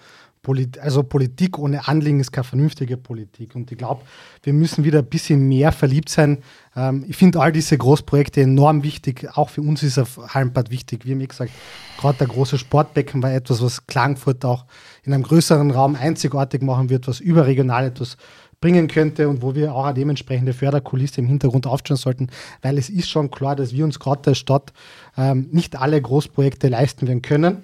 Polit 0.44 0.78
also 0.78 1.04
Politik 1.04 1.58
ohne 1.58 1.88
Anliegen 1.88 2.20
ist 2.20 2.34
keine 2.34 2.44
vernünftige 2.44 2.98
Politik. 2.98 3.56
Und 3.56 3.72
ich 3.72 3.78
glaube, 3.78 4.02
wir 4.44 4.52
müssen 4.52 4.84
wieder 4.84 5.00
ein 5.00 5.06
bisschen 5.06 5.48
mehr 5.48 5.72
verliebt 5.72 6.10
sein. 6.10 6.40
Ähm, 6.76 7.06
ich 7.08 7.16
finde 7.16 7.40
all 7.40 7.54
diese 7.54 7.78
Großprojekte 7.78 8.42
enorm 8.42 8.84
wichtig. 8.84 9.26
Auch 9.36 9.50
für 9.50 9.62
uns 9.62 9.84
ist 9.84 9.98
auf 9.98 10.20
Hallenbad 10.34 10.70
wichtig. 10.70 11.06
Wie 11.06 11.14
haben 11.14 11.26
gesagt, 11.26 11.52
gerade 11.98 12.18
der 12.18 12.28
große 12.28 12.58
Sportbecken 12.58 13.24
war 13.24 13.34
etwas, 13.34 13.64
was 13.64 13.88
Klagenfurt 13.88 14.44
auch 14.44 14.66
in 15.04 15.14
einem 15.14 15.24
größeren 15.24 15.72
Raum 15.72 15.96
einzigartig 15.96 16.62
machen 16.62 16.90
wird, 16.90 17.08
was 17.08 17.22
überregional 17.22 17.86
etwas 17.86 18.18
bringen 18.60 18.90
könnte 18.90 19.30
und 19.30 19.42
wo 19.42 19.56
wir 19.56 19.74
auch 19.74 19.86
eine 19.86 19.94
dementsprechende 19.94 20.54
Förderkulisse 20.54 21.22
im 21.22 21.28
Hintergrund 21.28 21.68
aufstellen 21.68 21.98
sollten, 21.98 22.28
weil 22.62 22.78
es 22.78 22.90
ist 22.90 23.10
schon 23.10 23.32
klar, 23.32 23.56
dass 23.56 23.74
wir 23.74 23.86
uns 23.86 24.00
gerade 24.00 24.22
der 24.22 24.36
Stadt 24.36 24.74
ähm, 25.18 25.48
nicht 25.52 25.78
alle 25.78 26.02
Großprojekte 26.02 26.68
leisten 26.68 27.08
werden 27.08 27.22
können. 27.22 27.64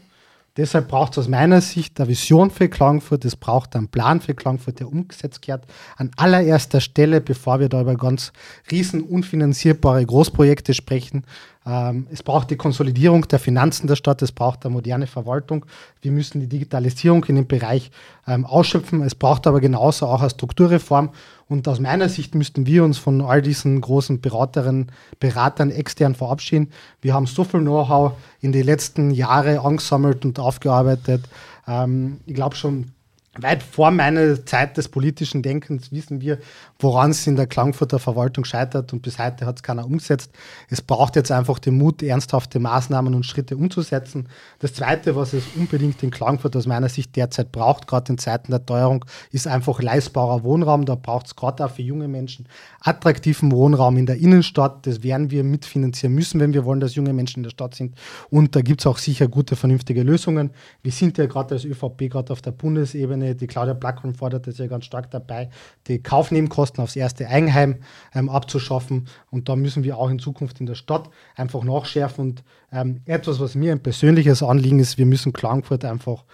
Deshalb 0.60 0.90
braucht 0.90 1.14
es 1.14 1.20
aus 1.20 1.28
meiner 1.30 1.62
Sicht 1.62 1.98
eine 2.02 2.10
Vision 2.10 2.52
für 2.52 2.68
Klagenfurt, 2.68 3.24
es 3.24 3.38
braucht 3.38 3.78
einen 3.78 3.88
Plan 3.88 4.20
für 4.20 4.34
Klagenfurt, 4.36 4.82
der 4.82 4.90
umgesetzt 4.90 5.48
wird. 5.48 5.64
An 5.96 6.12
allererster 6.18 6.82
Stelle, 6.82 7.22
bevor 7.22 7.62
wir 7.62 7.70
da 7.70 7.80
über 7.80 7.96
ganz 7.96 8.34
riesen 8.70 9.02
unfinanzierbare 9.04 10.06
Großprojekte 10.06 10.74
sprechen, 10.74 11.24
ähm, 11.66 12.08
es 12.12 12.24
braucht 12.24 12.50
die 12.50 12.58
Konsolidierung 12.58 13.26
der 13.30 13.40
Finanzen 13.40 13.88
der 13.88 13.96
Stadt, 13.96 14.22
es 14.22 14.34
braucht 14.34 14.66
eine 14.66 14.74
moderne 14.74 15.08
Verwaltung. 15.08 15.66
Wir 16.02 16.12
müssen 16.12 16.42
die 16.42 16.48
Digitalisierung 16.48 17.24
in 17.26 17.36
dem 17.36 17.48
Bereich 17.48 17.90
ähm, 18.28 18.46
ausschöpfen. 18.46 19.02
Es 19.02 19.16
braucht 19.16 19.48
aber 19.48 19.62
genauso 19.62 20.08
auch 20.08 20.20
eine 20.20 20.30
Strukturreform. 20.30 21.12
Und 21.50 21.68
aus 21.68 21.80
meiner 21.80 22.08
Sicht 22.10 22.36
müssten 22.36 22.68
wir 22.68 22.84
uns 22.84 23.00
von 23.00 23.22
all 23.22 23.42
diesen 23.42 23.82
großen 23.82 24.22
Beraterinnen, 24.22 24.92
Beratern 25.20 25.72
extern 25.72 26.14
verabschieden. 26.14 26.70
Wir 27.02 27.16
haben 27.16 27.26
so 27.26 27.44
viel 27.44 27.62
Know-how 27.62 28.14
in 28.40 28.52
den 28.52 28.66
letzten 28.66 29.10
Jahren 29.10 29.58
angesammelt 29.58 30.24
und 30.26 30.40
aufgearbeitet. 30.40 31.28
Ähm, 31.68 32.20
ich 32.28 32.36
glaube 32.36 32.56
schon, 32.56 32.92
weit 33.38 33.62
vor 33.64 33.92
meiner 33.92 34.46
Zeit 34.46 34.78
des 34.78 34.88
politischen 34.88 35.42
Denkens 35.42 35.92
wissen 35.92 36.20
wir, 36.22 36.40
woran 36.80 37.12
es 37.12 37.28
in 37.28 37.36
der 37.36 37.48
Klangfurter 37.48 38.00
Verwaltung 38.00 38.44
scheitert 38.44 38.92
und 38.92 39.02
bis 39.02 39.20
heute 39.20 39.46
hat 39.46 39.58
es 39.58 39.64
keiner 39.64 39.86
umgesetzt. 39.86 40.32
Es 40.70 40.82
braucht 40.82 41.16
jetzt 41.16 41.32
einfach 41.32 41.60
den 41.60 41.78
Mut, 41.78 42.02
ernsthafte 42.02 42.60
Maßnahmen 42.60 43.14
und 43.14 43.26
Schritte 43.26 43.56
umzusetzen. 43.56 44.28
Das 44.60 44.74
Zweite, 44.74 45.16
was 45.16 45.34
es 45.34 45.44
unbedingt 45.56 46.02
in 46.02 46.12
Klangfurt 46.12 46.56
aus 46.56 46.66
meiner 46.66 46.90
Sicht 46.90 47.16
derzeit 47.16 47.52
braucht, 47.52 47.88
gerade 47.88 48.14
in 48.14 48.18
Zeiten 48.18 48.52
der 48.52 48.66
Teuerung, 48.66 49.06
ist 49.32 49.48
einfach 49.48 49.82
leistbarer 49.82 50.44
Wohnraum. 50.44 50.86
Da 50.86 50.96
braucht 50.96 51.28
es 51.28 51.36
gerade 51.36 51.66
auch 51.66 51.72
für 51.72 51.84
junge 51.84 52.08
Menschen 52.08 52.48
attraktiven 52.82 53.52
Wohnraum 53.52 53.98
in 53.98 54.06
der 54.06 54.18
Innenstadt. 54.18 54.86
Das 54.88 55.04
werden 55.04 55.32
wir 55.32 55.44
mitfinanzieren 55.44 56.16
müssen, 56.16 56.40
wenn 56.40 56.54
wir 56.54 56.66
wollen, 56.66 56.80
dass 56.80 56.96
junge 56.96 57.14
Menschen 57.14 57.40
in 57.40 57.44
der 57.44 57.50
Stadt 57.52 57.76
sind. 57.76 57.96
Und 58.30 58.56
da 58.56 58.62
gibt 58.62 58.82
es 58.82 58.88
auch 58.88 58.98
sicher 58.98 59.28
gute, 59.28 59.56
vernünftige 59.56 60.04
Lösungen. 60.04 60.52
Wir 60.82 60.92
sind 60.92 61.18
ja 61.18 61.26
gerade 61.26 61.56
als 61.56 61.66
ÖVP 61.66 62.10
gerade 62.10 62.32
auf 62.34 62.42
der 62.42 62.52
Bundesebene, 62.52 63.19
die 63.22 63.48
Claudia 63.48 63.74
Plackholm 63.74 64.14
fordert 64.14 64.48
das 64.48 64.58
ja 64.58 64.68
ganz 64.68 64.86
stark 64.86 65.12
dabei, 65.12 65.50
die 65.88 66.02
Kaufnebenkosten 66.02 66.60
Kosten 66.60 66.82
aufs 66.82 66.96
erste 66.96 67.28
Eigenheim 67.28 67.78
ähm, 68.14 68.30
abzuschaffen. 68.30 69.08
Und 69.32 69.50
da 69.50 69.56
müssen 69.56 69.84
wir 69.84 69.98
auch 69.98 70.10
in 70.10 70.20
Zukunft 70.20 70.60
in 70.60 70.66
der 70.66 70.76
Stadt 70.76 71.10
einfach 71.36 71.64
nachschärfen. 71.64 72.30
Und 72.30 72.44
ähm, 72.72 73.02
etwas, 73.06 73.40
was 73.40 73.56
mir 73.56 73.72
ein 73.72 73.82
persönliches 73.82 74.44
Anliegen 74.44 74.80
ist, 74.80 74.98
wir 74.98 75.06
müssen 75.06 75.32
Klagenfurt 75.32 75.86
einfach 75.86 76.26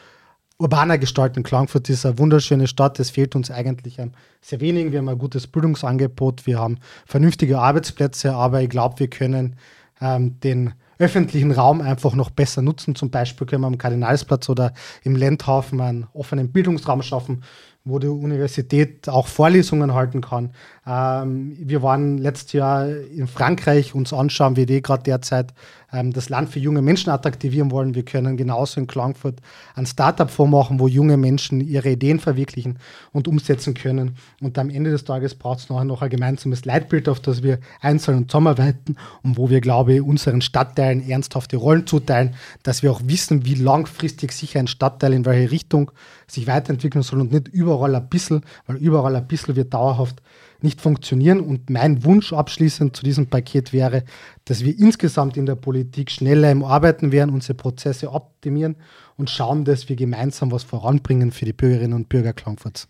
urbaner 0.58 0.98
gestalten. 0.98 1.44
Klagenfurt 1.44 1.90
ist 1.90 2.06
eine 2.06 2.18
wunderschöne 2.18 2.68
Stadt. 2.68 3.00
Es 3.00 3.10
fehlt 3.10 3.36
uns 3.36 3.52
eigentlich 3.52 4.00
ähm, 4.00 4.14
sehr 4.42 4.62
wenig. 4.62 4.92
Wir 4.92 5.00
haben 5.00 5.10
ein 5.10 5.18
gutes 5.18 5.48
Bildungsangebot, 5.48 6.46
wir 6.48 6.60
haben 6.60 6.80
vernünftige 7.06 7.60
Arbeitsplätze, 7.60 8.34
aber 8.34 8.62
ich 8.62 8.70
glaube, 8.70 9.00
wir 9.00 9.10
können 9.10 9.58
ähm, 10.02 10.40
den 10.40 10.74
öffentlichen 10.98 11.52
Raum 11.52 11.82
einfach 11.82 12.16
noch 12.16 12.30
besser 12.30 12.62
nutzen. 12.62 12.96
Zum 12.96 13.10
Beispiel 13.10 13.48
können 13.48 13.62
wir 13.62 13.68
am 13.68 13.78
Kardinalsplatz 13.78 14.50
oder 14.50 14.74
im 15.04 15.16
Lendhafen 15.16 15.82
einen 15.82 16.08
offenen 16.14 16.52
Bildungsraum 16.52 17.02
schaffen, 17.02 17.44
wo 17.84 18.00
die 18.00 18.08
Universität 18.08 19.08
auch 19.10 19.28
Vorlesungen 19.28 19.94
halten 19.94 20.22
kann. 20.22 20.52
Ähm, 20.88 21.56
wir 21.60 21.82
waren 21.82 22.18
letztes 22.20 22.54
Jahr 22.54 22.88
in 22.88 23.28
Frankreich 23.28 23.96
uns 23.96 24.14
anschauen, 24.14 24.56
wie 24.56 24.68
die 24.68 24.82
gerade 24.82 25.04
derzeit 25.04 25.54
ähm, 25.92 26.14
das 26.14 26.30
Land 26.30 26.50
für 26.50 26.60
junge 26.60 26.84
Menschen 26.84 27.10
attraktivieren 27.10 27.72
wollen. 27.72 27.96
Wir 27.96 28.06
können 28.06 28.38
genauso 28.38 28.80
in 28.80 28.86
Klagenfurt 28.86 29.40
ein 29.74 29.88
Startup 29.88 30.30
vormachen, 30.30 30.80
wo 30.80 30.88
junge 30.88 31.18
Menschen 31.18 31.60
ihre 31.62 31.90
Ideen 31.90 32.20
verwirklichen 32.20 32.78
und 33.12 33.28
umsetzen 33.28 33.74
können. 33.74 34.16
Und 34.42 34.60
am 34.60 34.70
Ende 34.70 34.92
des 34.92 35.06
Tages 35.06 35.34
braucht 35.34 35.60
es 35.60 35.70
nachher 35.70 35.86
noch 35.86 36.04
ein 36.04 36.10
gemeinsames 36.10 36.66
Leitbild, 36.66 37.10
auf 37.10 37.20
das 37.20 37.42
wir 37.42 37.60
einzeln 37.82 38.18
und 38.18 38.32
zusammenarbeiten 38.32 38.96
und 39.24 39.38
wo 39.38 39.50
wir, 39.50 39.62
glaube 39.62 39.96
ich, 39.96 40.02
unseren 40.02 40.42
Stadtteilen 40.42 41.08
ernsthafte 41.08 41.58
Rollen 41.58 41.88
zuteilen, 41.88 42.36
dass 42.62 42.84
wir 42.84 42.92
auch 42.92 43.02
wissen, 43.06 43.46
wie 43.46 43.56
langfristig 43.56 44.34
sich 44.34 44.56
ein 44.58 44.68
Stadtteil 44.68 45.14
in 45.14 45.26
welche 45.26 45.52
Richtung 45.52 45.92
sich 46.28 46.48
weiterentwickeln 46.48 47.04
soll 47.04 47.22
und 47.22 47.32
nicht 47.32 47.48
überall 47.48 47.96
ein 47.96 48.10
bisschen, 48.10 48.44
weil 48.68 48.78
überall 48.78 49.16
ein 49.16 49.28
bisschen 49.28 49.56
wird 49.56 49.74
dauerhaft 49.74 50.22
nicht 50.66 50.82
funktionieren. 50.82 51.40
Und 51.40 51.70
mein 51.70 52.04
Wunsch 52.04 52.34
abschließend 52.34 52.96
zu 52.96 53.04
diesem 53.04 53.28
Paket 53.28 53.72
wäre, 53.72 54.04
dass 54.44 54.66
wir 54.66 54.78
insgesamt 54.78 55.38
in 55.38 55.46
der 55.46 55.56
Politik 55.56 56.12
schneller 56.12 56.52
im 56.52 56.64
Arbeiten 56.64 57.14
werden, 57.14 57.34
unsere 57.34 57.54
Prozesse 57.54 58.12
optimieren 58.12 58.76
und 59.16 59.30
schauen, 59.30 59.64
dass 59.64 59.88
wir 59.88 59.96
gemeinsam 59.96 60.52
was 60.52 60.64
voranbringen 60.64 61.32
für 61.32 61.46
die 61.46 61.54
Bürgerinnen 61.54 61.94
und 61.94 62.10
Bürger 62.10 62.34
Klangfurts. 62.34 62.90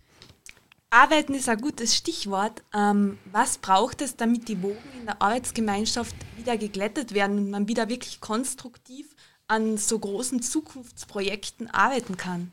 Arbeiten 0.89 1.33
ist 1.33 1.49
ein 1.49 1.59
gutes 1.59 1.95
Stichwort. 1.95 2.63
Ähm, 2.73 3.17
was 3.31 3.57
braucht 3.57 4.01
es, 4.01 4.15
damit 4.15 4.47
die 4.47 4.63
Wogen 4.63 4.77
in 4.97 5.05
der 5.05 5.21
Arbeitsgemeinschaft 5.21 6.15
wieder 6.37 6.57
geglättet 6.57 7.13
werden 7.13 7.37
und 7.37 7.49
man 7.49 7.67
wieder 7.67 7.89
wirklich 7.89 8.21
konstruktiv 8.21 9.13
an 9.47 9.77
so 9.77 9.99
großen 9.99 10.41
Zukunftsprojekten 10.41 11.69
arbeiten 11.69 12.17
kann? 12.17 12.51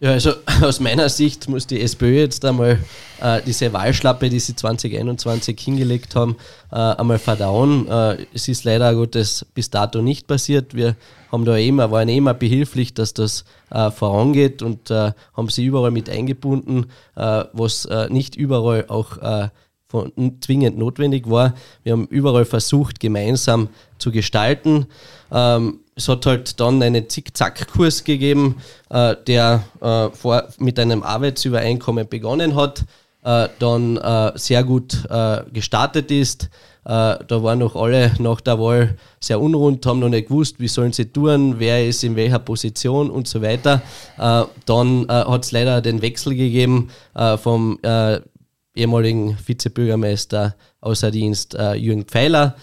Ja, 0.00 0.10
also 0.10 0.32
aus 0.62 0.80
meiner 0.80 1.08
Sicht 1.08 1.48
muss 1.48 1.66
die 1.66 1.80
SPÖ 1.80 2.18
jetzt 2.18 2.44
einmal 2.44 2.78
äh, 3.20 3.40
diese 3.46 3.72
Wahlschlappe, 3.72 4.28
die 4.28 4.40
sie 4.40 4.56
2021 4.56 5.58
hingelegt 5.58 6.16
haben, 6.16 6.36
äh, 6.72 6.76
einmal 6.76 7.18
verdauen. 7.18 7.86
Äh, 7.88 8.26
es 8.34 8.48
ist 8.48 8.64
leider 8.64 8.94
Gottes 8.94 9.46
bis 9.54 9.70
dato 9.70 10.02
nicht 10.02 10.26
passiert. 10.26 10.74
Wir 10.74 10.96
haben 11.30 11.44
da 11.44 11.56
immer, 11.56 11.90
waren 11.90 12.08
immer 12.08 12.34
behilflich, 12.34 12.94
dass 12.94 13.14
das 13.14 13.44
äh, 13.70 13.90
vorangeht 13.90 14.62
und 14.62 14.90
äh, 14.90 15.12
haben 15.36 15.48
sie 15.48 15.64
überall 15.64 15.92
mit 15.92 16.10
eingebunden, 16.10 16.86
äh, 17.16 17.44
was 17.52 17.88
nicht 18.08 18.36
überall 18.36 18.86
auch 18.88 19.18
von, 19.88 20.12
zwingend 20.40 20.76
notwendig 20.76 21.30
war. 21.30 21.54
Wir 21.82 21.92
haben 21.92 22.06
überall 22.06 22.44
versucht, 22.44 22.98
gemeinsam 22.98 23.68
zu 23.98 24.10
gestalten. 24.10 24.86
Ähm, 25.30 25.80
es 25.96 26.08
hat 26.08 26.26
halt 26.26 26.58
dann 26.60 26.82
einen 26.82 27.08
Zickzack-Kurs 27.08 28.04
gegeben, 28.04 28.56
äh, 28.90 29.14
der 29.26 29.64
äh, 29.80 30.10
vor, 30.10 30.48
mit 30.58 30.78
einem 30.78 31.02
Arbeitsübereinkommen 31.02 32.08
begonnen 32.08 32.56
hat, 32.56 32.84
äh, 33.24 33.48
dann 33.58 33.96
äh, 33.96 34.32
sehr 34.34 34.64
gut 34.64 35.04
äh, 35.08 35.42
gestartet 35.52 36.10
ist. 36.10 36.50
Äh, 36.84 37.16
da 37.26 37.42
waren 37.42 37.60
noch 37.60 37.76
alle 37.76 38.12
nach 38.18 38.40
der 38.40 38.58
Wahl 38.58 38.98
sehr 39.20 39.40
unrund, 39.40 39.86
haben 39.86 40.00
noch 40.00 40.10
nicht 40.10 40.28
gewusst, 40.28 40.56
wie 40.58 40.68
sollen 40.68 40.92
sie 40.92 41.06
tun, 41.06 41.54
wer 41.58 41.86
ist 41.86 42.04
in 42.04 42.16
welcher 42.16 42.38
Position 42.38 43.10
und 43.10 43.26
so 43.26 43.40
weiter. 43.40 43.80
dann 44.18 45.06
hat 45.08 45.44
es 45.44 45.52
leider 45.52 45.80
den 45.80 46.02
Wechsel 46.02 46.34
gegeben 46.34 46.90
vom 47.42 47.78
ehemaligen 48.76 49.38
Vizebürgermeister 49.46 50.54
außer 50.82 51.10
Dienst 51.10 51.56
Jürgen 51.74 52.04
Pfeiler 52.04 52.56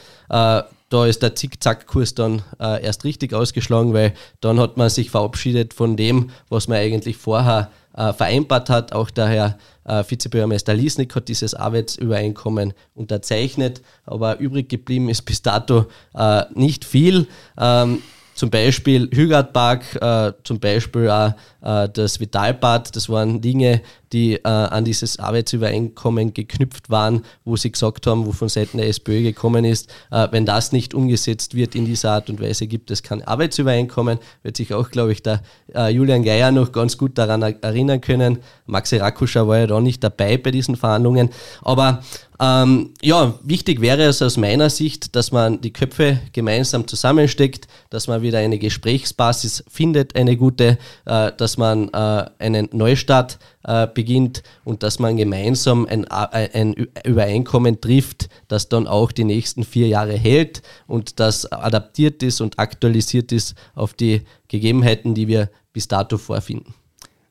da 0.92 1.06
ist 1.06 1.24
der 1.24 1.36
Zickzackkurs 1.36 2.16
dann 2.16 2.44
äh, 2.60 2.84
erst 2.84 3.06
richtig 3.06 3.34
ausgeschlagen, 3.34 3.94
weil 3.94 4.14
dann 4.42 4.60
hat 4.60 4.76
man 4.76 4.90
sich 4.90 5.10
verabschiedet 5.10 5.74
von 5.74 5.96
dem, 5.96 6.32
was 6.50 6.68
man 6.68 6.80
eigentlich 6.80 7.16
vorher 7.16 7.72
äh, 7.96 8.12
vereinbart 8.12 8.70
hat. 8.70 8.92
Auch 8.92 9.10
der 9.10 9.28
Herr 9.28 9.58
äh, 9.86 10.04
Vizebürgermeister 10.06 10.74
Liesnik 10.74 11.16
hat 11.16 11.30
dieses 11.30 11.54
Arbeitsübereinkommen 11.54 12.74
unterzeichnet, 12.94 13.82
aber 14.06 14.40
übrig 14.40 14.68
geblieben 14.68 15.08
ist 15.08 15.22
bis 15.22 15.42
dato 15.42 15.86
äh, 16.14 16.44
nicht 16.54 16.84
viel. 16.84 17.28
Ähm, 17.58 18.00
zum 18.34 18.50
Beispiel 18.50 19.10
Hügertpark, 19.14 19.96
äh, 20.02 20.34
zum 20.44 20.60
Beispiel 20.60 21.10
auch 21.10 21.34
äh, 21.62 21.88
das 21.90 22.20
Vitalbad, 22.20 22.96
das 22.96 23.08
waren 23.08 23.40
Dinge, 23.40 23.82
die 24.14 24.36
äh, 24.36 24.48
an 24.48 24.86
dieses 24.86 25.20
Arbeitsübereinkommen 25.20 26.34
geknüpft 26.34 26.90
waren, 26.90 27.24
wo 27.46 27.56
sie 27.56 27.72
gesagt 27.72 28.08
haben, 28.08 28.26
wo 28.26 28.32
von 28.32 28.50
Seiten 28.50 28.78
der 28.78 28.88
SPÖ 28.88 29.22
gekommen 29.24 29.66
ist, 29.66 29.90
äh, 30.12 30.28
wenn 30.32 30.46
das 30.46 30.72
nicht 30.72 30.94
umgesetzt 30.94 31.56
wird 31.56 31.76
in 31.76 31.86
dieser 31.86 32.12
Art 32.12 32.30
und 32.30 32.42
Weise, 32.42 32.68
gibt 32.68 32.92
es 32.92 33.04
kein 33.04 33.24
Arbeitsübereinkommen. 33.24 34.20
Wird 34.44 34.58
sich 34.58 34.74
auch, 34.74 34.90
glaube 34.90 35.12
ich, 35.12 35.24
der 35.24 35.42
äh, 35.74 35.90
Julian 35.90 36.24
Geier 36.24 36.52
noch 36.52 36.72
ganz 36.72 36.98
gut 36.98 37.18
daran 37.18 37.42
erinnern 37.42 38.02
können. 38.02 38.40
Maxi 38.66 38.98
Rakuscher 38.98 39.48
war 39.48 39.60
ja 39.60 39.68
da 39.68 39.80
nicht 39.80 40.04
dabei 40.04 40.38
bei 40.38 40.52
diesen 40.52 40.76
Verhandlungen. 40.76 41.30
Aber 41.62 42.02
ähm, 42.42 42.96
ja, 43.04 43.36
wichtig 43.44 43.82
wäre 43.82 44.02
es 44.04 44.22
aus 44.24 44.36
meiner 44.36 44.72
Sicht, 44.72 45.16
dass 45.16 45.32
man 45.32 45.62
die 45.62 45.72
Köpfe 45.72 46.20
gemeinsam 46.34 46.88
zusammensteckt, 46.88 47.68
dass 47.92 48.08
man 48.08 48.24
wieder 48.24 48.40
eine 48.40 48.58
Gesprächsbasis 48.58 49.64
findet, 49.70 50.16
eine 50.16 50.36
gute, 50.36 50.80
äh, 51.06 51.32
dass 51.38 51.58
man 51.58 51.90
äh, 51.90 52.26
einen 52.40 52.68
Neustart 52.72 53.38
äh, 53.64 53.86
beginnt 54.02 54.42
und 54.64 54.82
dass 54.82 54.98
man 54.98 55.16
gemeinsam 55.16 55.86
ein, 55.86 56.06
ein 56.10 56.74
Übereinkommen 57.06 57.80
trifft, 57.80 58.30
das 58.48 58.68
dann 58.68 58.88
auch 58.88 59.12
die 59.12 59.26
nächsten 59.26 59.64
vier 59.64 59.88
Jahre 59.88 60.18
hält 60.18 60.64
und 60.88 61.20
das 61.20 61.52
adaptiert 61.52 62.24
ist 62.24 62.42
und 62.42 62.58
aktualisiert 62.58 63.32
ist 63.32 63.54
auf 63.76 63.94
die 63.94 64.24
Gegebenheiten, 64.48 65.14
die 65.14 65.28
wir 65.28 65.52
bis 65.72 65.88
dato 65.88 66.18
vorfinden. 66.18 66.74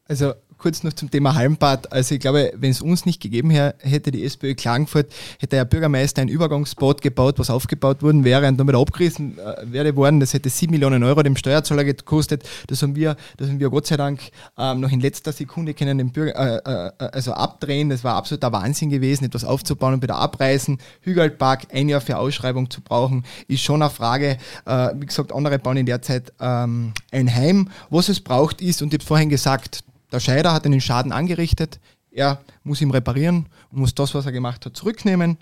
Also 0.07 0.35
kurz 0.61 0.83
noch 0.83 0.93
zum 0.93 1.11
Thema 1.11 1.35
Halmbad. 1.35 1.91
Also 1.93 2.15
ich 2.15 2.21
glaube, 2.21 2.53
wenn 2.55 2.71
es 2.71 2.83
uns 2.83 3.07
nicht 3.07 3.21
gegeben 3.21 3.51
hätte, 3.51 4.11
die 4.11 4.25
SPÖ 4.25 4.55
Klagenfurt, 4.55 5.11
hätte 5.39 5.57
der 5.57 5.65
Bürgermeister 5.65 6.23
ein 6.23 6.29
Übergangsboot 6.29 7.01
gebaut, 7.01 7.39
was 7.39 7.51
aufgebaut 7.51 8.03
worden 8.03 8.25
wäre 8.25 8.47
und 8.47 8.59
damit 8.59 8.77
abgerissen 8.77 9.39
äh, 9.39 9.73
wäre 9.73 9.97
worden. 9.97 10.21
Das 10.21 10.35
hätte 10.35 10.51
7 10.51 10.71
Millionen 10.71 11.03
Euro 11.03 11.23
dem 11.23 11.37
Steuerzahler 11.37 11.85
gekostet. 11.85 12.49
Das 12.67 12.83
haben 12.83 12.95
wir, 12.95 13.17
das 13.39 13.49
haben 13.49 13.59
wir 13.59 13.71
Gott 13.71 13.87
sei 13.87 13.97
Dank 13.97 14.21
ähm, 14.59 14.81
noch 14.81 14.93
in 14.93 15.01
letzter 15.01 15.33
Sekunde 15.33 15.75
können 15.75 15.99
den 15.99 16.13
Bürger, 16.13 16.37
äh, 16.37 16.91
äh, 17.05 17.09
also 17.13 17.33
abdrehen. 17.33 17.89
Das 17.89 18.05
war 18.05 18.17
absoluter 18.17 18.53
Wahnsinn 18.53 18.91
gewesen, 18.91 19.25
etwas 19.25 19.45
aufzubauen 19.45 19.95
und 19.95 20.03
wieder 20.03 20.17
abreißen. 20.17 20.79
Hügelpark 21.01 21.69
ein 21.73 21.89
Jahr 21.89 22.03
für 22.03 22.19
Ausschreibung 22.19 22.69
zu 22.69 22.83
brauchen, 22.83 23.25
ist 23.49 23.63
schon 23.63 23.83
eine 23.83 23.91
Frage. 23.91 24.37
Äh, 24.67 24.91
wie 24.97 25.07
gesagt, 25.07 25.33
andere 25.33 25.59
bauen 25.59 25.79
in 25.79 25.87
der 25.87 26.03
Zeit 26.03 26.33
ähm, 26.39 26.93
ein 27.11 27.35
Heim. 27.35 27.71
Was 27.89 28.11
es 28.11 28.21
braucht 28.21 28.61
ist, 28.61 28.83
und 28.83 28.93
ich 28.93 29.01
habe 29.01 29.07
vorhin 29.07 29.31
gesagt, 29.31 29.85
der 30.13 30.21
Scheider 30.21 30.53
hat 30.53 30.67
einen 30.67 30.81
Schaden 30.81 31.13
angerichtet, 31.13 31.81
er 32.11 32.41
muss 32.65 32.81
ihm 32.81 32.91
reparieren 32.91 33.47
und 33.71 33.81
muss 33.81 33.95
das, 33.95 34.15
was 34.15 34.27
er 34.27 34.33
gemacht 34.33 34.67
hat, 34.67 34.77
zurücknehmen. 34.77 35.39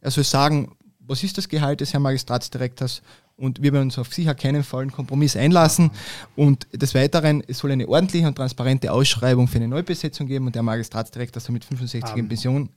Er 0.00 0.10
soll 0.10 0.24
sagen, 0.24 0.72
was 1.00 1.22
ist 1.24 1.36
das 1.36 1.48
Gehalt 1.48 1.80
des 1.80 1.92
Herrn 1.92 2.02
Magistratsdirektors 2.02 3.02
und 3.36 3.62
wir 3.62 3.72
werden 3.72 3.84
uns 3.84 3.98
auf 3.98 4.12
sicher 4.14 4.34
keinen 4.34 4.62
vollen 4.62 4.92
Kompromiss 4.92 5.36
einlassen. 5.36 5.90
Und 6.36 6.68
des 6.72 6.94
Weiteren, 6.94 7.42
es 7.48 7.58
soll 7.58 7.72
eine 7.72 7.88
ordentliche 7.88 8.26
und 8.26 8.36
transparente 8.36 8.92
Ausschreibung 8.92 9.48
für 9.48 9.56
eine 9.56 9.68
Neubesetzung 9.68 10.26
geben 10.26 10.46
und 10.46 10.54
der 10.54 10.62
Magistratsdirektor 10.62 11.40
soll 11.40 11.54
mit 11.54 11.64
65 11.64 12.12
um. 12.12 12.20
in 12.20 12.28
Pension 12.28 12.68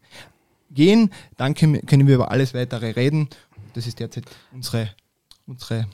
gehen. 0.72 1.12
Dann 1.38 1.54
können, 1.54 1.86
können 1.86 2.08
wir 2.08 2.16
über 2.16 2.32
alles 2.32 2.54
weitere 2.54 2.92
reden. 2.92 3.30
Das 3.74 3.86
ist 3.86 4.00
derzeit 4.00 4.26
unsere, 4.52 4.90
unsere 5.46 5.88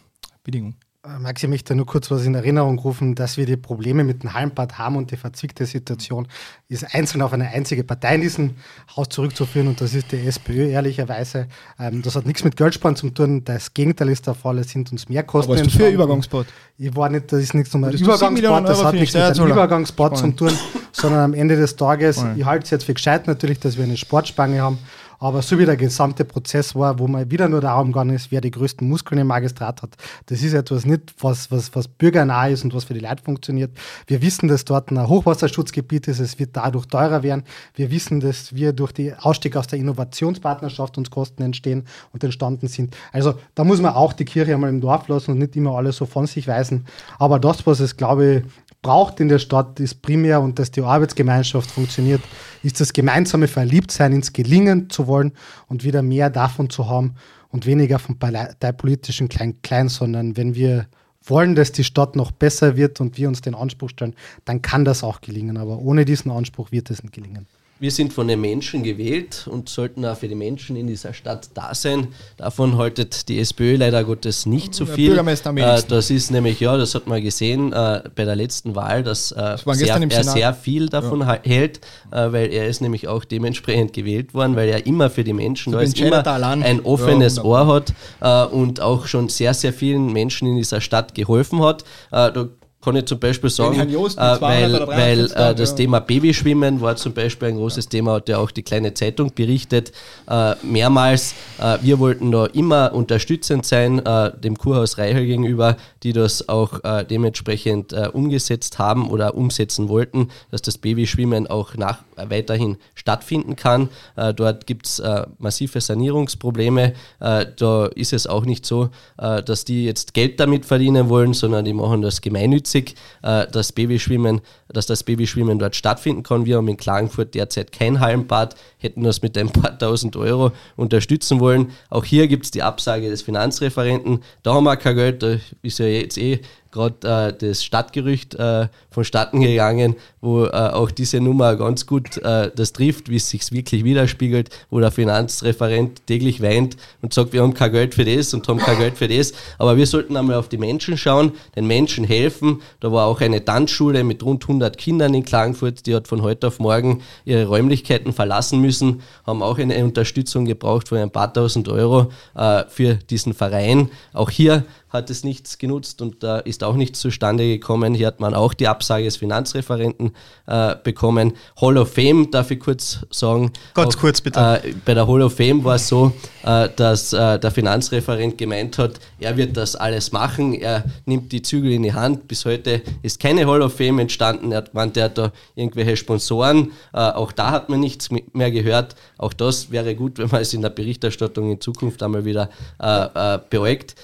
Bedingung. 0.43 0.75
Äh, 1.03 1.17
Maxi, 1.17 1.47
ich 1.47 1.49
möchte 1.49 1.73
nur 1.73 1.87
kurz 1.87 2.11
was 2.11 2.25
in 2.25 2.35
Erinnerung 2.35 2.77
rufen, 2.77 3.15
dass 3.15 3.35
wir 3.35 3.47
die 3.47 3.57
Probleme 3.57 4.03
mit 4.03 4.21
dem 4.21 4.35
Hallenbad 4.35 4.77
haben 4.77 4.97
und 4.97 5.09
die 5.09 5.17
verzwickte 5.17 5.65
Situation 5.65 6.27
ist 6.67 6.93
einzeln 6.93 7.23
auf 7.23 7.33
eine 7.33 7.47
einzige 7.47 7.83
Partei 7.83 8.15
in 8.15 8.21
diesem 8.21 8.51
Haus 8.95 9.09
zurückzuführen 9.09 9.67
und 9.67 9.81
das 9.81 9.95
ist 9.95 10.11
die 10.11 10.19
SPÖ, 10.27 10.67
ehrlicherweise. 10.67 11.47
Ähm, 11.79 12.03
das 12.03 12.15
hat 12.15 12.27
nichts 12.27 12.43
mit 12.43 12.55
Geldsparen 12.55 12.95
zu 12.95 13.09
tun, 13.09 13.43
das 13.43 13.73
Gegenteil 13.73 14.09
ist 14.09 14.27
der 14.27 14.35
Fall, 14.35 14.59
es 14.59 14.69
sind 14.69 14.91
uns 14.91 15.09
mehr 15.09 15.23
Kosten. 15.23 15.53
Aber 15.53 15.59
ist 15.59 15.71
für 15.71 15.89
Übergangsbad? 15.89 16.45
Ich 16.77 16.95
war 16.95 17.09
nicht, 17.09 17.31
das 17.31 17.41
ist 17.41 17.55
nichts 17.55 17.73
um 17.73 17.81
Übergangsbad, 17.81 18.69
das 18.69 18.83
hat 18.83 18.93
nichts 18.93 19.15
mit 19.15 19.23
einem 19.23 19.47
Übergangsbad 19.47 20.17
zu 20.19 20.31
tun, 20.33 20.51
sondern 20.91 21.21
am 21.21 21.33
Ende 21.33 21.55
des 21.55 21.77
Tages, 21.77 22.23
ich 22.35 22.45
halte 22.45 22.65
es 22.65 22.69
jetzt 22.69 22.83
für 22.83 22.93
gescheit 22.93 23.25
natürlich, 23.25 23.59
dass 23.59 23.75
wir 23.75 23.85
eine 23.85 23.97
Sportspange 23.97 24.61
haben, 24.61 24.77
aber 25.21 25.43
so 25.43 25.59
wie 25.59 25.65
der 25.65 25.77
gesamte 25.77 26.25
Prozess 26.25 26.73
war, 26.73 26.97
wo 26.97 27.07
man 27.07 27.29
wieder 27.29 27.47
nur 27.47 27.61
darum 27.61 27.91
gegangen 27.91 28.15
ist, 28.15 28.31
wer 28.31 28.41
die 28.41 28.49
größten 28.49 28.89
Muskeln 28.89 29.21
im 29.21 29.27
Magistrat 29.27 29.83
hat, 29.83 29.95
das 30.25 30.41
ist 30.41 30.53
etwas 30.53 30.83
nicht, 30.83 31.13
was, 31.19 31.51
was, 31.51 31.73
was 31.75 31.87
bürgernah 31.87 32.47
ist 32.47 32.63
und 32.63 32.73
was 32.73 32.85
für 32.85 32.95
die 32.95 33.01
Leute 33.01 33.21
funktioniert. 33.23 33.69
Wir 34.07 34.23
wissen, 34.23 34.47
dass 34.47 34.65
dort 34.65 34.89
ein 34.89 35.07
Hochwasserschutzgebiet 35.07 36.07
ist, 36.07 36.19
es 36.19 36.39
wird 36.39 36.57
dadurch 36.57 36.87
teurer 36.87 37.21
werden. 37.21 37.43
Wir 37.75 37.91
wissen, 37.91 38.19
dass 38.19 38.55
wir 38.55 38.73
durch 38.73 38.93
den 38.93 39.13
Ausstieg 39.13 39.55
aus 39.55 39.67
der 39.67 39.77
Innovationspartnerschaft 39.77 40.97
uns 40.97 41.11
Kosten 41.11 41.43
entstehen 41.43 41.85
und 42.13 42.23
entstanden 42.23 42.67
sind. 42.67 42.97
Also 43.11 43.35
da 43.53 43.63
muss 43.63 43.79
man 43.79 43.93
auch 43.93 44.13
die 44.13 44.25
Kirche 44.25 44.55
einmal 44.55 44.71
im 44.71 44.81
Dorf 44.81 45.07
lassen 45.07 45.31
und 45.31 45.37
nicht 45.37 45.55
immer 45.55 45.77
alles 45.77 45.97
so 45.97 46.07
von 46.07 46.25
sich 46.25 46.47
weisen. 46.47 46.85
Aber 47.19 47.39
das, 47.39 47.67
was 47.67 47.79
es, 47.79 47.95
glaube 47.95 48.37
ich, 48.37 48.43
braucht 48.81 49.19
in 49.19 49.29
der 49.29 49.39
Stadt, 49.39 49.79
ist 49.79 50.01
primär 50.01 50.41
und 50.41 50.57
dass 50.57 50.71
die 50.71 50.81
Arbeitsgemeinschaft 50.81 51.69
funktioniert, 51.69 52.21
ist 52.63 52.81
das 52.81 52.93
gemeinsame 52.93 53.47
Verliebtsein 53.47 54.13
ins 54.13 54.33
Gelingen 54.33 54.89
zu 54.89 55.07
wollen 55.07 55.33
und 55.67 55.83
wieder 55.83 56.01
mehr 56.01 56.29
davon 56.29 56.69
zu 56.69 56.89
haben 56.89 57.15
und 57.49 57.65
weniger 57.65 57.99
vom 57.99 58.17
parteipolitischen 58.17 59.29
Klein-Klein, 59.29 59.89
sondern 59.89 60.35
wenn 60.37 60.55
wir 60.55 60.87
wollen, 61.23 61.55
dass 61.55 61.71
die 61.71 61.83
Stadt 61.83 62.15
noch 62.15 62.31
besser 62.31 62.75
wird 62.75 62.99
und 62.99 63.17
wir 63.17 63.27
uns 63.27 63.41
den 63.41 63.53
Anspruch 63.53 63.89
stellen, 63.89 64.15
dann 64.45 64.61
kann 64.61 64.85
das 64.85 65.03
auch 65.03 65.21
gelingen. 65.21 65.57
Aber 65.57 65.77
ohne 65.77 66.05
diesen 66.05 66.31
Anspruch 66.31 66.71
wird 66.71 66.89
es 66.89 67.03
nicht 67.03 67.13
gelingen. 67.13 67.47
Wir 67.81 67.89
sind 67.89 68.13
von 68.13 68.27
den 68.27 68.39
Menschen 68.39 68.83
gewählt 68.83 69.47
und 69.49 69.67
sollten 69.67 70.05
auch 70.05 70.15
für 70.15 70.27
die 70.27 70.35
Menschen 70.35 70.75
in 70.75 70.85
dieser 70.85 71.15
Stadt 71.15 71.49
da 71.55 71.73
sein. 71.73 72.09
Davon 72.37 72.77
haltet 72.77 73.27
die 73.27 73.39
SPÖ 73.39 73.75
leider 73.75 74.03
Gottes 74.03 74.45
nicht 74.45 74.75
so 74.75 74.85
viel. 74.85 75.17
Äh, 75.17 75.81
das 75.87 76.11
ist 76.11 76.29
nämlich, 76.29 76.59
ja, 76.59 76.77
das 76.77 76.93
hat 76.93 77.07
man 77.07 77.23
gesehen 77.23 77.73
äh, 77.73 78.03
bei 78.13 78.23
der 78.23 78.35
letzten 78.35 78.75
Wahl, 78.75 79.01
dass 79.01 79.31
äh, 79.31 79.57
das 79.65 79.79
sehr, 79.79 79.99
er 79.99 80.23
sehr 80.23 80.53
viel 80.53 80.89
davon 80.89 81.21
ja. 81.21 81.39
hält, 81.41 81.79
äh, 82.11 82.31
weil 82.31 82.53
er 82.53 82.67
ist 82.67 82.81
nämlich 82.81 83.07
auch 83.07 83.25
dementsprechend 83.25 83.93
gewählt 83.93 84.35
worden, 84.35 84.55
weil 84.55 84.69
er 84.69 84.85
immer 84.85 85.09
für 85.09 85.23
die 85.23 85.33
Menschen 85.33 85.73
so 85.73 85.79
da 85.79 85.83
ist, 85.83 85.99
immer 85.99 86.23
ein 86.23 86.81
offenes 86.85 87.37
ja, 87.37 87.43
Ohr 87.43 87.65
hat 87.65 87.93
äh, 88.19 88.45
und 88.53 88.79
auch 88.79 89.07
schon 89.07 89.27
sehr, 89.27 89.55
sehr 89.55 89.73
vielen 89.73 90.13
Menschen 90.13 90.47
in 90.47 90.55
dieser 90.55 90.81
Stadt 90.81 91.15
geholfen 91.15 91.63
hat. 91.63 91.81
Äh, 92.11 92.31
da 92.31 92.47
kann 92.81 92.95
ich 92.95 93.05
zum 93.05 93.19
Beispiel 93.19 93.49
sagen, 93.49 93.79
äh, 93.79 93.95
weil, 94.41 94.87
weil 94.87 95.25
äh, 95.25 95.55
das 95.55 95.71
ja. 95.71 95.75
Thema 95.75 95.99
Babyschwimmen 95.99 96.81
war 96.81 96.95
zum 96.95 97.13
Beispiel 97.13 97.49
ein 97.49 97.55
großes 97.55 97.89
Thema, 97.89 98.13
hat 98.13 98.29
ja 98.29 98.39
auch 98.39 98.51
die 98.51 98.63
kleine 98.63 98.93
Zeitung 98.93 99.31
berichtet, 99.33 99.91
äh, 100.29 100.55
mehrmals. 100.63 101.35
Äh, 101.59 101.77
wir 101.81 101.99
wollten 101.99 102.31
da 102.31 102.47
immer 102.47 102.93
unterstützend 102.93 103.65
sein, 103.65 103.99
äh, 103.99 104.31
dem 104.37 104.57
Kurhaus 104.57 104.97
Reichel 104.97 105.25
gegenüber, 105.25 105.77
die 106.03 106.13
das 106.13 106.49
auch 106.49 106.83
äh, 106.83 107.05
dementsprechend 107.05 107.93
umgesetzt 108.13 108.79
haben 108.79 109.09
oder 109.09 109.35
umsetzen 109.35 109.89
wollten, 109.89 110.29
dass 110.49 110.61
das 110.61 110.77
Babyschwimmen 110.77 111.47
auch 111.47 111.75
nach, 111.75 111.99
weiterhin 112.15 112.77
stattfinden 112.95 113.55
kann. 113.55 113.89
dort 114.35 114.67
gibt 114.67 114.85
es 114.85 115.01
massive 115.39 115.81
Sanierungsprobleme. 115.81 116.93
da 117.19 117.85
ist 117.95 118.13
es 118.13 118.27
auch 118.27 118.45
nicht 118.45 118.65
so, 118.65 118.89
dass 119.17 119.65
die 119.65 119.85
jetzt 119.85 120.13
Geld 120.13 120.39
damit 120.39 120.65
verdienen 120.65 121.09
wollen, 121.09 121.33
sondern 121.33 121.65
die 121.65 121.73
machen 121.73 122.01
das 122.01 122.21
gemeinnützig 122.21 122.95
äh, 123.23 123.47
dass 123.47 123.71
Babyschwimmen, 123.71 124.41
dass 124.69 124.85
das 124.85 125.03
Babyschwimmen 125.03 125.59
dort 125.59 125.75
stattfinden 125.75 126.23
kann. 126.23 126.45
Wir 126.45 126.57
haben 126.57 126.67
in 126.67 126.77
Klagenfurt 126.77 127.33
derzeit 127.33 127.71
kein 127.71 127.99
Hallenbad, 127.99 128.55
hätten 128.77 129.03
das 129.03 129.21
mit 129.21 129.37
ein 129.37 129.49
paar 129.49 129.77
tausend 129.77 130.15
Euro 130.15 130.51
unterstützen 130.75 131.39
wollen. 131.39 131.71
Auch 131.89 132.05
hier 132.05 132.27
gibt 132.27 132.45
es 132.45 132.51
die 132.51 132.63
Absage 132.63 133.09
des 133.09 133.21
Finanzreferenten. 133.21 134.23
Da 134.43 134.53
haben 134.53 134.63
wir 134.63 134.77
kein 134.77 134.95
Geld, 134.95 135.23
da 135.23 135.37
ist 135.61 135.79
ja 135.79 135.85
jetzt 135.91 136.17
eh 136.17 136.39
gerade 136.71 137.07
äh, 137.07 137.33
das 137.37 137.63
Stadtgerücht 137.63 138.35
äh, 138.35 138.67
vonstatten 138.89 139.41
gegangen, 139.41 139.95
wo 140.19 140.45
äh, 140.45 140.49
auch 140.49 140.91
diese 140.91 141.19
Nummer 141.19 141.55
ganz 141.55 141.85
gut 141.85 142.17
äh, 142.17 142.51
das 142.55 142.73
trifft, 142.73 143.09
wie 143.09 143.15
es 143.15 143.29
sich 143.29 143.51
wirklich 143.51 143.83
widerspiegelt, 143.83 144.49
wo 144.69 144.79
der 144.79 144.91
Finanzreferent 144.91 146.05
täglich 146.07 146.41
weint 146.41 146.77
und 147.01 147.13
sagt, 147.13 147.33
wir 147.33 147.41
haben 147.41 147.53
kein 147.53 147.71
Geld 147.71 147.95
für 147.95 148.05
das 148.05 148.33
und 148.33 148.47
haben 148.47 148.59
kein 148.59 148.77
Geld 148.77 148.97
für 148.97 149.07
das. 149.07 149.33
Aber 149.57 149.77
wir 149.77 149.85
sollten 149.85 150.17
einmal 150.17 150.35
auf 150.35 150.49
die 150.49 150.57
Menschen 150.57 150.97
schauen, 150.97 151.31
den 151.55 151.67
Menschen 151.67 152.03
helfen. 152.03 152.61
Da 152.79 152.91
war 152.91 153.07
auch 153.07 153.21
eine 153.21 153.43
Tanzschule 153.43 154.03
mit 154.03 154.23
rund 154.23 154.43
100 154.43 154.77
Kindern 154.77 155.13
in 155.13 155.23
Klagenfurt, 155.23 155.85
die 155.85 155.95
hat 155.95 156.07
von 156.07 156.21
heute 156.21 156.47
auf 156.47 156.59
morgen 156.59 157.01
ihre 157.25 157.45
Räumlichkeiten 157.45 158.13
verlassen 158.13 158.59
müssen, 158.59 159.01
haben 159.25 159.41
auch 159.41 159.57
eine 159.57 159.83
Unterstützung 159.83 160.45
gebraucht 160.45 160.89
von 160.89 160.97
ein 160.97 161.11
paar 161.11 161.33
tausend 161.33 161.67
Euro 161.69 162.11
äh, 162.35 162.63
für 162.67 162.95
diesen 162.95 163.33
Verein. 163.33 163.89
Auch 164.13 164.29
hier 164.29 164.65
hat 164.91 165.09
es 165.09 165.23
nichts 165.23 165.57
genutzt 165.57 166.01
und 166.01 166.21
da 166.21 166.39
ist 166.39 166.60
auch 166.63 166.75
nichts 166.75 166.99
zustande 166.99 167.45
gekommen. 167.45 167.93
Hier 167.93 168.07
hat 168.07 168.19
man 168.19 168.33
auch 168.33 168.53
die 168.53 168.67
Absage 168.67 169.05
des 169.05 169.17
Finanzreferenten 169.17 170.11
äh, 170.47 170.75
bekommen. 170.83 171.33
Hall 171.59 171.77
of 171.77 171.93
Fame, 171.93 172.29
darf 172.29 172.51
ich 172.51 172.59
kurz 172.59 172.99
sagen. 173.09 173.51
Ganz 173.73 173.97
kurz 173.97 174.21
bitte. 174.21 174.61
Äh, 174.63 174.73
bei 174.85 174.93
der 174.93 175.07
Hall 175.07 175.21
of 175.21 175.35
Fame 175.35 175.63
war 175.63 175.75
es 175.75 175.87
so, 175.87 176.11
äh, 176.43 176.69
dass 176.75 177.13
äh, 177.13 177.39
der 177.39 177.51
Finanzreferent 177.51 178.37
gemeint 178.37 178.77
hat, 178.77 178.99
er 179.19 179.37
wird 179.37 179.55
das 179.55 179.75
alles 179.75 180.11
machen, 180.11 180.53
er 180.53 180.83
nimmt 181.05 181.31
die 181.31 181.41
Zügel 181.41 181.71
in 181.71 181.83
die 181.83 181.93
Hand. 181.93 182.27
Bis 182.27 182.45
heute 182.45 182.81
ist 183.01 183.19
keine 183.19 183.45
Hall 183.47 183.61
of 183.61 183.73
Fame 183.73 183.99
entstanden. 183.99 184.51
Er 184.51 184.59
hat 184.59 184.71
gemeint, 184.71 184.97
er 184.97 185.05
hat 185.05 185.17
da 185.17 185.31
irgendwelche 185.55 185.95
Sponsoren. 185.95 186.71
Äh, 186.93 186.97
auch 186.97 187.31
da 187.31 187.51
hat 187.51 187.69
man 187.69 187.79
nichts 187.79 188.09
mehr 188.33 188.51
gehört. 188.51 188.95
Auch 189.17 189.33
das 189.33 189.71
wäre 189.71 189.95
gut, 189.95 190.17
wenn 190.17 190.29
man 190.29 190.41
es 190.41 190.53
in 190.53 190.61
der 190.61 190.69
Berichterstattung 190.69 191.51
in 191.51 191.61
Zukunft 191.61 192.03
einmal 192.03 192.25
wieder 192.25 192.49
äh, 192.79 193.39
beäugt. 193.49 193.95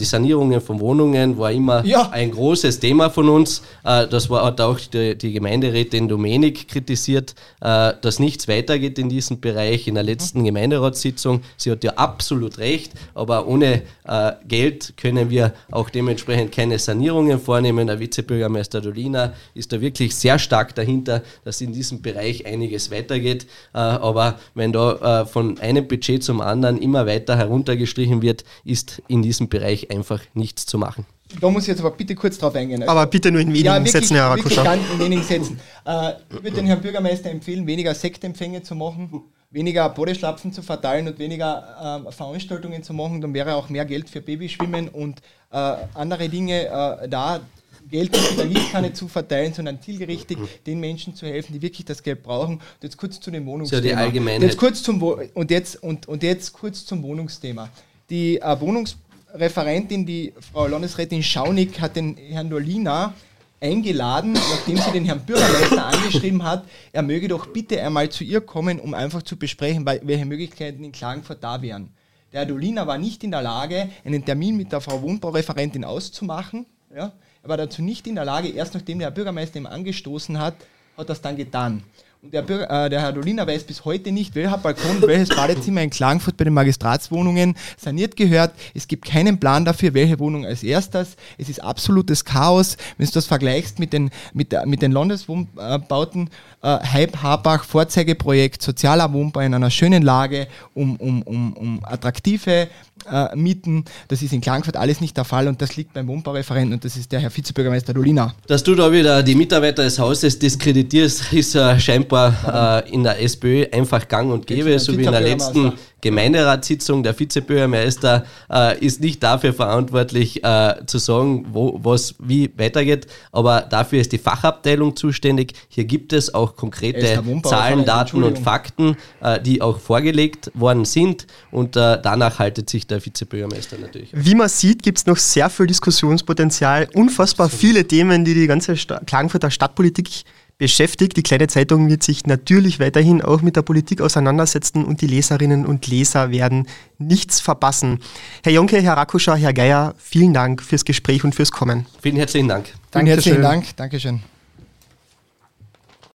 die 0.00 0.04
Sanierung 0.04 0.36
Sanierungen 0.36 0.60
von 0.60 0.80
Wohnungen 0.80 1.38
war 1.38 1.52
immer 1.52 1.84
ja. 1.84 2.05
Ein 2.10 2.30
großes 2.30 2.80
Thema 2.80 3.10
von 3.10 3.28
uns. 3.28 3.62
Äh, 3.84 4.06
das 4.08 4.30
hat 4.30 4.60
auch 4.60 4.78
die, 4.78 5.16
die 5.16 5.32
Gemeinderätin 5.32 6.08
Domenik 6.08 6.68
kritisiert, 6.68 7.34
äh, 7.60 7.92
dass 8.00 8.18
nichts 8.18 8.48
weitergeht 8.48 8.98
in 8.98 9.08
diesem 9.08 9.40
Bereich. 9.40 9.88
In 9.88 9.94
der 9.94 10.04
letzten 10.04 10.44
Gemeinderatssitzung, 10.44 11.42
sie 11.56 11.70
hat 11.70 11.84
ja 11.84 11.92
absolut 11.92 12.58
recht, 12.58 12.92
aber 13.14 13.46
ohne 13.46 13.82
äh, 14.04 14.32
Geld 14.46 14.96
können 14.96 15.30
wir 15.30 15.54
auch 15.70 15.90
dementsprechend 15.90 16.52
keine 16.52 16.78
Sanierungen 16.78 17.40
vornehmen. 17.40 17.86
Der 17.86 18.00
Vizebürgermeister 18.00 18.80
Dolina 18.80 19.32
ist 19.54 19.72
da 19.72 19.80
wirklich 19.80 20.14
sehr 20.14 20.38
stark 20.38 20.74
dahinter, 20.74 21.22
dass 21.44 21.60
in 21.60 21.72
diesem 21.72 22.02
Bereich 22.02 22.46
einiges 22.46 22.90
weitergeht. 22.90 23.46
aber 23.72 24.38
wenn 24.54 24.72
da 24.72 25.26
von 25.26 25.58
einem 25.58 25.86
Budget 25.86 26.22
zum 26.22 26.40
anderen 26.40 26.78
immer 26.78 27.06
weiter 27.06 27.36
heruntergestrichen 27.36 28.22
wird, 28.22 28.44
ist 28.64 29.02
in 29.08 29.22
diesem 29.22 29.48
Bereich 29.48 29.90
einfach 29.90 30.20
nichts 30.34 30.66
zu 30.66 30.78
machen. 30.78 31.06
Da 31.40 31.50
muss 31.50 31.64
ich 31.64 31.68
jetzt 31.68 31.80
aber 31.80 31.90
bitte 31.90 32.14
kurz 32.14 32.38
drauf 32.38 32.54
eingehen. 32.54 32.82
Aber 32.84 33.06
bitte 33.06 33.30
nur 33.30 33.40
in 33.40 33.48
wenigen 33.48 33.66
ja, 33.66 33.74
wirklich, 33.74 33.92
Sätzen, 33.92 34.16
Herr 34.16 34.30
Rakuscha. 34.30 34.62
Ganz 34.62 34.82
in 34.92 34.98
wenigen 34.98 35.22
Sätzen. 35.22 35.60
Äh, 35.84 36.12
ich 36.30 36.42
würde 36.42 36.56
den 36.56 36.66
Herrn 36.66 36.80
Bürgermeister 36.80 37.30
empfehlen, 37.30 37.66
weniger 37.66 37.94
Sektempfänge 37.94 38.62
zu 38.62 38.74
machen, 38.74 39.22
weniger 39.50 39.88
Bodeschlapfen 39.88 40.52
zu 40.52 40.62
verteilen 40.62 41.08
und 41.08 41.18
weniger 41.18 42.04
äh, 42.06 42.12
Veranstaltungen 42.12 42.82
zu 42.82 42.94
machen. 42.94 43.20
Dann 43.20 43.34
wäre 43.34 43.54
auch 43.54 43.68
mehr 43.68 43.84
Geld 43.84 44.08
für 44.08 44.20
Babyschwimmen 44.20 44.88
und 44.88 45.20
äh, 45.52 45.56
andere 45.94 46.28
Dinge 46.28 46.66
äh, 46.66 47.08
da. 47.08 47.40
Geld 47.88 48.16
in 48.16 48.36
der 48.36 48.46
Gießkanne 48.46 48.92
zu 48.92 49.06
verteilen, 49.06 49.54
sondern 49.54 49.80
zielgerichtet 49.80 50.38
den 50.66 50.80
Menschen 50.80 51.14
zu 51.14 51.24
helfen, 51.24 51.52
die 51.52 51.62
wirklich 51.62 51.84
das 51.84 52.02
Geld 52.02 52.22
brauchen. 52.22 52.54
Und 52.54 52.82
jetzt 52.82 52.96
kurz 52.96 53.20
zu 53.20 53.30
dem 53.30 53.46
Wohnungsthema. 53.46 53.80
So 53.80 53.88
die 53.88 53.94
Allgemeinheit. 53.94 54.42
Jetzt 54.42 54.58
kurz 54.58 54.82
zum 54.82 55.00
und 55.00 55.50
jetzt 55.52 55.82
und, 55.82 56.08
und 56.08 56.22
jetzt 56.24 56.52
kurz 56.52 56.84
zum 56.84 57.02
Wohnungsthema. 57.04 57.68
Die 58.10 58.40
äh, 58.40 58.60
Wohnungs 58.60 58.96
Referentin, 59.38 60.06
die 60.06 60.32
Frau 60.52 60.66
Landesrätin 60.66 61.22
Schaunig, 61.22 61.80
hat 61.80 61.96
den 61.96 62.16
Herrn 62.16 62.48
Dolina 62.48 63.14
eingeladen, 63.60 64.32
nachdem 64.32 64.76
sie 64.78 64.90
den 64.92 65.04
Herrn 65.04 65.24
Bürgermeister 65.24 65.86
angeschrieben 65.86 66.42
hat, 66.42 66.64
er 66.92 67.02
möge 67.02 67.28
doch 67.28 67.46
bitte 67.46 67.80
einmal 67.82 68.08
zu 68.10 68.24
ihr 68.24 68.40
kommen, 68.40 68.80
um 68.80 68.94
einfach 68.94 69.22
zu 69.22 69.36
besprechen, 69.36 69.84
welche 69.86 70.24
Möglichkeiten 70.24 70.84
in 70.84 70.92
Klagenfurt 70.92 71.42
da 71.42 71.62
wären. 71.62 71.90
Der 72.32 72.40
Herr 72.40 72.46
Dolina 72.46 72.86
war 72.86 72.98
nicht 72.98 73.24
in 73.24 73.30
der 73.30 73.42
Lage, 73.42 73.88
einen 74.04 74.24
Termin 74.24 74.56
mit 74.56 74.72
der 74.72 74.80
Frau 74.80 75.00
Wohnbaureferentin 75.02 75.84
auszumachen. 75.84 76.66
Ja. 76.94 77.12
Er 77.42 77.48
war 77.48 77.56
dazu 77.56 77.82
nicht 77.82 78.06
in 78.06 78.14
der 78.14 78.24
Lage, 78.24 78.48
erst 78.48 78.74
nachdem 78.74 78.98
der 78.98 79.08
Herr 79.08 79.14
Bürgermeister 79.14 79.58
ihm 79.58 79.66
angestoßen 79.66 80.38
hat, 80.38 80.56
hat 80.96 81.08
das 81.08 81.20
dann 81.20 81.36
getan. 81.36 81.82
Und 82.26 82.32
der, 82.32 82.70
äh, 82.70 82.90
der 82.90 83.02
Herr 83.02 83.12
Dolina 83.12 83.46
weiß 83.46 83.62
bis 83.64 83.84
heute 83.84 84.10
nicht, 84.10 84.34
welcher 84.34 84.58
Balkon, 84.58 85.00
welches 85.02 85.28
Badezimmer 85.28 85.82
in 85.82 85.90
Klagenfurt 85.90 86.36
bei 86.36 86.42
den 86.42 86.54
Magistratswohnungen 86.54 87.54
saniert 87.76 88.16
gehört. 88.16 88.52
Es 88.74 88.88
gibt 88.88 89.04
keinen 89.04 89.38
Plan 89.38 89.64
dafür, 89.64 89.94
welche 89.94 90.18
Wohnung 90.18 90.44
als 90.44 90.64
erstes. 90.64 91.14
Es 91.38 91.48
ist 91.48 91.62
absolutes 91.62 92.24
Chaos. 92.24 92.76
Wenn 92.98 93.06
du 93.06 93.12
das 93.12 93.26
vergleichst 93.26 93.78
mit 93.78 93.92
den, 93.92 94.10
mit, 94.32 94.52
mit 94.64 94.82
den 94.82 94.90
Landeswohnbauten, 94.90 96.30
äh, 96.62 96.78
Hype 96.92 97.22
Habach, 97.22 97.62
Vorzeigeprojekt, 97.62 98.60
sozialer 98.60 99.12
Wohnbau 99.12 99.40
in 99.40 99.54
einer 99.54 99.70
schönen 99.70 100.02
Lage, 100.02 100.48
um, 100.74 100.96
um, 100.96 101.22
um, 101.22 101.52
um 101.52 101.84
attraktive 101.84 102.66
äh, 103.10 103.34
Mieten. 103.36 103.84
Das 104.08 104.22
ist 104.22 104.32
in 104.32 104.40
Klagenfurt 104.40 104.76
alles 104.76 105.00
nicht 105.00 105.16
der 105.16 105.24
Fall 105.24 105.48
und 105.48 105.62
das 105.62 105.76
liegt 105.76 105.94
beim 105.94 106.08
Wohnbaureferenten 106.08 106.74
und 106.74 106.84
das 106.84 106.96
ist 106.96 107.12
der 107.12 107.20
Herr 107.20 107.30
Vizebürgermeister 107.30 107.94
Dolina. 107.94 108.34
Dass 108.46 108.62
du 108.62 108.74
da 108.74 108.90
wieder 108.92 109.22
die 109.22 109.34
Mitarbeiter 109.34 109.82
des 109.82 109.98
Hauses 109.98 110.38
diskreditierst, 110.38 111.32
ist 111.32 111.54
äh, 111.54 111.78
scheinbar 111.78 112.82
äh, 112.84 112.92
in 112.92 113.02
der 113.02 113.20
SPÖ 113.22 113.66
einfach 113.72 114.06
gang 114.08 114.32
und 114.32 114.46
gäbe, 114.46 114.78
so 114.78 114.96
wie 114.96 115.04
in 115.04 115.12
der 115.12 115.20
letzten 115.20 115.72
Gemeinderatssitzung. 116.06 117.02
Der 117.02 117.18
Vizebürgermeister 117.18 118.24
äh, 118.50 118.78
ist 118.84 119.00
nicht 119.00 119.22
dafür 119.22 119.52
verantwortlich, 119.52 120.44
äh, 120.44 120.74
zu 120.86 120.98
sagen, 120.98 121.46
wo, 121.50 121.80
was 121.82 122.14
wie 122.18 122.50
weitergeht, 122.56 123.06
aber 123.32 123.62
dafür 123.62 124.00
ist 124.00 124.12
die 124.12 124.18
Fachabteilung 124.18 124.94
zuständig. 124.94 125.54
Hier 125.68 125.84
gibt 125.84 126.12
es 126.12 126.32
auch 126.32 126.54
konkrete 126.54 127.22
Zahlen, 127.42 127.84
Daten 127.84 128.22
und 128.22 128.38
Fakten, 128.38 128.96
äh, 129.20 129.40
die 129.40 129.62
auch 129.62 129.78
vorgelegt 129.78 130.50
worden 130.54 130.84
sind 130.84 131.26
und 131.50 131.76
danach 131.76 132.38
haltet 132.38 132.70
sich 132.70 132.86
der 132.86 132.95
Vizebürgermeister 133.04 133.78
natürlich. 133.78 134.10
Wie 134.12 134.34
man 134.34 134.48
sieht, 134.48 134.82
gibt 134.82 134.98
es 134.98 135.06
noch 135.06 135.16
sehr 135.16 135.50
viel 135.50 135.66
Diskussionspotenzial, 135.66 136.88
unfassbar 136.94 137.48
viele 137.48 137.86
Themen, 137.86 138.24
die 138.24 138.34
die 138.34 138.46
ganze 138.46 138.76
Sta 138.76 139.00
Klagenfurter 139.06 139.50
Stadtpolitik 139.50 140.24
beschäftigt. 140.58 141.16
Die 141.16 141.22
kleine 141.22 141.48
Zeitung 141.48 141.88
wird 141.88 142.02
sich 142.02 142.26
natürlich 142.26 142.80
weiterhin 142.80 143.22
auch 143.22 143.42
mit 143.42 143.56
der 143.56 143.62
Politik 143.62 144.00
auseinandersetzen 144.00 144.84
und 144.84 145.00
die 145.00 145.06
Leserinnen 145.06 145.66
und 145.66 145.86
Leser 145.86 146.30
werden 146.30 146.66
nichts 146.98 147.40
verpassen. 147.40 148.00
Herr 148.42 148.52
Jonke, 148.52 148.80
Herr 148.80 148.96
Rakuscher, 148.96 149.36
Herr 149.36 149.52
Geier, 149.52 149.94
vielen 149.98 150.32
Dank 150.32 150.62
fürs 150.62 150.84
Gespräch 150.84 151.24
und 151.24 151.34
fürs 151.34 151.52
Kommen. 151.52 151.86
Vielen 152.00 152.16
herzlichen 152.16 152.48
Dank. 152.48 152.72
Vielen 152.92 153.06
herzlichen 153.06 153.42
Dank. 153.42 153.76
Dankeschön. 153.76 154.20